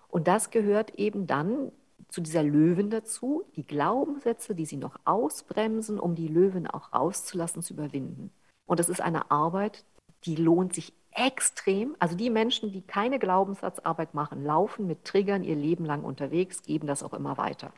Und 0.08 0.28
das 0.28 0.50
gehört 0.50 0.96
eben 0.96 1.28
dann 1.28 1.72
zu 2.10 2.22
dieser 2.22 2.44
Löwen 2.44 2.90
dazu, 2.90 3.44
die 3.56 3.66
Glaubenssätze, 3.66 4.56
die 4.56 4.66
sie 4.66 4.78
noch 4.78 4.98
ausbremsen, 5.06 6.00
um 6.00 6.16
die 6.16 6.28
Löwen 6.28 6.68
auch 6.68 6.94
rauszulassen, 6.94 7.62
zu 7.62 7.74
überwinden. 7.74 8.32
Und 8.66 8.80
das 8.80 8.90
ist 8.90 9.02
eine 9.02 9.32
Arbeit, 9.32 9.84
die 10.26 10.36
lohnt 10.36 10.74
sich 10.74 10.94
extrem. 11.12 11.96
Also 12.00 12.16
die 12.16 12.30
Menschen, 12.30 12.72
die 12.72 12.82
keine 12.82 13.20
Glaubenssatzarbeit 13.20 14.14
machen, 14.14 14.44
laufen 14.44 14.88
mit 14.88 15.06
Triggern 15.06 15.44
ihr 15.44 15.56
Leben 15.56 15.86
lang 15.86 16.04
unterwegs, 16.04 16.64
geben 16.64 16.88
das 16.88 17.04
auch 17.04 17.14
immer 17.14 17.38
weiter. 17.38 17.72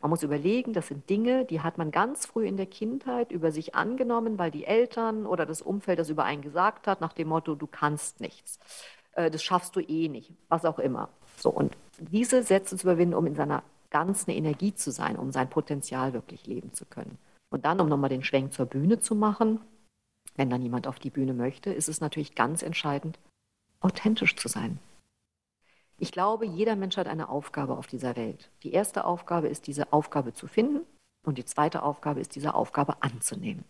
Man 0.00 0.10
muss 0.10 0.24
überlegen, 0.24 0.72
das 0.72 0.88
sind 0.88 1.08
Dinge, 1.08 1.44
die 1.44 1.60
hat 1.60 1.78
man 1.78 1.92
ganz 1.92 2.26
früh 2.26 2.44
in 2.44 2.56
der 2.56 2.66
Kindheit 2.66 3.30
über 3.30 3.52
sich 3.52 3.76
angenommen, 3.76 4.36
weil 4.36 4.50
die 4.50 4.64
Eltern 4.64 5.26
oder 5.26 5.46
das 5.46 5.62
Umfeld 5.62 6.00
das 6.00 6.10
über 6.10 6.24
einen 6.24 6.42
gesagt 6.42 6.88
hat, 6.88 7.00
nach 7.00 7.12
dem 7.12 7.28
Motto, 7.28 7.54
du 7.54 7.68
kannst 7.68 8.20
nichts, 8.20 8.58
äh, 9.12 9.30
das 9.30 9.44
schaffst 9.44 9.76
du 9.76 9.80
eh 9.80 10.08
nicht, 10.08 10.32
was 10.48 10.64
auch 10.64 10.80
immer. 10.80 11.08
So, 11.36 11.50
und 11.50 11.76
diese 11.98 12.42
Sätze 12.42 12.76
zu 12.76 12.84
überwinden, 12.84 13.14
um 13.14 13.26
in 13.26 13.36
seiner 13.36 13.62
ganzen 13.90 14.32
Energie 14.32 14.74
zu 14.74 14.90
sein, 14.90 15.14
um 15.14 15.30
sein 15.30 15.48
Potenzial 15.48 16.14
wirklich 16.14 16.48
leben 16.48 16.72
zu 16.72 16.84
können. 16.84 17.16
Und 17.50 17.64
dann, 17.64 17.80
um 17.80 17.88
nochmal 17.88 18.10
den 18.10 18.24
Schwenk 18.24 18.52
zur 18.52 18.66
Bühne 18.66 18.98
zu 18.98 19.14
machen, 19.14 19.60
wenn 20.34 20.50
dann 20.50 20.62
jemand 20.62 20.86
auf 20.86 20.98
die 20.98 21.10
Bühne 21.10 21.34
möchte, 21.34 21.72
ist 21.72 21.88
es 21.88 22.00
natürlich 22.00 22.34
ganz 22.34 22.62
entscheidend, 22.62 23.18
authentisch 23.80 24.36
zu 24.36 24.48
sein. 24.48 24.78
Ich 25.98 26.10
glaube, 26.10 26.46
jeder 26.46 26.74
Mensch 26.74 26.96
hat 26.96 27.06
eine 27.06 27.28
Aufgabe 27.28 27.76
auf 27.76 27.86
dieser 27.86 28.16
Welt. 28.16 28.50
Die 28.62 28.72
erste 28.72 29.04
Aufgabe 29.04 29.48
ist, 29.48 29.66
diese 29.66 29.92
Aufgabe 29.92 30.32
zu 30.32 30.48
finden 30.48 30.80
und 31.24 31.38
die 31.38 31.44
zweite 31.44 31.82
Aufgabe 31.82 32.20
ist, 32.20 32.34
diese 32.34 32.54
Aufgabe 32.54 33.02
anzunehmen. 33.02 33.64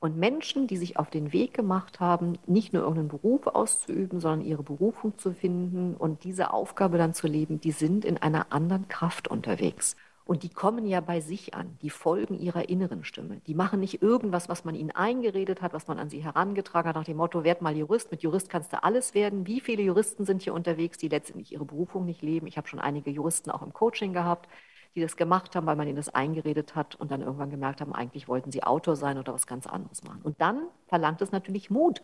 Und 0.00 0.16
Menschen, 0.16 0.68
die 0.68 0.76
sich 0.76 0.96
auf 0.96 1.10
den 1.10 1.32
Weg 1.32 1.54
gemacht 1.54 1.98
haben, 1.98 2.38
nicht 2.46 2.72
nur 2.72 2.82
irgendeinen 2.82 3.08
Beruf 3.08 3.48
auszuüben, 3.48 4.20
sondern 4.20 4.46
ihre 4.46 4.62
Berufung 4.62 5.18
zu 5.18 5.32
finden 5.32 5.94
und 5.94 6.22
diese 6.22 6.52
Aufgabe 6.52 6.98
dann 6.98 7.14
zu 7.14 7.26
leben, 7.26 7.60
die 7.60 7.72
sind 7.72 8.04
in 8.04 8.16
einer 8.16 8.52
anderen 8.52 8.86
Kraft 8.88 9.28
unterwegs. 9.28 9.96
Und 10.28 10.42
die 10.42 10.50
kommen 10.50 10.84
ja 10.84 11.00
bei 11.00 11.20
sich 11.20 11.54
an, 11.54 11.78
die 11.80 11.88
folgen 11.88 12.38
ihrer 12.38 12.68
inneren 12.68 13.02
Stimme. 13.02 13.40
Die 13.46 13.54
machen 13.54 13.80
nicht 13.80 14.02
irgendwas, 14.02 14.46
was 14.50 14.62
man 14.62 14.74
ihnen 14.74 14.90
eingeredet 14.90 15.62
hat, 15.62 15.72
was 15.72 15.88
man 15.88 15.98
an 15.98 16.10
sie 16.10 16.22
herangetragen 16.22 16.90
hat, 16.90 16.96
nach 16.96 17.04
dem 17.04 17.16
Motto, 17.16 17.44
werd 17.44 17.62
mal 17.62 17.74
Jurist, 17.74 18.10
mit 18.10 18.22
Jurist 18.22 18.50
kannst 18.50 18.74
du 18.74 18.84
alles 18.84 19.14
werden. 19.14 19.46
Wie 19.46 19.58
viele 19.58 19.82
Juristen 19.82 20.26
sind 20.26 20.42
hier 20.42 20.52
unterwegs, 20.52 20.98
die 20.98 21.08
letztendlich 21.08 21.52
ihre 21.52 21.64
Berufung 21.64 22.04
nicht 22.04 22.20
leben? 22.20 22.46
Ich 22.46 22.58
habe 22.58 22.68
schon 22.68 22.78
einige 22.78 23.08
Juristen 23.08 23.50
auch 23.50 23.62
im 23.62 23.72
Coaching 23.72 24.12
gehabt, 24.12 24.50
die 24.94 25.00
das 25.00 25.16
gemacht 25.16 25.56
haben, 25.56 25.64
weil 25.64 25.76
man 25.76 25.88
ihnen 25.88 25.96
das 25.96 26.10
eingeredet 26.10 26.74
hat 26.74 26.94
und 26.96 27.10
dann 27.10 27.22
irgendwann 27.22 27.48
gemerkt 27.48 27.80
haben, 27.80 27.94
eigentlich 27.94 28.28
wollten 28.28 28.52
sie 28.52 28.62
Autor 28.62 28.96
sein 28.96 29.16
oder 29.16 29.32
was 29.32 29.46
ganz 29.46 29.66
anderes 29.66 30.04
machen. 30.04 30.20
Und 30.22 30.42
dann 30.42 30.66
verlangt 30.88 31.22
es 31.22 31.32
natürlich 31.32 31.70
Mut. 31.70 32.02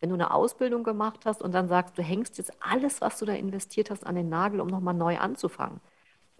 Wenn 0.00 0.08
du 0.08 0.16
eine 0.16 0.34
Ausbildung 0.34 0.82
gemacht 0.82 1.20
hast 1.24 1.40
und 1.40 1.54
dann 1.54 1.68
sagst, 1.68 1.96
du 1.96 2.02
hängst 2.02 2.36
jetzt 2.38 2.52
alles, 2.60 3.00
was 3.00 3.20
du 3.20 3.26
da 3.26 3.34
investiert 3.34 3.92
hast, 3.92 4.04
an 4.04 4.16
den 4.16 4.28
Nagel, 4.28 4.60
um 4.60 4.66
nochmal 4.66 4.94
neu 4.94 5.18
anzufangen 5.18 5.80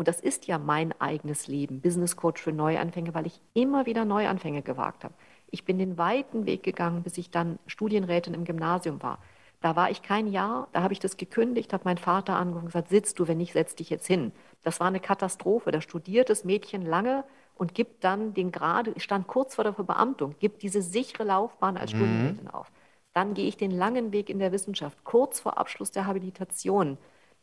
und 0.00 0.08
das 0.08 0.18
ist 0.18 0.46
ja 0.46 0.56
mein 0.56 0.98
eigenes 0.98 1.46
Leben, 1.46 1.82
Business 1.82 2.16
Coach 2.16 2.40
für 2.40 2.52
Neuanfänge, 2.52 3.12
weil 3.12 3.26
ich 3.26 3.38
immer 3.52 3.84
wieder 3.84 4.06
Neuanfänge 4.06 4.62
gewagt 4.62 5.04
habe. 5.04 5.12
Ich 5.50 5.66
bin 5.66 5.78
den 5.78 5.98
weiten 5.98 6.46
Weg 6.46 6.62
gegangen, 6.62 7.02
bis 7.02 7.18
ich 7.18 7.30
dann 7.30 7.58
Studienrätin 7.66 8.32
im 8.32 8.46
Gymnasium 8.46 9.02
war. 9.02 9.18
Da 9.60 9.76
war 9.76 9.90
ich 9.90 10.00
kein 10.00 10.26
Jahr, 10.26 10.68
da 10.72 10.80
habe 10.80 10.94
ich 10.94 11.00
das 11.00 11.18
gekündigt, 11.18 11.74
habe 11.74 11.84
meinen 11.84 11.98
Vater 11.98 12.36
angerufen 12.36 12.64
und 12.64 12.68
gesagt, 12.68 12.88
sitzt 12.88 13.18
du, 13.18 13.28
wenn 13.28 13.36
nicht, 13.36 13.52
setz 13.52 13.74
dich 13.74 13.90
jetzt 13.90 14.06
hin. 14.06 14.32
Das 14.62 14.80
war 14.80 14.86
eine 14.86 15.00
Katastrophe. 15.00 15.70
Da 15.70 15.82
studiert 15.82 16.30
das 16.30 16.44
Mädchen 16.44 16.80
lange 16.80 17.22
und 17.54 17.74
gibt 17.74 18.02
dann 18.02 18.32
den 18.32 18.52
gerade, 18.52 18.98
stand 18.98 19.26
kurz 19.26 19.56
vor 19.56 19.64
der 19.64 19.74
Verbeamtung, 19.74 20.34
gibt 20.38 20.62
diese 20.62 20.80
sichere 20.80 21.24
Laufbahn 21.24 21.76
als 21.76 21.92
mhm. 21.92 21.98
Studienrätin 21.98 22.48
auf. 22.48 22.72
Dann 23.12 23.34
gehe 23.34 23.46
ich 23.46 23.58
den 23.58 23.70
langen 23.70 24.12
Weg 24.12 24.30
in 24.30 24.38
der 24.38 24.50
Wissenschaft. 24.50 25.04
Kurz 25.04 25.40
vor 25.40 25.58
Abschluss 25.58 25.90
der 25.90 26.06
Habilitation 26.06 26.96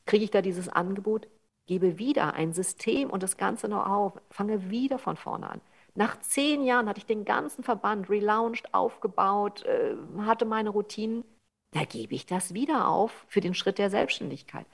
kriege 0.08 0.24
ich 0.24 0.32
da 0.32 0.42
dieses 0.42 0.70
Angebot, 0.70 1.28
gebe 1.68 2.00
wieder 2.00 2.34
ein 2.34 2.54
System 2.54 3.10
und 3.10 3.22
das 3.24 3.38
Ganze 3.38 3.68
noch 3.68 3.86
auf, 3.86 4.14
fange 4.32 4.70
wieder 4.70 4.98
von 4.98 5.18
vorne 5.18 5.50
an. 5.50 5.62
Nach 5.96 6.20
zehn 6.22 6.64
Jahren 6.64 6.88
hatte 6.88 7.00
ich 7.00 7.06
den 7.06 7.26
ganzen 7.26 7.64
Verband 7.64 8.10
relaunched, 8.10 8.74
aufgebaut, 8.74 9.64
äh, 9.66 9.96
hatte 10.20 10.46
meine 10.46 10.70
Routinen. 10.70 11.24
Da 11.72 11.84
gebe 11.84 12.16
ich 12.16 12.26
das 12.26 12.54
wieder 12.54 12.88
auf 12.88 13.26
für 13.28 13.42
den 13.42 13.54
Schritt 13.54 13.78
der 13.78 13.90
Selbstständigkeit. 13.90 14.66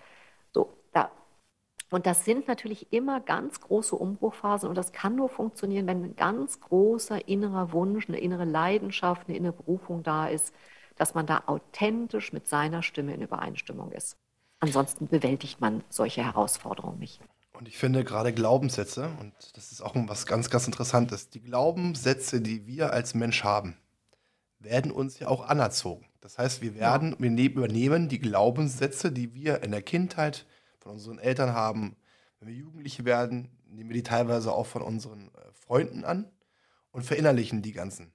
So, 0.54 0.74
da. 0.92 1.12
Und 1.90 2.06
das 2.06 2.26
sind 2.26 2.48
natürlich 2.48 2.92
immer 2.92 3.20
ganz 3.20 3.62
große 3.62 3.96
Umbruchphasen 3.96 4.68
und 4.68 4.76
das 4.76 4.92
kann 4.94 5.16
nur 5.16 5.30
funktionieren, 5.30 5.88
wenn 5.88 6.04
ein 6.04 6.16
ganz 6.16 6.60
großer 6.60 7.28
innerer 7.28 7.72
Wunsch, 7.72 8.10
eine 8.10 8.20
innere 8.20 8.46
Leidenschaft, 8.46 9.28
eine 9.28 9.38
innere 9.38 9.54
Berufung 9.54 10.04
da 10.04 10.28
ist, 10.28 10.54
dass 10.96 11.14
man 11.14 11.26
da 11.26 11.44
authentisch 11.48 12.34
mit 12.34 12.48
seiner 12.48 12.84
Stimme 12.84 13.14
in 13.14 13.22
Übereinstimmung 13.22 13.92
ist. 13.92 14.18
Ansonsten 14.64 15.10
bewältigt 15.10 15.60
man 15.60 15.84
solche 15.90 16.24
Herausforderungen 16.24 16.98
nicht. 16.98 17.20
Und 17.52 17.68
ich 17.68 17.78
finde 17.78 18.06
gerade 18.06 18.32
Glaubenssätze, 18.32 19.10
und 19.20 19.34
das 19.58 19.74
ist 19.74 19.82
auch 19.82 19.94
was 19.94 20.26
ganz, 20.26 20.50
ganz 20.50 20.68
Interessantes, 20.68 21.30
die 21.30 21.42
Glaubenssätze, 21.42 22.40
die 22.40 22.66
wir 22.66 22.94
als 22.94 23.14
Mensch 23.14 23.44
haben, 23.44 23.76
werden 24.60 24.92
uns 24.94 25.20
ja 25.20 25.28
auch 25.28 25.46
anerzogen. 25.50 26.06
Das 26.22 26.38
heißt, 26.38 26.62
wir 26.62 26.76
werden, 26.76 27.14
wir 27.20 27.30
ne-, 27.30 27.48
übernehmen 27.48 28.08
die 28.08 28.20
Glaubenssätze, 28.20 29.12
die 29.12 29.34
wir 29.34 29.64
in 29.64 29.72
der 29.72 29.82
Kindheit 29.82 30.46
von 30.80 30.94
unseren 30.94 31.20
Eltern 31.20 31.52
haben. 31.52 31.98
Wenn 32.40 32.48
wir 32.48 32.56
Jugendliche 32.56 33.04
werden, 33.04 33.50
nehmen 33.68 33.90
wir 33.90 33.96
die 33.96 34.04
teilweise 34.04 34.54
auch 34.54 34.66
von 34.66 34.82
unseren 34.82 35.28
äh, 35.28 35.52
Freunden 35.52 36.06
an 36.06 36.32
und 36.92 37.04
verinnerlichen 37.04 37.62
die 37.62 37.74
ganzen. 37.74 38.14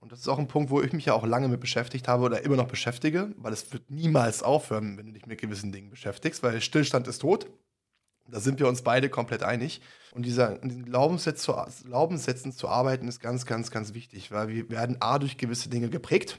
Und 0.00 0.12
das 0.12 0.20
ist 0.20 0.28
auch 0.28 0.38
ein 0.38 0.48
Punkt, 0.48 0.70
wo 0.70 0.80
ich 0.80 0.92
mich 0.92 1.06
ja 1.06 1.14
auch 1.14 1.26
lange 1.26 1.48
mit 1.48 1.60
beschäftigt 1.60 2.06
habe 2.06 2.24
oder 2.24 2.42
immer 2.42 2.56
noch 2.56 2.68
beschäftige, 2.68 3.34
weil 3.36 3.52
es 3.52 3.72
wird 3.72 3.90
niemals 3.90 4.42
aufhören, 4.42 4.96
wenn 4.96 5.06
du 5.06 5.12
dich 5.12 5.26
mit 5.26 5.40
gewissen 5.40 5.72
Dingen 5.72 5.90
beschäftigst, 5.90 6.42
weil 6.42 6.60
Stillstand 6.60 7.08
ist 7.08 7.18
tot. 7.18 7.50
Da 8.30 8.40
sind 8.40 8.60
wir 8.60 8.68
uns 8.68 8.82
beide 8.82 9.08
komplett 9.08 9.42
einig. 9.42 9.80
Und 10.12 10.24
dieser, 10.24 10.62
in 10.62 10.68
diesen 10.68 10.86
zu, 11.36 11.52
Glaubenssätzen 11.84 12.52
zu 12.52 12.68
arbeiten, 12.68 13.08
ist 13.08 13.20
ganz, 13.20 13.46
ganz, 13.46 13.70
ganz 13.70 13.94
wichtig, 13.94 14.30
weil 14.30 14.48
wir 14.48 14.70
werden 14.70 14.98
A 15.00 15.18
durch 15.18 15.36
gewisse 15.36 15.68
Dinge 15.68 15.88
geprägt. 15.88 16.38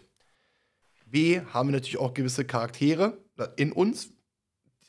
B 1.06 1.42
haben 1.42 1.70
wir 1.70 1.74
natürlich 1.74 1.98
auch 1.98 2.14
gewisse 2.14 2.46
Charaktere 2.46 3.18
in 3.58 3.72
uns, 3.72 4.12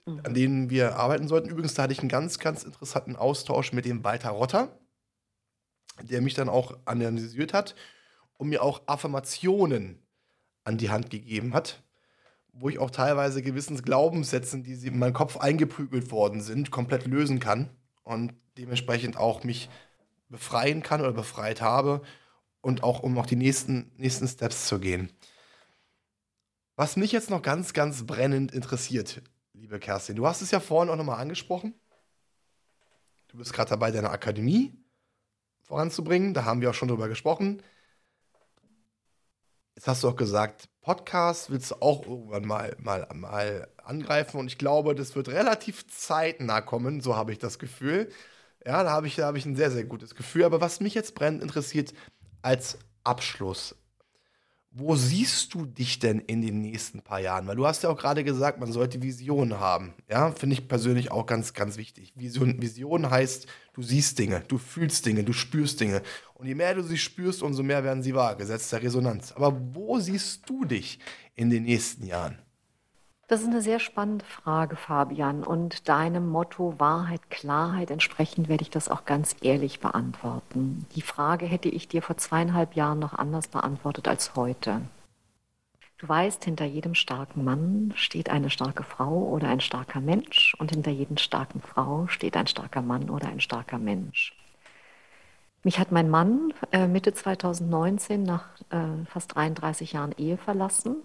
an 0.05 0.35
denen 0.35 0.71
wir 0.71 0.97
arbeiten 0.97 1.27
sollten. 1.27 1.49
Übrigens, 1.49 1.75
da 1.75 1.85
hatte 1.85 1.93
ich 1.93 2.01
einen 2.01 2.09
ganz, 2.09 2.39
ganz 2.39 2.63
interessanten 2.63 3.17
Austausch 3.17 3.73
mit 3.73 3.87
dem 3.87 4.05
Walter 4.05 4.31
Rotter, 4.31 4.79
der 6.03 6.21
mich 6.21 6.35
dann 6.35 6.49
auch 6.49 6.77
analysiert 6.85 7.55
hat 7.55 7.75
und 8.41 8.49
mir 8.49 8.63
auch 8.63 8.81
Affirmationen 8.87 9.99
an 10.65 10.79
die 10.79 10.89
Hand 10.89 11.11
gegeben 11.11 11.53
hat, 11.53 11.83
wo 12.55 12.71
ich 12.71 12.79
auch 12.79 12.91
teilweise 12.91 13.43
gewissen 13.43 13.77
die 14.63 14.87
in 14.87 14.99
meinen 14.99 15.13
Kopf 15.13 15.37
eingeprügelt 15.37 16.11
worden 16.11 16.41
sind, 16.41 16.71
komplett 16.71 17.07
lösen 17.07 17.39
kann 17.39 17.69
und 18.03 18.33
dementsprechend 18.57 19.19
auch 19.19 19.45
mich 19.45 19.69
befreien 20.31 20.83
kann 20.83 21.03
oder 21.03 21.13
befreit 21.13 21.61
habe 21.61 22.01
und 22.63 22.83
auch 22.83 23.01
um 23.01 23.13
noch 23.13 23.27
die 23.27 23.37
nächsten, 23.37 23.93
nächsten 23.99 24.27
Steps 24.27 24.67
zu 24.69 24.79
gehen. 24.79 25.13
Was 26.77 26.97
mich 26.97 27.13
jetzt 27.13 27.29
noch 27.29 27.43
ganz, 27.43 27.75
ganz 27.75 28.07
brennend 28.07 28.53
interessiert, 28.53 29.21
liebe 29.53 29.79
Kerstin, 29.79 30.17
du 30.17 30.27
hast 30.27 30.41
es 30.41 30.51
ja 30.51 30.61
vorhin 30.61 30.91
auch 30.91 30.97
nochmal 30.97 31.21
angesprochen. 31.21 31.75
Du 33.29 33.37
bist 33.37 33.53
gerade 33.53 33.69
dabei, 33.69 33.91
deine 33.91 34.09
Akademie 34.09 34.73
voranzubringen. 35.61 36.33
Da 36.33 36.47
haben 36.47 36.63
wir 36.63 36.71
auch 36.71 36.75
schon 36.75 36.89
drüber 36.89 37.09
gesprochen. 37.09 37.63
Jetzt 39.81 39.89
hast 39.89 40.05
du 40.05 40.11
auch 40.11 40.17
gesagt, 40.17 40.69
Podcast 40.83 41.51
willst 41.51 41.71
du 41.71 41.77
auch 41.77 42.05
irgendwann 42.07 42.45
mal, 42.45 42.77
mal, 42.81 43.09
mal 43.15 43.67
angreifen 43.83 44.39
und 44.39 44.49
ich 44.49 44.59
glaube, 44.59 44.95
das 44.95 45.17
wird 45.17 45.31
relativ 45.31 45.87
zeitnah 45.89 46.61
kommen, 46.61 47.01
so 47.01 47.17
habe 47.17 47.33
ich 47.33 47.39
das 47.39 47.59
Gefühl. 47.59 48.11
Ja, 48.63 48.85
da 48.85 48.91
habe 48.91 49.07
ich, 49.07 49.19
hab 49.19 49.37
ich 49.37 49.47
ein 49.47 49.57
sehr, 49.57 49.71
sehr 49.71 49.85
gutes 49.85 50.15
Gefühl. 50.15 50.45
Aber 50.45 50.61
was 50.61 50.81
mich 50.81 50.93
jetzt 50.93 51.15
brennend 51.15 51.43
interessiert, 51.43 51.95
als 52.43 52.77
Abschluss, 53.05 53.75
Wo 54.73 54.95
siehst 54.95 55.53
du 55.53 55.67
dich 55.67 55.99
denn 55.99 56.21
in 56.21 56.43
den 56.43 56.61
nächsten 56.61 57.03
paar 57.03 57.19
Jahren? 57.19 57.49
Weil 57.49 57.57
du 57.57 57.67
hast 57.67 57.83
ja 57.83 57.91
auch 57.91 57.99
gerade 57.99 58.23
gesagt, 58.23 58.61
man 58.61 58.71
sollte 58.71 59.03
Visionen 59.03 59.59
haben. 59.59 59.95
Ja, 60.09 60.31
finde 60.31 60.55
ich 60.55 60.69
persönlich 60.69 61.11
auch 61.11 61.27
ganz, 61.27 61.55
ganz 61.55 61.77
wichtig. 61.77 62.13
Vision, 62.15 62.63
Vision 62.63 63.11
heißt, 63.11 63.49
du 63.73 63.83
siehst 63.83 64.21
Dinge, 64.21 64.45
du 64.47 64.59
fühlst 64.59 65.05
Dinge, 65.07 65.25
du 65.25 65.33
spürst 65.33 65.81
Dinge. 65.81 66.03
Und 66.35 66.47
je 66.47 66.55
mehr 66.55 66.77
du 66.77 66.85
sie 66.85 66.99
spürst, 66.99 67.43
umso 67.43 67.65
mehr 67.65 67.83
werden 67.83 68.05
sie 68.05 68.15
wahr. 68.15 68.37
Gesetz 68.37 68.71
der 68.71 68.83
Resonanz. 68.83 69.33
Aber 69.33 69.61
wo 69.75 69.99
siehst 69.99 70.49
du 70.49 70.65
dich 70.65 71.01
in 71.35 71.51
den 71.51 71.65
nächsten 71.65 72.07
Jahren? 72.07 72.39
Das 73.31 73.43
ist 73.43 73.47
eine 73.47 73.63
sehr 73.63 73.79
spannende 73.79 74.25
Frage, 74.25 74.75
Fabian. 74.75 75.45
Und 75.45 75.89
deinem 75.89 76.29
Motto 76.29 76.75
Wahrheit, 76.81 77.31
Klarheit 77.31 77.93
entsprechend 77.93 78.49
werde 78.49 78.63
ich 78.63 78.71
das 78.71 78.89
auch 78.89 79.05
ganz 79.05 79.37
ehrlich 79.41 79.79
beantworten. 79.79 80.85
Die 80.97 81.01
Frage 81.01 81.47
hätte 81.47 81.69
ich 81.69 81.87
dir 81.87 82.03
vor 82.03 82.17
zweieinhalb 82.17 82.75
Jahren 82.75 82.99
noch 82.99 83.15
anders 83.15 83.47
beantwortet 83.47 84.09
als 84.09 84.35
heute. 84.35 84.81
Du 85.99 86.09
weißt, 86.09 86.45
hinter 86.45 86.65
jedem 86.65 86.97
starken 86.97 87.45
Mann 87.45 87.93
steht 87.95 88.31
eine 88.31 88.51
starke 88.51 88.83
Frau 88.83 89.29
oder 89.29 89.47
ein 89.47 89.61
starker 89.61 90.01
Mensch 90.01 90.57
und 90.59 90.73
hinter 90.73 90.91
jedem 90.91 91.17
starken 91.17 91.61
Frau 91.61 92.09
steht 92.09 92.37
ein 92.37 92.49
starker 92.49 92.83
Mann 92.83 93.11
oder 93.11 93.29
ein 93.29 93.39
starker 93.39 93.79
Mensch. 93.79 94.37
Mich 95.63 95.79
hat 95.79 95.93
mein 95.93 96.11
Mann 96.11 96.53
äh, 96.73 96.89
Mitte 96.89 97.15
2019 97.15 98.25
nach 98.25 98.47
äh, 98.71 99.05
fast 99.07 99.37
33 99.37 99.93
Jahren 99.93 100.17
Ehe 100.19 100.37
verlassen 100.37 100.97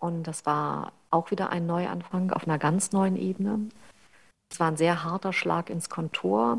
und 0.00 0.24
das 0.24 0.46
war 0.46 0.92
auch 1.10 1.30
wieder 1.30 1.50
ein 1.50 1.66
Neuanfang 1.66 2.32
auf 2.32 2.46
einer 2.46 2.58
ganz 2.58 2.92
neuen 2.92 3.16
Ebene. 3.16 3.68
Es 4.50 4.58
war 4.58 4.68
ein 4.68 4.76
sehr 4.76 5.04
harter 5.04 5.32
Schlag 5.32 5.70
ins 5.70 5.88
Kontor. 5.88 6.58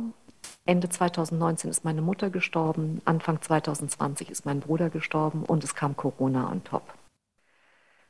Ende 0.66 0.90
2019 0.90 1.70
ist 1.70 1.84
meine 1.84 2.02
Mutter 2.02 2.30
gestorben, 2.30 3.02
Anfang 3.06 3.42
2020 3.42 4.30
ist 4.30 4.46
mein 4.46 4.60
Bruder 4.60 4.90
gestorben 4.90 5.44
und 5.44 5.64
es 5.64 5.76
kam 5.76 5.96
Corona 5.96 6.50
on 6.50 6.64
top. 6.64 6.84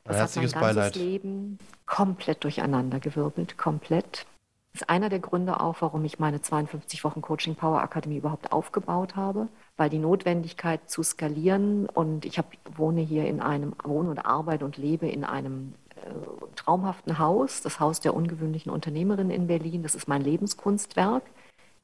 Das 0.04 0.20
hat 0.20 0.36
mein 0.36 0.44
ganzes 0.44 0.60
Beileid. 0.60 0.96
Leben 0.96 1.58
komplett 1.86 2.44
durcheinandergewirbelt, 2.44 3.56
komplett. 3.58 4.26
Das 4.72 4.82
ist 4.82 4.88
einer 4.88 5.08
der 5.08 5.20
Gründe 5.20 5.60
auch, 5.60 5.76
warum 5.80 6.04
ich 6.04 6.18
meine 6.18 6.40
52 6.40 7.04
Wochen 7.04 7.20
Coaching 7.20 7.54
Power 7.54 7.82
Akademie 7.82 8.16
überhaupt 8.16 8.52
aufgebaut 8.52 9.16
habe 9.16 9.48
weil 9.76 9.90
die 9.90 9.98
Notwendigkeit 9.98 10.90
zu 10.90 11.02
skalieren 11.02 11.86
und 11.86 12.24
ich 12.24 12.38
hab, 12.38 12.52
wohne 12.76 13.00
hier 13.00 13.26
in 13.26 13.40
einem, 13.40 13.74
wohne 13.84 14.10
und 14.10 14.18
arbeite 14.18 14.64
und 14.64 14.76
lebe 14.76 15.08
in 15.08 15.24
einem 15.24 15.74
äh, 15.96 16.56
traumhaften 16.56 17.18
Haus, 17.18 17.62
das 17.62 17.80
Haus 17.80 18.00
der 18.00 18.14
ungewöhnlichen 18.14 18.70
Unternehmerin 18.70 19.30
in 19.30 19.46
Berlin. 19.46 19.82
Das 19.82 19.94
ist 19.94 20.08
mein 20.08 20.22
Lebenskunstwerk. 20.22 21.22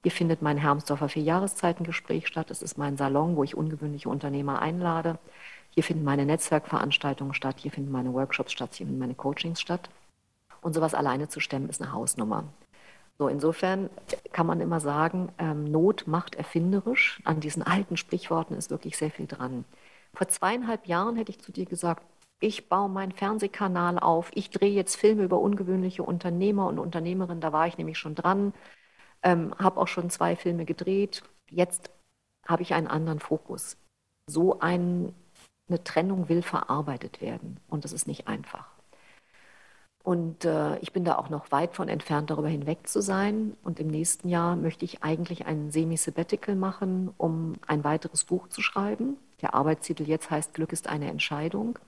Hier 0.02 0.12
findet 0.12 0.42
mein 0.42 0.58
Hermsdorfer 0.58 1.08
Vierjahreszeitengespräch 1.08 2.28
statt. 2.28 2.50
Das 2.50 2.62
ist 2.62 2.78
mein 2.78 2.96
Salon, 2.96 3.36
wo 3.36 3.42
ich 3.42 3.56
ungewöhnliche 3.56 4.08
Unternehmer 4.08 4.60
einlade. 4.60 5.18
Hier 5.70 5.82
finden 5.82 6.04
meine 6.04 6.24
Netzwerkveranstaltungen 6.24 7.34
statt, 7.34 7.56
hier 7.58 7.70
finden 7.70 7.92
meine 7.92 8.12
Workshops 8.12 8.52
statt, 8.52 8.74
hier 8.74 8.86
finden 8.86 9.00
meine 9.00 9.14
Coachings 9.14 9.60
statt. 9.60 9.90
Und 10.60 10.74
sowas 10.74 10.94
alleine 10.94 11.28
zu 11.28 11.40
stemmen, 11.40 11.68
ist 11.68 11.80
eine 11.80 11.92
Hausnummer. 11.92 12.44
So, 13.18 13.28
insofern 13.28 13.90
kann 14.32 14.46
man 14.46 14.60
immer 14.60 14.78
sagen, 14.80 15.32
ähm, 15.38 15.64
Not 15.64 16.06
macht 16.06 16.36
erfinderisch. 16.36 17.20
An 17.24 17.40
diesen 17.40 17.62
alten 17.64 17.96
Sprichworten 17.96 18.54
ist 18.56 18.70
wirklich 18.70 18.96
sehr 18.96 19.10
viel 19.10 19.26
dran. 19.26 19.64
Vor 20.14 20.28
zweieinhalb 20.28 20.86
Jahren 20.86 21.16
hätte 21.16 21.30
ich 21.30 21.40
zu 21.40 21.50
dir 21.52 21.66
gesagt, 21.66 22.04
ich 22.40 22.68
baue 22.68 22.88
meinen 22.88 23.12
Fernsehkanal 23.12 23.98
auf, 23.98 24.30
ich 24.34 24.50
drehe 24.50 24.72
jetzt 24.72 24.94
Filme 24.96 25.24
über 25.24 25.40
ungewöhnliche 25.40 26.04
Unternehmer 26.04 26.68
und 26.68 26.78
Unternehmerinnen, 26.78 27.40
da 27.40 27.52
war 27.52 27.66
ich 27.66 27.78
nämlich 27.78 27.98
schon 27.98 28.14
dran, 28.14 28.54
ähm, 29.22 29.54
habe 29.58 29.80
auch 29.80 29.88
schon 29.88 30.10
zwei 30.10 30.36
Filme 30.36 30.64
gedreht. 30.64 31.24
Jetzt 31.50 31.90
habe 32.46 32.62
ich 32.62 32.74
einen 32.74 32.86
anderen 32.86 33.20
Fokus. 33.20 33.76
So 34.30 34.60
ein, 34.60 35.14
eine 35.68 35.82
Trennung 35.84 36.28
will 36.28 36.42
verarbeitet 36.42 37.20
werden 37.20 37.58
und 37.68 37.84
das 37.84 37.92
ist 37.92 38.06
nicht 38.06 38.28
einfach. 38.28 38.77
Und 40.08 40.46
äh, 40.46 40.78
ich 40.78 40.94
bin 40.94 41.04
da 41.04 41.16
auch 41.16 41.28
noch 41.28 41.52
weit 41.52 41.74
von 41.74 41.90
entfernt, 41.90 42.30
darüber 42.30 42.48
hinweg 42.48 42.88
zu 42.88 43.02
sein. 43.02 43.54
Und 43.62 43.78
im 43.78 43.88
nächsten 43.88 44.30
Jahr 44.30 44.56
möchte 44.56 44.86
ich 44.86 45.02
eigentlich 45.02 45.44
ein 45.44 45.70
Semi-Sabbatical 45.70 46.54
machen, 46.54 47.12
um 47.18 47.56
ein 47.66 47.84
weiteres 47.84 48.24
Buch 48.24 48.48
zu 48.48 48.62
schreiben. 48.62 49.18
Der 49.42 49.52
Arbeitstitel 49.52 50.04
jetzt 50.04 50.30
heißt 50.30 50.54
Glück 50.54 50.72
ist 50.72 50.88
eine 50.88 51.10
Entscheidung, 51.10 51.78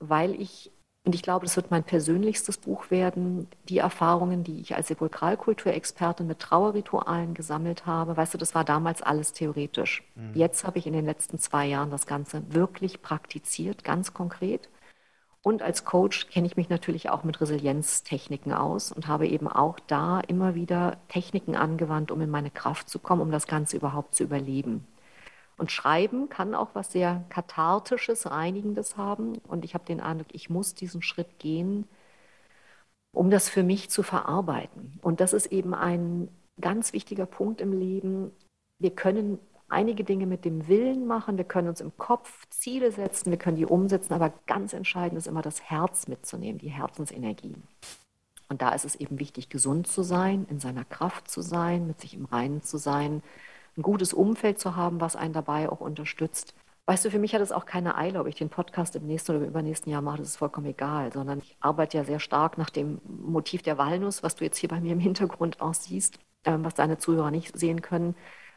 weil 0.00 0.34
ich, 0.34 0.72
und 1.06 1.14
ich 1.14 1.22
glaube, 1.22 1.46
das 1.46 1.54
wird 1.54 1.70
mein 1.70 1.84
persönlichstes 1.84 2.56
Buch 2.56 2.90
werden, 2.90 3.46
die 3.68 3.78
Erfahrungen, 3.78 4.42
die 4.42 4.60
ich 4.60 4.74
als 4.74 4.88
Sepulkralkulturexpertin 4.88 6.26
mit 6.26 6.40
Trauerritualen 6.40 7.34
gesammelt 7.34 7.86
habe. 7.86 8.16
Weißt 8.16 8.34
du, 8.34 8.38
das 8.38 8.56
war 8.56 8.64
damals 8.64 9.00
alles 9.00 9.32
theoretisch. 9.32 10.02
Mhm. 10.16 10.32
Jetzt 10.34 10.64
habe 10.64 10.80
ich 10.80 10.88
in 10.88 10.92
den 10.92 11.06
letzten 11.06 11.38
zwei 11.38 11.66
Jahren 11.66 11.92
das 11.92 12.06
Ganze 12.08 12.42
wirklich 12.52 13.00
praktiziert, 13.00 13.84
ganz 13.84 14.12
konkret. 14.12 14.68
Und 15.42 15.60
als 15.62 15.84
Coach 15.84 16.28
kenne 16.28 16.46
ich 16.46 16.56
mich 16.56 16.68
natürlich 16.68 17.10
auch 17.10 17.24
mit 17.24 17.40
Resilienztechniken 17.40 18.52
aus 18.52 18.92
und 18.92 19.08
habe 19.08 19.26
eben 19.26 19.48
auch 19.48 19.80
da 19.80 20.20
immer 20.20 20.54
wieder 20.54 20.98
Techniken 21.08 21.56
angewandt, 21.56 22.12
um 22.12 22.20
in 22.20 22.30
meine 22.30 22.50
Kraft 22.50 22.88
zu 22.88 23.00
kommen, 23.00 23.22
um 23.22 23.32
das 23.32 23.48
Ganze 23.48 23.76
überhaupt 23.76 24.14
zu 24.14 24.22
überleben. 24.22 24.86
Und 25.56 25.72
Schreiben 25.72 26.28
kann 26.28 26.54
auch 26.54 26.70
was 26.74 26.92
sehr 26.92 27.24
Kathartisches, 27.28 28.30
Reinigendes 28.30 28.96
haben. 28.96 29.38
Und 29.48 29.64
ich 29.64 29.74
habe 29.74 29.84
den 29.84 30.00
Eindruck, 30.00 30.28
ich 30.32 30.48
muss 30.48 30.74
diesen 30.74 31.02
Schritt 31.02 31.38
gehen, 31.40 31.88
um 33.12 33.30
das 33.30 33.48
für 33.48 33.62
mich 33.62 33.90
zu 33.90 34.02
verarbeiten. 34.02 34.98
Und 35.02 35.20
das 35.20 35.32
ist 35.32 35.46
eben 35.46 35.74
ein 35.74 36.28
ganz 36.60 36.92
wichtiger 36.92 37.26
Punkt 37.26 37.60
im 37.60 37.72
Leben. 37.72 38.30
Wir 38.78 38.94
können 38.94 39.38
einige 39.72 40.04
Dinge 40.04 40.26
mit 40.26 40.44
dem 40.44 40.68
Willen 40.68 41.06
machen. 41.06 41.38
Wir 41.38 41.44
können 41.44 41.68
uns 41.68 41.80
im 41.80 41.96
Kopf 41.96 42.46
Ziele 42.50 42.92
setzen, 42.92 43.30
wir 43.30 43.38
können 43.38 43.56
die 43.56 43.66
umsetzen, 43.66 44.12
aber 44.12 44.32
ganz 44.46 44.72
entscheidend 44.72 45.18
ist 45.18 45.26
immer 45.26 45.42
das 45.42 45.62
Herz 45.62 46.06
mitzunehmen, 46.08 46.58
die 46.58 46.68
Herzensenergie. 46.68 47.56
Und 48.48 48.60
da 48.60 48.70
ist 48.74 48.84
es 48.84 48.94
eben 48.96 49.18
wichtig, 49.18 49.48
gesund 49.48 49.86
zu 49.86 50.02
sein, 50.02 50.46
in 50.50 50.60
seiner 50.60 50.84
Kraft 50.84 51.30
zu 51.30 51.40
sein, 51.40 51.86
mit 51.86 52.00
sich 52.00 52.14
im 52.14 52.26
Reinen 52.26 52.62
zu 52.62 52.76
sein, 52.76 53.22
ein 53.76 53.82
gutes 53.82 54.12
Umfeld 54.12 54.60
zu 54.60 54.76
haben, 54.76 55.00
was 55.00 55.16
einen 55.16 55.32
dabei 55.32 55.70
auch 55.70 55.80
unterstützt. 55.80 56.54
Weißt 56.84 57.04
du, 57.04 57.10
für 57.10 57.18
mich 57.18 57.34
hat 57.34 57.40
es 57.40 57.52
auch 57.52 57.64
keine 57.64 57.96
Eile, 57.96 58.20
ob 58.20 58.26
ich 58.26 58.34
den 58.34 58.50
Podcast 58.50 58.94
im 58.96 59.06
nächsten 59.06 59.32
oder 59.32 59.44
im 59.44 59.48
übernächsten 59.48 59.90
Jahr 59.90 60.02
mache, 60.02 60.18
das 60.18 60.28
ist 60.28 60.36
vollkommen 60.36 60.66
egal, 60.66 61.12
sondern 61.12 61.38
ich 61.38 61.56
arbeite 61.60 61.96
ja 61.96 62.04
sehr 62.04 62.20
stark 62.20 62.58
nach 62.58 62.70
dem 62.70 63.00
Motiv 63.06 63.62
der 63.62 63.78
Walnuss, 63.78 64.22
was 64.22 64.34
du 64.34 64.44
jetzt 64.44 64.58
hier 64.58 64.68
bei 64.68 64.80
mir 64.80 64.92
im 64.92 65.00
Hintergrund 65.00 65.60
auch 65.62 65.74
siehst, 65.74 66.18
ähm, 66.44 66.64
was 66.64 66.74
deine 66.74 66.98
Zuhörer 66.98 67.30
nicht 67.30 67.56
sehen 67.56 67.80
können 67.80 68.14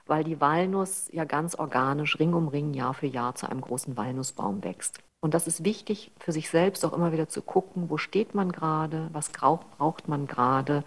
weil 0.07 0.23
die 0.23 0.39
Walnuss 0.39 1.09
ja 1.11 1.25
ganz 1.25 1.55
organisch 1.55 2.19
Ring 2.19 2.33
um 2.33 2.47
Ring 2.47 2.73
Jahr 2.73 2.93
für 2.93 3.07
Jahr 3.07 3.35
zu 3.35 3.49
einem 3.49 3.61
großen 3.61 3.97
Walnussbaum 3.97 4.63
wächst. 4.63 4.99
Und 5.21 5.33
das 5.33 5.47
ist 5.47 5.65
wichtig 5.65 6.11
für 6.19 6.31
sich 6.31 6.49
selbst 6.49 6.85
auch 6.85 6.93
immer 6.93 7.11
wieder 7.11 7.27
zu 7.27 7.41
gucken, 7.41 7.89
wo 7.89 7.97
steht 7.97 8.35
man 8.35 8.51
gerade, 8.51 9.09
was 9.11 9.29
braucht 9.29 10.07
man 10.07 10.27
gerade 10.27 10.83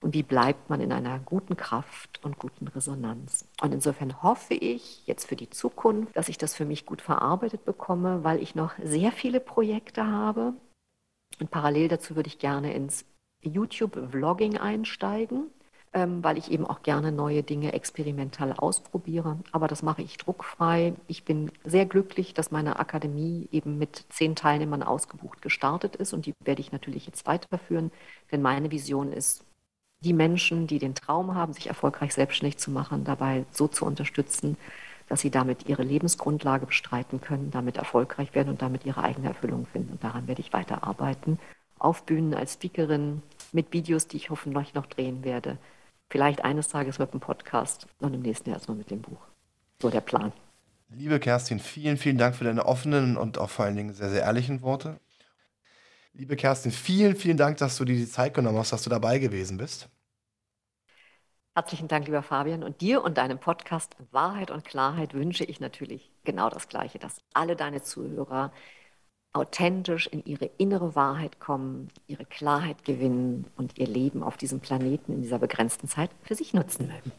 und 0.00 0.14
wie 0.14 0.22
bleibt 0.22 0.70
man 0.70 0.80
in 0.80 0.92
einer 0.92 1.18
guten 1.18 1.56
Kraft 1.56 2.20
und 2.22 2.38
guten 2.38 2.68
Resonanz. 2.68 3.46
Und 3.60 3.74
insofern 3.74 4.22
hoffe 4.22 4.54
ich 4.54 5.06
jetzt 5.06 5.26
für 5.26 5.36
die 5.36 5.50
Zukunft, 5.50 6.16
dass 6.16 6.28
ich 6.28 6.38
das 6.38 6.54
für 6.54 6.64
mich 6.64 6.86
gut 6.86 7.02
verarbeitet 7.02 7.64
bekomme, 7.64 8.24
weil 8.24 8.42
ich 8.42 8.54
noch 8.54 8.72
sehr 8.82 9.12
viele 9.12 9.40
Projekte 9.40 10.06
habe. 10.06 10.54
Und 11.40 11.50
parallel 11.50 11.88
dazu 11.88 12.16
würde 12.16 12.28
ich 12.28 12.38
gerne 12.38 12.72
ins 12.72 13.04
YouTube-Vlogging 13.42 14.56
einsteigen 14.56 15.50
weil 15.96 16.38
ich 16.38 16.50
eben 16.50 16.66
auch 16.66 16.82
gerne 16.82 17.12
neue 17.12 17.42
Dinge 17.42 17.72
experimentell 17.72 18.52
ausprobiere. 18.52 19.38
Aber 19.52 19.66
das 19.68 19.82
mache 19.82 20.02
ich 20.02 20.18
druckfrei. 20.18 20.94
Ich 21.06 21.24
bin 21.24 21.50
sehr 21.64 21.86
glücklich, 21.86 22.34
dass 22.34 22.50
meine 22.50 22.78
Akademie 22.78 23.48
eben 23.52 23.78
mit 23.78 24.04
zehn 24.10 24.36
Teilnehmern 24.36 24.82
ausgebucht 24.82 25.42
gestartet 25.42 25.96
ist 25.96 26.12
und 26.12 26.26
die 26.26 26.34
werde 26.44 26.60
ich 26.60 26.72
natürlich 26.72 27.06
jetzt 27.06 27.26
weiterführen, 27.26 27.90
denn 28.30 28.42
meine 28.42 28.70
Vision 28.70 29.12
ist, 29.12 29.44
die 30.00 30.12
Menschen, 30.12 30.66
die 30.66 30.78
den 30.78 30.94
Traum 30.94 31.34
haben, 31.34 31.52
sich 31.54 31.68
erfolgreich 31.68 32.12
selbstständig 32.14 32.58
zu 32.58 32.70
machen, 32.70 33.04
dabei 33.04 33.46
so 33.50 33.66
zu 33.68 33.86
unterstützen, 33.86 34.56
dass 35.08 35.20
sie 35.20 35.30
damit 35.30 35.68
ihre 35.68 35.82
Lebensgrundlage 35.82 36.66
bestreiten 36.66 37.20
können, 37.20 37.50
damit 37.50 37.76
erfolgreich 37.76 38.34
werden 38.34 38.50
und 38.50 38.62
damit 38.62 38.84
ihre 38.84 39.02
eigene 39.02 39.28
Erfüllung 39.28 39.66
finden. 39.66 39.92
Und 39.92 40.04
daran 40.04 40.26
werde 40.28 40.40
ich 40.40 40.52
weiterarbeiten. 40.52 41.38
Auf 41.78 42.04
Bühnen 42.04 42.34
als 42.34 42.54
Speakerin 42.54 43.22
mit 43.52 43.72
Videos, 43.72 44.06
die 44.08 44.16
ich 44.16 44.30
hoffentlich 44.30 44.74
noch 44.74 44.86
drehen 44.86 45.24
werde, 45.24 45.58
Vielleicht 46.08 46.44
eines 46.44 46.68
Tages 46.68 46.98
mit 46.98 47.12
dem 47.12 47.20
Podcast 47.20 47.86
und 47.98 48.14
im 48.14 48.22
nächsten 48.22 48.50
Jahr 48.50 48.58
erstmal 48.58 48.76
mit 48.76 48.90
dem 48.90 49.02
Buch. 49.02 49.20
So 49.82 49.90
der 49.90 50.00
Plan. 50.00 50.32
Liebe 50.88 51.18
Kerstin, 51.18 51.58
vielen, 51.58 51.96
vielen 51.96 52.16
Dank 52.16 52.36
für 52.36 52.44
deine 52.44 52.64
offenen 52.64 53.16
und 53.16 53.38
auch 53.38 53.50
vor 53.50 53.64
allen 53.64 53.76
Dingen 53.76 53.92
sehr, 53.92 54.10
sehr 54.10 54.22
ehrlichen 54.22 54.62
Worte. 54.62 55.00
Liebe 56.12 56.36
Kerstin, 56.36 56.70
vielen, 56.70 57.16
vielen 57.16 57.36
Dank, 57.36 57.58
dass 57.58 57.76
du 57.76 57.84
dir 57.84 57.96
die 57.96 58.08
Zeit 58.08 58.34
genommen 58.34 58.56
hast, 58.58 58.72
dass 58.72 58.82
du 58.82 58.90
dabei 58.90 59.18
gewesen 59.18 59.58
bist. 59.58 59.88
Herzlichen 61.54 61.88
Dank, 61.88 62.06
lieber 62.06 62.22
Fabian. 62.22 62.62
Und 62.62 62.80
dir 62.80 63.02
und 63.02 63.18
deinem 63.18 63.38
Podcast 63.38 63.96
Wahrheit 64.12 64.50
und 64.50 64.64
Klarheit 64.64 65.14
wünsche 65.14 65.44
ich 65.44 65.58
natürlich 65.58 66.10
genau 66.22 66.50
das 66.50 66.68
Gleiche, 66.68 66.98
dass 66.98 67.20
alle 67.32 67.56
deine 67.56 67.82
Zuhörer 67.82 68.52
authentisch 69.36 70.06
in 70.06 70.24
ihre 70.24 70.50
innere 70.58 70.94
Wahrheit 70.94 71.38
kommen, 71.40 71.88
ihre 72.06 72.24
Klarheit 72.24 72.84
gewinnen 72.84 73.46
und 73.56 73.78
ihr 73.78 73.86
Leben 73.86 74.22
auf 74.22 74.36
diesem 74.36 74.60
Planeten 74.60 75.12
in 75.12 75.22
dieser 75.22 75.38
begrenzten 75.38 75.88
Zeit 75.88 76.10
für 76.22 76.34
sich 76.34 76.54
nutzen 76.54 76.88
mögen. 76.88 77.12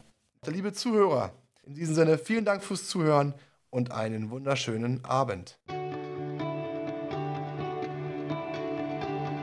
Liebe 0.46 0.72
Zuhörer, 0.72 1.32
in 1.64 1.74
diesem 1.74 1.94
Sinne 1.94 2.18
vielen 2.18 2.44
Dank 2.44 2.62
fürs 2.62 2.88
Zuhören 2.88 3.34
und 3.70 3.92
einen 3.92 4.30
wunderschönen 4.30 5.04
Abend. 5.04 5.58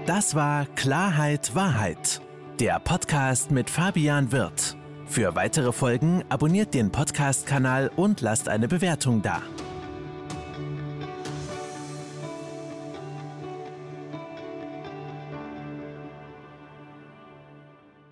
Das 0.05 0.35
war 0.35 0.65
Klarheit 0.75 1.55
Wahrheit, 1.55 2.21
der 2.59 2.79
Podcast 2.79 3.51
mit 3.51 3.69
Fabian 3.69 4.31
Wirth. 4.31 4.75
Für 5.07 5.35
weitere 5.35 5.71
Folgen 5.71 6.23
abonniert 6.29 6.73
den 6.73 6.91
Podcast-Kanal 6.91 7.91
und 7.95 8.21
lasst 8.21 8.49
eine 8.49 8.67
Bewertung 8.67 9.21
da. 9.21 9.41